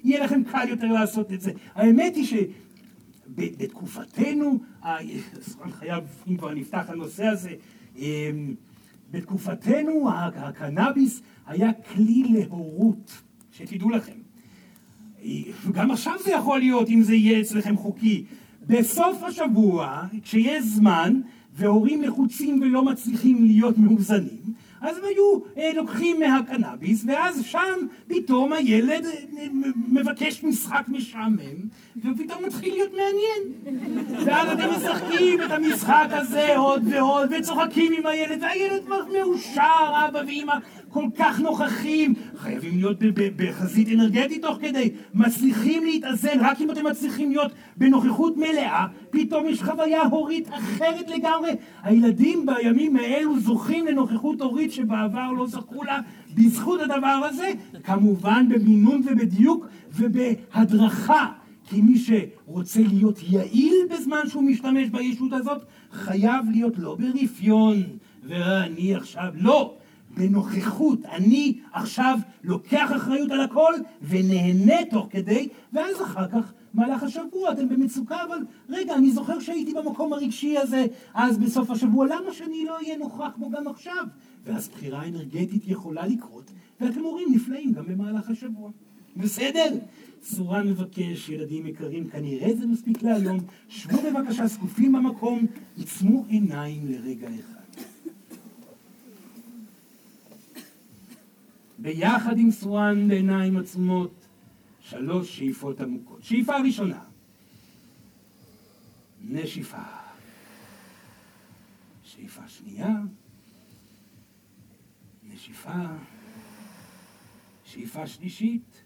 יהיה 0.04 0.24
לכם 0.24 0.42
קל 0.44 0.66
יותר 0.68 0.86
לעשות 0.92 1.32
את 1.32 1.40
זה. 1.40 1.52
האמת 1.74 2.16
היא 2.16 2.24
שבתקופתנו, 3.36 4.58
סרן 5.40 5.70
חייב, 5.70 6.04
אם 6.28 6.36
כבר 6.36 6.54
נפתח 6.54 6.84
הנושא 6.88 7.24
הזה, 7.24 7.50
אה, 7.98 8.30
בתקופתנו 9.10 10.10
הקנאביס 10.36 11.22
היה 11.46 11.72
כלי 11.72 12.24
להורות, 12.30 13.22
שתדעו 13.52 13.90
לכם. 13.90 14.12
גם 15.72 15.90
עכשיו 15.90 16.14
זה 16.24 16.30
יכול 16.30 16.58
להיות, 16.58 16.88
אם 16.88 17.02
זה 17.02 17.14
יהיה 17.14 17.40
אצלכם 17.40 17.76
חוקי. 17.76 18.24
בסוף 18.66 19.22
השבוע, 19.22 20.02
כשיש 20.22 20.64
זמן, 20.64 21.20
והורים 21.54 22.02
לחוצים 22.02 22.62
ולא 22.62 22.84
מצליחים 22.84 23.44
להיות 23.44 23.78
מאוזנים, 23.78 24.54
אז 24.84 24.98
הם 24.98 25.04
היו 25.04 25.38
אה, 25.58 25.72
לוקחים 25.74 26.20
מהקנאביס, 26.20 27.04
ואז 27.06 27.44
שם 27.44 27.86
פתאום 28.06 28.52
הילד 28.52 29.04
אה, 29.04 29.46
מבקש 29.88 30.44
משחק 30.44 30.84
משעמם, 30.88 31.68
ופתאום 31.96 32.44
מתחיל 32.44 32.74
להיות 32.74 32.90
מעניין. 32.92 33.80
ואז 34.26 34.48
אתם 34.48 34.70
משחקים 34.76 35.42
את 35.42 35.50
המשחק 35.50 36.06
הזה 36.10 36.56
עוד 36.56 36.82
ועוד, 36.90 37.30
וצוחקים 37.38 37.92
עם 37.92 38.06
הילד, 38.06 38.42
והילד 38.42 38.82
מאושר, 39.12 40.06
אבא 40.08 40.22
ואמא 40.26 40.54
כל 40.94 41.08
כך 41.18 41.40
נוכחים, 41.40 42.14
חייבים 42.36 42.76
להיות 42.76 42.96
בחזית 43.36 43.88
אנרגטית 43.88 44.42
תוך 44.42 44.58
כדי, 44.60 44.90
מצליחים 45.14 45.84
להתאזן, 45.84 46.40
רק 46.40 46.60
אם 46.60 46.70
אתם 46.70 46.86
מצליחים 46.86 47.30
להיות 47.30 47.52
בנוכחות 47.76 48.36
מלאה, 48.36 48.86
פתאום 49.10 49.46
יש 49.48 49.62
חוויה 49.62 50.02
הורית 50.02 50.48
אחרת 50.48 51.10
לגמרי. 51.10 51.50
הילדים 51.82 52.46
בימים 52.46 52.96
האלו 52.96 53.40
זוכים 53.40 53.86
לנוכחות 53.86 54.40
הורית 54.40 54.72
שבעבר 54.72 55.32
לא 55.32 55.46
זכו 55.46 55.84
לה 55.84 56.00
בזכות 56.34 56.80
הדבר 56.80 57.20
הזה, 57.28 57.50
כמובן 57.84 58.46
במינון 58.48 59.02
ובדיוק 59.04 59.66
ובהדרכה. 59.92 61.26
כי 61.68 61.82
מי 61.82 61.98
שרוצה 61.98 62.80
להיות 62.88 63.18
יעיל 63.28 63.74
בזמן 63.90 64.20
שהוא 64.28 64.42
משתמש 64.42 64.88
בישות 64.88 65.32
הזאת, 65.32 65.64
חייב 65.92 66.44
להיות 66.50 66.78
לא 66.78 66.96
ברפיון, 67.00 67.82
ואני 68.28 68.94
עכשיו, 68.94 69.28
לא, 69.34 69.74
בנוכחות. 70.16 71.04
אני 71.04 71.58
עכשיו 71.72 72.18
לוקח 72.44 72.90
אחריות 72.96 73.30
על 73.30 73.40
הכל 73.40 73.72
ונהנה 74.02 74.84
תוך 74.90 75.06
כדי, 75.10 75.48
ואז 75.72 76.02
אחר 76.02 76.28
כך, 76.28 76.52
מהלך 76.74 77.02
השבוע, 77.02 77.52
אתם 77.52 77.68
במצוקה, 77.68 78.16
אבל 78.28 78.38
רגע, 78.68 78.94
אני 78.94 79.10
זוכר 79.10 79.40
שהייתי 79.40 79.74
במקום 79.74 80.12
הרגשי 80.12 80.58
הזה 80.58 80.86
אז 81.14 81.38
בסוף 81.38 81.70
השבוע, 81.70 82.06
למה 82.06 82.32
שאני 82.32 82.64
לא 82.64 82.76
אהיה 82.76 82.98
נוכח 82.98 83.30
בו 83.36 83.50
גם 83.50 83.68
עכשיו? 83.68 84.06
ואז 84.44 84.68
בחירה 84.68 85.08
אנרגטית 85.08 85.68
יכולה 85.68 86.06
לקרות, 86.06 86.50
ואתם 86.80 87.00
הורים 87.00 87.28
נפלאים 87.34 87.72
גם 87.72 87.84
במהלך 87.86 88.30
השבוע. 88.30 88.70
בסדר? 89.16 89.78
סורן 90.22 90.68
מבקש, 90.68 91.28
ילדים 91.28 91.66
יקרים, 91.66 92.08
כנראה 92.08 92.54
זה 92.56 92.66
מספיק 92.66 93.02
להיום. 93.02 93.38
שבו 93.68 93.98
בבקשה 94.02 94.46
זקופים 94.46 94.92
במקום, 94.92 95.46
עצמו 95.82 96.24
עיניים 96.28 96.86
לרגע 96.88 97.28
אחד. 97.28 97.53
ביחד 101.84 102.38
עם 102.38 102.50
סורן 102.50 103.08
בעיניים 103.08 103.56
עצומות, 103.56 104.26
שלוש 104.80 105.36
שאיפות 105.36 105.80
עמוקות. 105.80 106.22
שאיפה 106.22 106.52
ראשונה, 106.66 107.04
נשיפה. 109.24 109.82
שאיפה 112.02 112.48
שנייה, 112.48 112.88
נשיפה. 115.32 115.86
שאיפה 117.64 118.06
שלישית, 118.06 118.82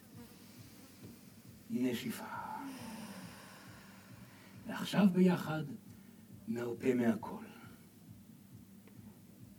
נשיפה. 1.70 2.24
ועכשיו 4.66 5.06
ביחד 5.12 5.64
נרפה 6.48 6.94
מהכל. 6.94 7.44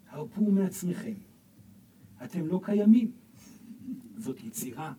הרפו 0.09 0.51
מעצמכם. 0.51 1.13
אתם 2.23 2.47
לא 2.47 2.59
קיימים. 2.63 3.11
זאת 4.19 4.43
יצירה 4.43 4.93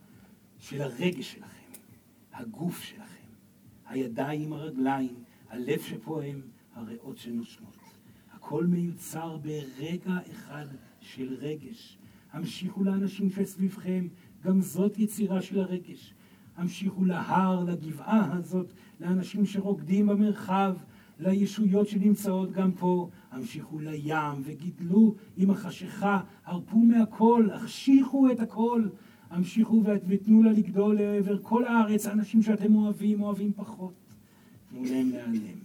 של 0.59 0.81
הרגש 0.81 1.33
שלכם, 1.33 1.71
הגוף 2.33 2.83
שלכם, 2.83 3.27
הידיים, 3.87 4.53
הרגליים, 4.53 5.15
הלב 5.49 5.81
שפועם, 5.81 6.41
הריאות 6.75 7.17
שנושמות. 7.17 7.75
הכל 8.33 8.65
מיוצר 8.65 9.37
ברגע 9.37 10.17
אחד 10.31 10.65
של 10.99 11.33
רגש. 11.39 11.97
המשיכו 12.31 12.83
לאנשים 12.83 13.29
שסביבכם, 13.29 14.07
גם 14.43 14.61
זאת 14.61 14.99
יצירה 14.99 15.41
של 15.41 15.59
הרגש. 15.59 16.13
המשיכו 16.55 17.05
להר, 17.05 17.63
לגבעה 17.63 18.37
הזאת, 18.37 18.73
לאנשים 18.99 19.45
שרוקדים 19.45 20.07
במרחב, 20.07 20.75
לישויות 21.19 21.87
שנמצאות 21.87 22.51
גם 22.51 22.71
פה, 22.71 23.09
המשיכו 23.31 23.79
לים 23.79 24.41
וגידלו 24.43 25.15
עם 25.37 25.49
החשיכה, 25.49 26.21
הרפו 26.45 26.77
מהכל, 26.77 27.49
החשיכו 27.53 28.31
את 28.31 28.39
הכל, 28.39 28.87
המשיכו 29.31 29.83
ותנו 30.07 30.43
לה 30.43 30.51
לגדול 30.51 30.95
לעבר 31.01 31.37
כל 31.41 31.65
הארץ, 31.65 32.05
האנשים 32.05 32.41
שאתם 32.41 32.75
אוהבים, 32.75 33.21
אוהבים 33.21 33.53
פחות. 33.55 33.93
תנו 34.69 34.83
להם 34.83 35.09
להיעלם. 35.09 35.59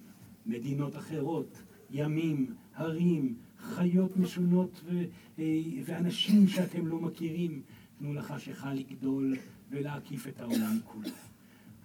מדינות 0.46 0.96
אחרות, 0.96 1.62
ימים, 1.90 2.46
הרים, 2.74 3.34
חיות 3.58 4.16
משונות 4.16 4.80
ו- 4.84 5.04
אה, 5.38 5.60
ואנשים 5.84 6.48
שאתם 6.48 6.86
לא 6.86 7.00
מכירים, 7.00 7.62
תנו 7.98 8.14
לחשיכה 8.14 8.74
לגדול 8.74 9.36
ולהקיף 9.70 10.28
את 10.28 10.40
העולם 10.40 10.78
כולו. 10.84 11.08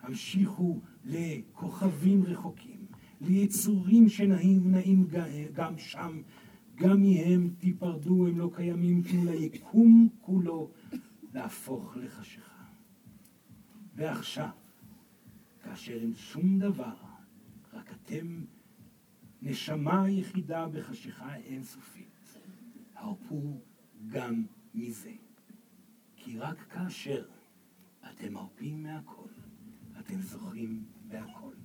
המשיכו 0.01 0.79
לכוכבים 1.05 2.23
רחוקים, 2.23 2.85
ליצורים 3.21 4.09
שנעים 4.09 4.71
נעים 4.71 5.07
גם 5.53 5.77
שם, 5.77 6.21
גם 6.75 7.01
מהם 7.01 7.49
תיפרדו, 7.59 8.27
הם 8.27 8.37
לא 8.37 8.49
קיימים, 8.55 9.01
תנו 9.01 9.31
ליקום 9.31 10.09
כולו 10.21 10.69
להפוך 11.33 11.97
לחשיכה. 11.97 12.63
ועכשיו, 13.95 14.49
כאשר 15.63 15.93
אין 15.93 16.15
שום 16.15 16.59
דבר, 16.59 16.95
רק 17.73 17.91
אתם 17.91 18.45
נשמה 19.41 20.09
יחידה 20.09 20.67
בחשיכה 20.67 21.35
אינסופית, 21.35 22.37
הרפו 22.95 23.61
גם 24.07 24.45
מזה. 24.73 25.13
כי 26.15 26.39
רק 26.39 26.57
כאשר 26.57 27.25
אתם 28.09 28.33
מרפים 28.33 28.83
מהכל, 28.83 29.29
אתם 29.99 30.21
זוכים 30.21 30.85
בהכל. 31.07 31.60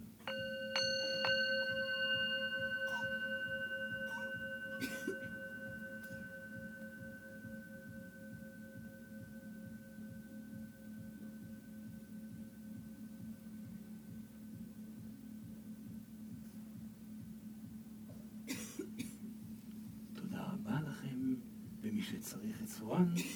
שצריך 22.97 23.27
עצורן, 23.27 23.36